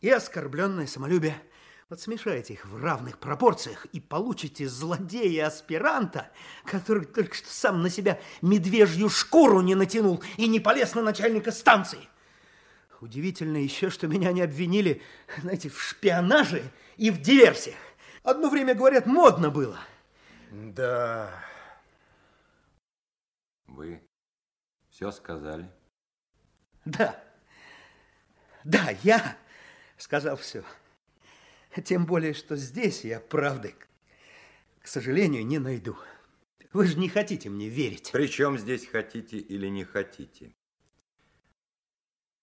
и 0.00 0.10
оскорбленное 0.10 0.86
самолюбие. 0.86 1.40
Вот 1.88 2.00
смешайте 2.00 2.54
их 2.54 2.66
в 2.66 2.82
равных 2.82 3.18
пропорциях 3.18 3.84
и 3.86 4.00
получите 4.00 4.68
злодея-аспиранта, 4.68 6.32
который 6.64 7.04
только 7.04 7.36
что 7.36 7.48
сам 7.48 7.80
на 7.80 7.90
себя 7.90 8.20
медвежью 8.42 9.08
шкуру 9.08 9.60
не 9.60 9.76
натянул 9.76 10.20
и 10.36 10.48
не 10.48 10.58
полез 10.58 10.96
на 10.96 11.02
начальника 11.02 11.52
станции. 11.52 12.08
Удивительно 13.00 13.58
еще, 13.58 13.90
что 13.90 14.08
меня 14.08 14.32
не 14.32 14.42
обвинили, 14.42 15.00
знаете, 15.40 15.68
в 15.68 15.80
шпионаже 15.80 16.64
и 16.96 17.10
в 17.12 17.20
диверсиях. 17.20 17.76
Одно 18.24 18.48
время, 18.48 18.74
говорят, 18.74 19.06
модно 19.06 19.50
было. 19.50 19.78
Да. 20.50 21.30
Вы 23.68 24.02
все 24.90 25.12
сказали? 25.12 25.70
Да. 26.84 27.22
Да, 28.64 28.90
я 29.04 29.36
сказал 29.96 30.36
все. 30.36 30.64
Тем 31.84 32.06
более, 32.06 32.34
что 32.34 32.56
здесь 32.56 33.04
я 33.04 33.20
правды, 33.20 33.74
к 34.82 34.88
сожалению, 34.88 35.46
не 35.46 35.58
найду. 35.58 35.96
Вы 36.72 36.86
же 36.86 36.98
не 36.98 37.08
хотите 37.08 37.48
мне 37.48 37.68
верить. 37.68 38.10
Причем 38.12 38.58
здесь 38.58 38.86
хотите 38.86 39.38
или 39.38 39.68
не 39.68 39.84
хотите? 39.84 40.54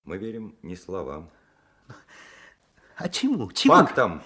Мы 0.04 0.18
верим 0.18 0.58
не 0.62 0.76
словам. 0.76 1.32
А 2.96 3.10
чему? 3.10 3.52
Чему? 3.52 3.76
Фактам. 3.76 4.24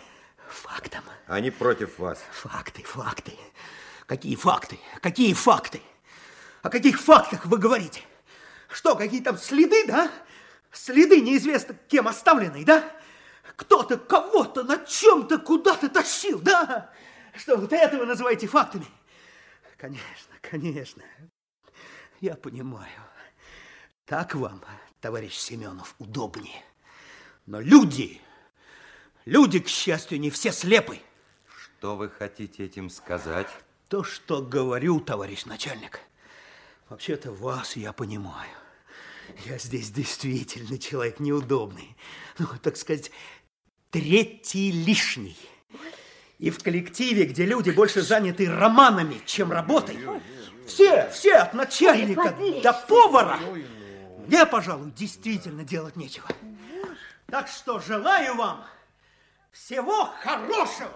Фактам. 0.48 1.04
Они 1.28 1.52
против 1.52 2.00
вас. 2.00 2.24
Факты, 2.32 2.84
факты. 2.84 3.34
Какие 4.06 4.36
факты? 4.36 4.80
Какие 5.02 5.34
факты? 5.34 5.82
О 6.62 6.70
каких 6.70 7.00
фактах 7.00 7.46
вы 7.46 7.58
говорите? 7.58 8.02
Что, 8.70 8.96
какие 8.96 9.22
там 9.22 9.38
следы, 9.38 9.86
да? 9.88 10.12
Следы 10.72 11.22
неизвестно 11.22 11.76
кем 11.88 12.08
оставленные, 12.08 12.66
да? 12.66 12.98
Кто-то 13.58 13.98
кого-то 13.98 14.64
на 14.64 14.78
чем-то 14.78 15.40
куда-то 15.40 15.90
тащил, 15.90 16.40
да? 16.40 16.92
Что, 17.36 17.58
вот 17.58 17.74
это 17.74 17.98
вы 17.98 18.06
называете 18.06 18.48
фактами? 18.48 18.86
Конечно, 19.78 20.36
конечно. 20.42 21.04
Я 22.22 22.36
понимаю. 22.36 23.02
Так 24.06 24.36
вам, 24.36 24.64
товарищ 25.02 25.36
Семенов, 25.36 25.96
удобнее. 25.98 26.64
Но 27.48 27.60
люди, 27.60 28.22
люди, 29.26 29.60
к 29.60 29.68
счастью, 29.68 30.20
не 30.20 30.30
все 30.30 30.52
слепы. 30.52 31.00
Что 31.80 31.96
вы 31.96 32.10
хотите 32.10 32.64
этим 32.64 32.90
сказать? 32.92 33.50
То, 33.88 34.04
что 34.04 34.42
говорю, 34.42 35.00
товарищ 35.00 35.46
начальник. 35.46 36.00
Вообще-то 36.90 37.32
вас 37.32 37.76
я 37.76 37.92
понимаю. 37.92 38.56
Я 39.46 39.58
здесь 39.58 39.92
действительно 39.92 40.78
человек 40.78 41.20
неудобный. 41.20 41.96
Ну, 42.38 42.48
так 42.62 42.78
сказать, 42.78 43.12
третий 43.92 44.72
лишний. 44.72 45.38
И 46.40 46.50
в 46.50 46.62
коллективе, 46.62 47.26
где 47.26 47.46
люди 47.46 47.72
больше 47.72 48.02
заняты 48.02 48.50
романами, 48.50 49.22
чем 49.26 49.52
работой, 49.52 49.98
все, 50.68 51.10
все, 51.10 51.36
от 51.36 51.54
начальника 51.54 52.36
до 52.62 52.74
повара, 52.74 53.40
мне, 54.28 54.46
пожалуй, 54.46 54.92
действительно 54.92 55.64
делать 55.64 55.96
нечего. 55.96 56.28
Так 57.28 57.48
что 57.48 57.80
желаю 57.80 58.36
вам 58.36 58.64
всего 59.52 60.12
хорошего. 60.22 60.92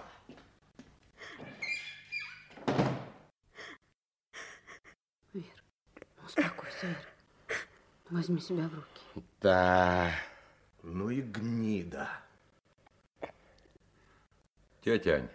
Успокойся, 6.24 6.86
Ира. 6.86 7.56
Возьми 8.10 8.40
себя 8.40 8.68
в 8.68 8.74
руки. 8.74 9.26
Да, 9.40 10.12
ну 10.82 11.10
и 11.10 11.20
гнида. 11.20 12.08
Тетя 14.82 15.14
Ань, 15.14 15.28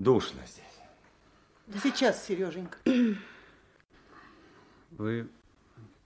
душно 0.00 0.40
здесь. 0.46 0.64
Да 1.68 1.78
сейчас, 1.78 2.24
Сереженька. 2.24 2.78
Вы 4.90 5.28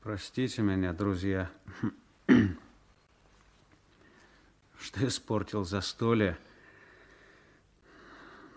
простите 0.03 0.61
меня, 0.61 0.93
друзья, 0.93 1.51
что 4.79 5.07
испортил 5.07 5.65
застолье, 5.65 6.37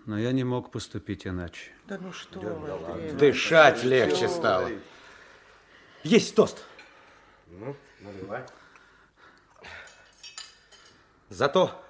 но 0.06 0.20
я 0.20 0.34
не 0.34 0.44
мог 0.44 0.70
поступить 0.70 1.26
иначе. 1.26 1.72
Да 1.88 1.98
ну 1.98 2.12
что 2.12 2.42
вы, 2.42 2.70
Андрей 2.70 3.12
Дышать 3.14 3.86
Иванович, 3.86 3.92
легче 3.92 4.28
что 4.28 4.36
стало. 4.36 4.72
Есть 6.04 6.36
тост. 6.36 6.66
Ну, 7.48 7.78
наливай. 8.02 8.44
За 11.30 11.48
то, 11.48 11.83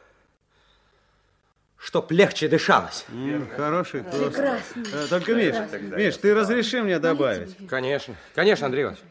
чтоб 1.83 2.09
легче 2.11 2.47
дышалось. 2.47 3.05
М, 3.09 3.45
хороший 3.57 4.03
тост. 4.03 4.35
Прекрасный. 4.37 4.83
Э, 4.93 5.07
Только, 5.09 5.35
Миш, 5.35 5.47
Прекрасный. 5.69 5.97
Миш, 6.05 6.17
ты 6.17 6.33
разреши 6.33 6.81
мне 6.81 6.97
добавить? 6.97 7.57
Конечно, 7.67 8.15
конечно, 8.33 8.67
Андрей 8.67 8.83
Иванович. 8.83 9.01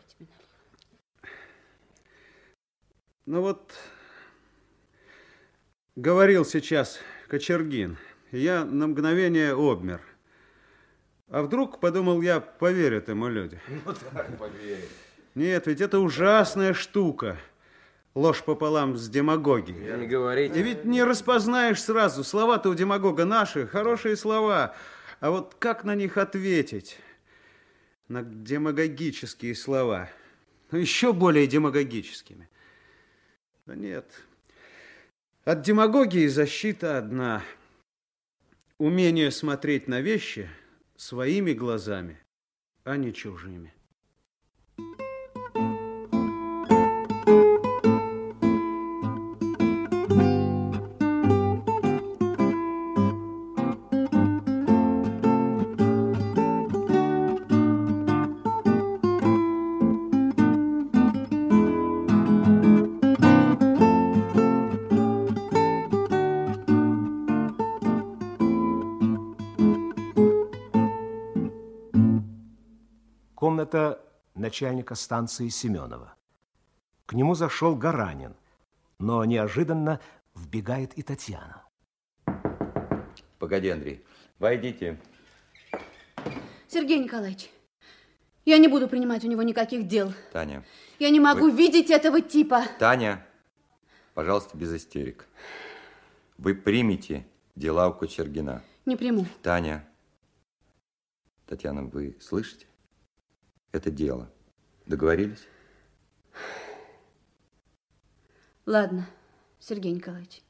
Ну 3.26 3.42
вот, 3.42 3.72
говорил 5.96 6.46
сейчас 6.46 6.98
Кочергин, 7.28 7.98
я 8.30 8.64
на 8.64 8.86
мгновение 8.86 9.52
обмер. 9.54 10.00
А 11.28 11.42
вдруг, 11.42 11.78
подумал 11.78 12.22
я, 12.22 12.40
поверят 12.40 13.08
ему 13.08 13.28
люди. 13.28 13.60
Ну 13.68 13.92
так, 13.92 14.38
поверь. 14.38 14.88
Нет, 15.34 15.66
ведь 15.66 15.80
это 15.82 15.98
ужасная 16.00 16.72
штука. 16.72 17.36
Ложь 18.14 18.44
пополам 18.44 18.96
с 18.96 19.08
демагогией. 19.08 19.96
Не 19.96 20.06
говорите. 20.06 20.58
И 20.58 20.62
ведь 20.62 20.84
не 20.84 21.02
распознаешь 21.02 21.82
сразу. 21.82 22.24
Слова-то 22.24 22.68
у 22.68 22.74
демагога 22.74 23.24
наши, 23.24 23.66
хорошие 23.66 24.16
слова. 24.16 24.74
А 25.20 25.30
вот 25.30 25.56
как 25.58 25.84
на 25.84 25.94
них 25.94 26.18
ответить? 26.18 26.98
На 28.08 28.22
демагогические 28.22 29.54
слова. 29.54 30.10
Ну, 30.70 30.78
еще 30.78 31.14
более 31.14 31.46
демагогическими. 31.46 32.50
Да 33.64 33.74
нет. 33.74 34.10
От 35.44 35.62
демагогии 35.62 36.26
защита 36.26 36.98
одна. 36.98 37.42
Умение 38.78 39.30
смотреть 39.30 39.88
на 39.88 40.00
вещи 40.00 40.50
своими 40.96 41.52
глазами, 41.52 42.18
а 42.84 42.96
не 42.96 43.14
чужими. 43.14 43.72
Начальника 74.52 74.94
станции 74.94 75.48
Семенова. 75.48 76.14
К 77.06 77.14
нему 77.14 77.34
зашел 77.34 77.74
Гаранин, 77.74 78.34
но 78.98 79.24
неожиданно 79.24 79.98
вбегает 80.34 80.92
и 80.98 81.02
Татьяна. 81.02 81.64
Погоди, 83.38 83.70
Андрей, 83.70 84.04
войдите. 84.38 85.00
Сергей 86.68 87.02
Николаевич, 87.02 87.50
я 88.44 88.58
не 88.58 88.68
буду 88.68 88.88
принимать 88.88 89.24
у 89.24 89.28
него 89.28 89.42
никаких 89.42 89.88
дел. 89.88 90.12
Таня, 90.32 90.62
Я 90.98 91.08
не 91.08 91.18
могу 91.18 91.50
Вы- 91.50 91.56
видеть 91.56 91.88
этого 91.90 92.20
типа. 92.20 92.62
Таня, 92.78 93.26
пожалуйста, 94.12 94.54
без 94.54 94.74
истерик. 94.74 95.28
Вы 96.36 96.54
примите 96.54 97.26
дела 97.56 97.88
у 97.88 97.94
Кочергина. 97.94 98.62
Не 98.84 98.96
приму. 98.96 99.24
Таня, 99.42 99.88
Татьяна, 101.46 101.84
вы 101.84 102.18
слышите? 102.20 102.66
Это 103.72 103.90
дело. 103.90 104.30
Договорились? 104.92 105.48
Ладно, 108.66 109.08
Сергей 109.58 109.90
Николаевич. 109.90 110.42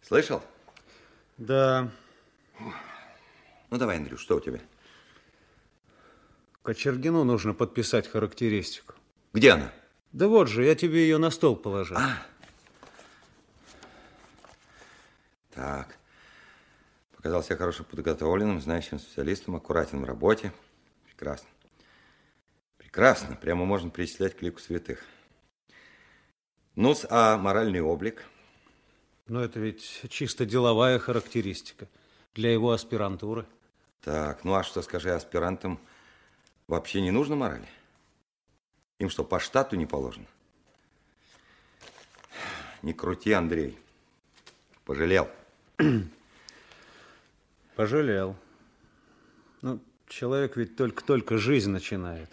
Слышал? 0.00 0.42
Да. 1.38 1.88
Ну, 3.70 3.78
давай, 3.78 3.98
Андрюш, 3.98 4.22
что 4.22 4.38
у 4.38 4.40
тебя? 4.40 4.58
Кочергину 6.62 7.22
нужно 7.22 7.54
подписать 7.54 8.08
характеристику. 8.08 8.94
Где 9.32 9.52
она? 9.52 9.72
Да 10.10 10.26
вот 10.26 10.48
же, 10.48 10.64
я 10.64 10.74
тебе 10.74 11.02
ее 11.02 11.18
на 11.18 11.30
стол 11.30 11.54
положил. 11.54 11.96
Так. 15.54 15.96
Показал 17.14 17.44
себя 17.44 17.56
хорошо 17.56 17.84
подготовленным, 17.84 18.60
знающим 18.60 18.98
специалистом, 18.98 19.54
аккуратен 19.54 20.00
в 20.02 20.04
работе. 20.04 20.52
Прекрасно. 21.22 21.48
Прекрасно. 22.78 23.36
Прямо 23.36 23.64
можно 23.64 23.90
причислять 23.90 24.36
к 24.36 24.42
лику 24.42 24.58
святых. 24.58 25.04
ну 26.74 26.96
а 27.10 27.38
моральный 27.38 27.80
облик? 27.80 28.24
Но 29.28 29.40
это 29.40 29.60
ведь 29.60 30.02
чисто 30.08 30.44
деловая 30.44 30.98
характеристика 30.98 31.86
для 32.34 32.52
его 32.52 32.72
аспирантуры. 32.72 33.46
Так, 34.00 34.42
ну 34.42 34.54
а 34.54 34.64
что, 34.64 34.82
скажи, 34.82 35.14
аспирантам 35.14 35.78
вообще 36.66 37.00
не 37.00 37.12
нужно 37.12 37.36
морали? 37.36 37.68
Им 38.98 39.08
что, 39.08 39.22
по 39.22 39.38
штату 39.38 39.76
не 39.76 39.86
положено? 39.86 40.26
Не 42.82 42.94
крути, 42.94 43.30
Андрей. 43.30 43.78
Пожалел. 44.84 45.30
Пожалел. 47.76 48.36
Человек 50.12 50.58
ведь 50.58 50.76
только-только 50.76 51.38
жизнь 51.38 51.70
начинает. 51.70 52.28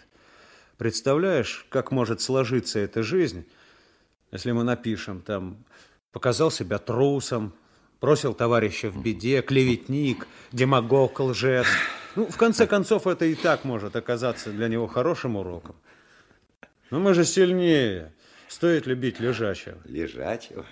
Представляешь, 0.76 1.66
как 1.70 1.90
может 1.90 2.20
сложиться 2.20 2.78
эта 2.78 3.02
жизнь, 3.02 3.46
если 4.32 4.52
мы 4.52 4.64
напишем 4.64 5.22
там 5.22 5.64
«показал 6.12 6.50
себя 6.50 6.78
трусом», 6.78 7.54
«бросил 8.00 8.34
товарища 8.34 8.90
в 8.90 9.02
беде», 9.02 9.40
«клеветник», 9.40 10.26
«демагог», 10.52 11.20
«лжец». 11.20 11.66
Ну, 12.16 12.26
в 12.26 12.36
конце 12.36 12.66
концов, 12.66 13.06
это 13.06 13.24
и 13.24 13.34
так 13.34 13.64
может 13.64 13.96
оказаться 13.96 14.50
для 14.50 14.68
него 14.68 14.86
хорошим 14.86 15.36
уроком. 15.36 15.76
Но 16.90 17.00
мы 17.00 17.14
же 17.14 17.24
сильнее. 17.24 18.12
Стоит 18.48 18.86
любить 18.86 19.20
лежачего. 19.20 19.78
Лежачего? 19.86 20.66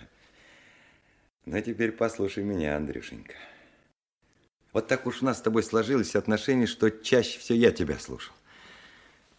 Ну, 1.46 1.58
теперь 1.62 1.92
послушай 1.92 2.44
меня, 2.44 2.76
Андрюшенька. 2.76 3.34
Вот 4.72 4.86
так 4.86 5.06
уж 5.06 5.22
у 5.22 5.24
нас 5.24 5.38
с 5.38 5.42
тобой 5.42 5.62
сложилось 5.62 6.14
отношения, 6.14 6.66
что 6.66 6.90
чаще 6.90 7.38
всего 7.38 7.58
я 7.58 7.70
тебя 7.70 7.98
слушал. 7.98 8.34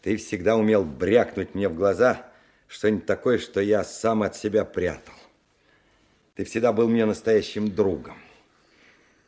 Ты 0.02 0.18
всегда 0.18 0.56
умел 0.56 0.84
брякнуть 0.84 1.56
мне 1.56 1.70
в 1.70 1.76
глаза 1.76 2.26
что-нибудь 2.68 3.06
такое, 3.06 3.38
что 3.38 3.62
я 3.62 3.84
сам 3.84 4.24
от 4.24 4.36
себя 4.36 4.64
прятал. 4.66 5.16
Ты 6.36 6.46
всегда 6.46 6.72
был 6.72 6.88
мне 6.88 7.06
настоящим 7.06 7.74
другом. 7.74 8.18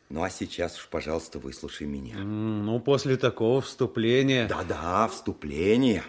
Ну, 0.09 0.23
а 0.23 0.29
сейчас 0.29 0.77
уж, 0.77 0.87
пожалуйста, 0.87 1.39
выслушай 1.39 1.87
меня. 1.87 2.17
Ну, 2.17 2.79
после 2.79 3.17
такого 3.17 3.61
вступления... 3.61 4.47
Да-да, 4.47 5.07
вступление. 5.07 6.03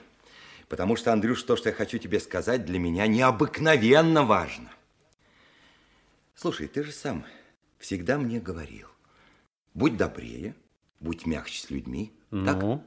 Потому 0.68 0.96
что, 0.96 1.12
Андрюш, 1.12 1.42
то, 1.42 1.54
что 1.54 1.68
я 1.68 1.74
хочу 1.74 1.98
тебе 1.98 2.18
сказать, 2.18 2.64
для 2.64 2.78
меня 2.78 3.06
необыкновенно 3.06 4.24
важно. 4.24 4.70
Слушай, 6.34 6.66
ты 6.66 6.82
же 6.82 6.92
сам 6.92 7.24
всегда 7.78 8.18
мне 8.18 8.40
говорил, 8.40 8.88
будь 9.74 9.96
добрее, 9.96 10.54
будь 11.00 11.26
мягче 11.26 11.62
с 11.62 11.70
людьми. 11.70 12.12
Так? 12.30 12.60
Ну? 12.60 12.86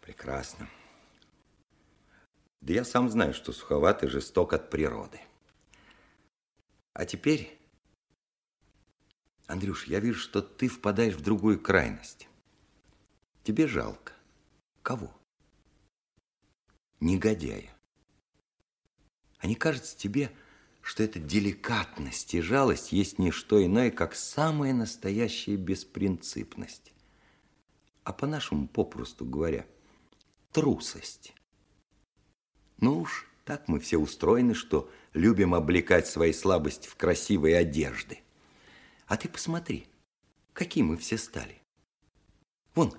Прекрасно. 0.00 0.68
Да 2.60 2.72
я 2.72 2.84
сам 2.84 3.08
знаю, 3.10 3.34
что 3.34 3.52
суховат 3.52 4.02
и 4.02 4.08
жесток 4.08 4.52
от 4.52 4.70
природы. 4.70 5.20
А 6.92 7.06
теперь, 7.06 7.58
Андрюш, 9.46 9.86
я 9.86 10.00
вижу, 10.00 10.18
что 10.18 10.42
ты 10.42 10.68
впадаешь 10.68 11.14
в 11.14 11.22
другую 11.22 11.60
крайность. 11.60 12.28
Тебе 13.44 13.66
жалко. 13.66 14.12
Кого? 14.82 15.14
Негодяя. 17.00 17.70
А 19.38 19.46
не 19.46 19.54
кажется 19.54 19.96
тебе, 19.96 20.32
что 20.88 21.02
эта 21.02 21.18
деликатность 21.18 22.34
и 22.34 22.40
жалость 22.40 22.92
есть 22.92 23.18
не 23.18 23.30
что 23.30 23.64
иное, 23.64 23.90
как 23.90 24.14
самая 24.14 24.72
настоящая 24.72 25.56
беспринципность? 25.56 26.92
а 28.08 28.12
по-нашему, 28.14 28.66
попросту 28.68 29.26
говоря, 29.26 29.66
трусость. 30.52 31.34
Ну 32.78 33.00
уж, 33.00 33.28
так 33.44 33.68
мы 33.68 33.80
все 33.80 33.98
устроены, 33.98 34.54
что 34.54 34.90
любим 35.12 35.54
облекать 35.54 36.06
свои 36.06 36.32
слабости 36.32 36.88
в 36.88 36.96
красивые 36.96 37.58
одежды. 37.58 38.20
А 39.06 39.18
ты 39.18 39.28
посмотри, 39.28 39.88
какие 40.54 40.82
мы 40.84 40.96
все 40.96 41.18
стали. 41.18 41.60
Вон, 42.74 42.94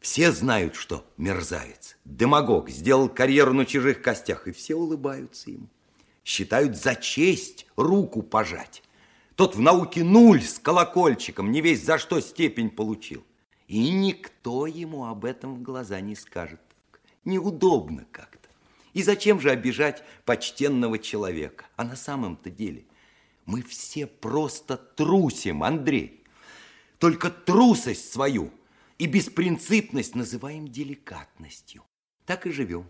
все 0.00 0.32
знают, 0.32 0.74
что 0.74 1.06
мерзавец, 1.18 1.98
демагог, 2.06 2.70
сделал 2.70 3.10
карьеру 3.10 3.52
на 3.52 3.66
чужих 3.66 4.00
костях, 4.00 4.48
и 4.48 4.52
все 4.52 4.74
улыбаются 4.74 5.50
ему. 5.50 5.68
Считают 6.28 6.76
за 6.76 6.94
честь 6.94 7.66
руку 7.74 8.22
пожать. 8.22 8.82
Тот 9.34 9.56
в 9.56 9.60
науке 9.62 10.04
нуль 10.04 10.42
с 10.42 10.58
колокольчиком, 10.58 11.50
не 11.50 11.62
весь 11.62 11.82
за 11.82 11.96
что 11.96 12.20
степень 12.20 12.68
получил. 12.68 13.24
И 13.66 13.90
никто 13.90 14.66
ему 14.66 15.06
об 15.06 15.24
этом 15.24 15.54
в 15.54 15.62
глаза 15.62 16.02
не 16.02 16.14
скажет. 16.14 16.60
Неудобно 17.24 18.04
как-то. 18.12 18.50
И 18.92 19.02
зачем 19.02 19.40
же 19.40 19.50
обижать 19.50 20.04
почтенного 20.26 20.98
человека? 20.98 21.64
А 21.76 21.84
на 21.84 21.96
самом-то 21.96 22.50
деле 22.50 22.84
мы 23.46 23.62
все 23.62 24.06
просто 24.06 24.76
трусим, 24.76 25.62
Андрей. 25.62 26.22
Только 26.98 27.30
трусость 27.30 28.12
свою 28.12 28.50
и 28.98 29.06
беспринципность 29.06 30.14
называем 30.14 30.68
деликатностью. 30.68 31.84
Так 32.26 32.46
и 32.46 32.50
живем. 32.50 32.86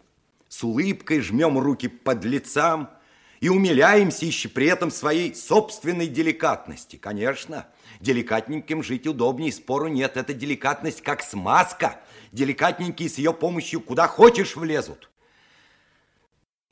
С 0.49 0.64
улыбкой 0.64 1.20
жмем 1.20 1.57
руки 1.57 1.86
под 1.86 2.24
лицам 2.24 2.97
и 3.41 3.49
умиляемся 3.49 4.26
еще 4.26 4.49
при 4.49 4.66
этом 4.66 4.91
своей 4.91 5.34
собственной 5.34 6.07
деликатности. 6.07 6.97
Конечно, 6.97 7.68
деликатненьким 8.01 8.82
жить 8.82 9.07
удобнее, 9.07 9.53
спору 9.53 9.89
нет. 9.89 10.16
Это 10.16 10.34
деликатность 10.34 11.03
как 11.03 11.22
смазка. 11.22 12.01
Деликатненькие 12.32 13.09
с 13.09 13.18
ее 13.18 13.32
помощью 13.32 13.80
куда 13.80 14.09
хочешь 14.09 14.57
влезут. 14.57 15.11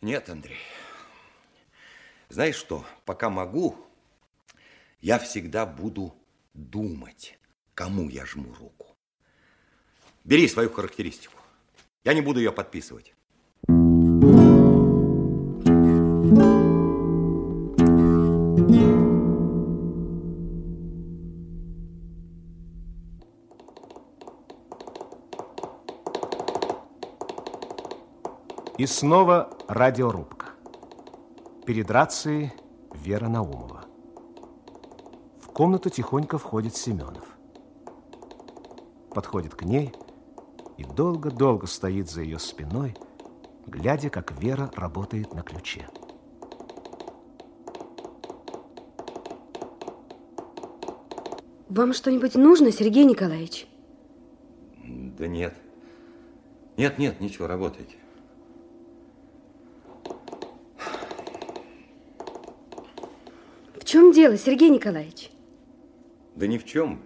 Нет, 0.00 0.28
Андрей. 0.28 0.58
Знаешь 2.28 2.56
что, 2.56 2.84
пока 3.04 3.30
могу, 3.30 3.76
я 5.00 5.18
всегда 5.18 5.64
буду 5.64 6.14
думать, 6.54 7.38
кому 7.74 8.08
я 8.08 8.26
жму 8.26 8.52
руку. 8.54 8.96
Бери 10.24 10.48
свою 10.48 10.70
характеристику. 10.70 11.40
Я 12.04 12.14
не 12.14 12.20
буду 12.20 12.40
ее 12.40 12.52
подписывать. 12.52 13.15
И 28.86 28.88
снова 28.88 29.50
радиорубка. 29.66 30.50
Перед 31.66 31.90
рацией 31.90 32.52
Вера 32.94 33.26
Наумова. 33.26 33.84
В 35.40 35.48
комнату 35.48 35.90
тихонько 35.90 36.38
входит 36.38 36.76
Семенов. 36.76 37.24
Подходит 39.10 39.56
к 39.56 39.64
ней 39.64 39.92
и 40.78 40.84
долго-долго 40.84 41.66
стоит 41.66 42.08
за 42.08 42.22
ее 42.22 42.38
спиной, 42.38 42.96
глядя, 43.66 44.08
как 44.08 44.40
Вера 44.40 44.70
работает 44.76 45.34
на 45.34 45.42
ключе. 45.42 45.88
Вам 51.68 51.92
что-нибудь 51.92 52.36
нужно, 52.36 52.70
Сергей 52.70 53.04
Николаевич? 53.04 53.66
Да 54.84 55.26
нет. 55.26 55.56
Нет, 56.76 56.98
нет, 56.98 57.20
ничего, 57.20 57.48
работайте. 57.48 57.96
В 63.86 63.88
чем 63.88 64.10
дело, 64.10 64.36
Сергей 64.36 64.68
Николаевич? 64.68 65.30
Да 66.34 66.48
ни 66.48 66.58
в 66.58 66.64
чем. 66.64 67.00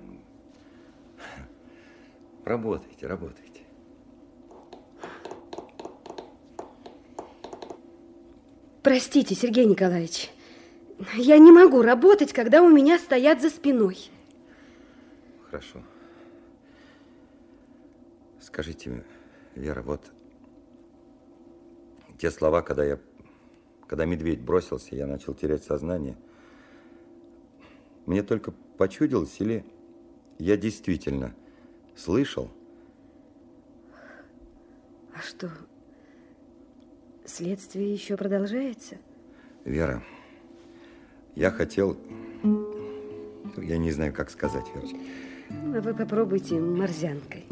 Работайте, 2.42 3.06
работайте. 3.06 3.60
Простите, 8.82 9.34
Сергей 9.34 9.66
Николаевич, 9.66 10.30
я 11.16 11.36
не 11.36 11.52
могу 11.52 11.82
работать, 11.82 12.32
когда 12.32 12.62
у 12.62 12.70
меня 12.70 12.98
стоят 12.98 13.42
за 13.42 13.50
спиной. 13.50 13.98
Хорошо. 15.50 15.82
Скажите, 18.40 19.04
Вера, 19.54 19.82
вот 19.82 20.00
те 22.16 22.30
слова, 22.30 22.62
когда 22.62 22.86
я, 22.86 22.98
когда 23.86 24.06
медведь 24.06 24.40
бросился, 24.40 24.96
я 24.96 25.06
начал 25.06 25.34
терять 25.34 25.62
сознание. 25.62 26.16
Мне 28.10 28.24
только 28.24 28.52
почудилось 28.76 29.36
или 29.38 29.64
я 30.40 30.56
действительно 30.56 31.32
слышал? 31.94 32.50
А 35.14 35.20
что, 35.20 35.48
следствие 37.24 37.94
еще 37.94 38.16
продолжается? 38.16 38.96
Вера, 39.64 40.02
я 41.36 41.52
хотел... 41.52 41.96
Я 43.56 43.78
не 43.78 43.92
знаю, 43.92 44.12
как 44.12 44.30
сказать, 44.30 44.66
Верочка. 44.74 44.98
А 45.48 45.80
вы 45.80 45.94
попробуйте 45.94 46.58
морзянкой. 46.58 47.46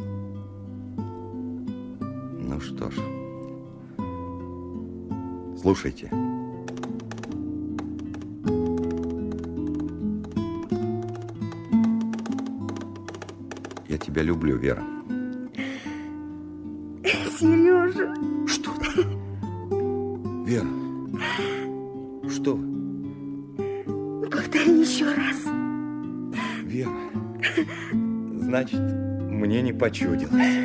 Ну 2.49 2.61
что 2.61 2.91
ж. 2.91 2.97
Слушайте. 5.61 6.11
Я 6.11 6.28
тебя 14.09 14.23
люблю, 14.23 14.57
Вера. 14.57 14.83
Сережа. 17.39 18.15
Что 18.47 18.71
ты? 18.81 19.03
Вера. 20.47 20.67
Что? 22.29 22.59
Повтори 24.31 24.81
еще 24.81 25.05
раз. 25.05 25.45
Вера. 26.65 26.91
Значит, 28.41 28.81
мне 28.81 29.63
не 29.63 29.73
почудилось. 29.73 30.58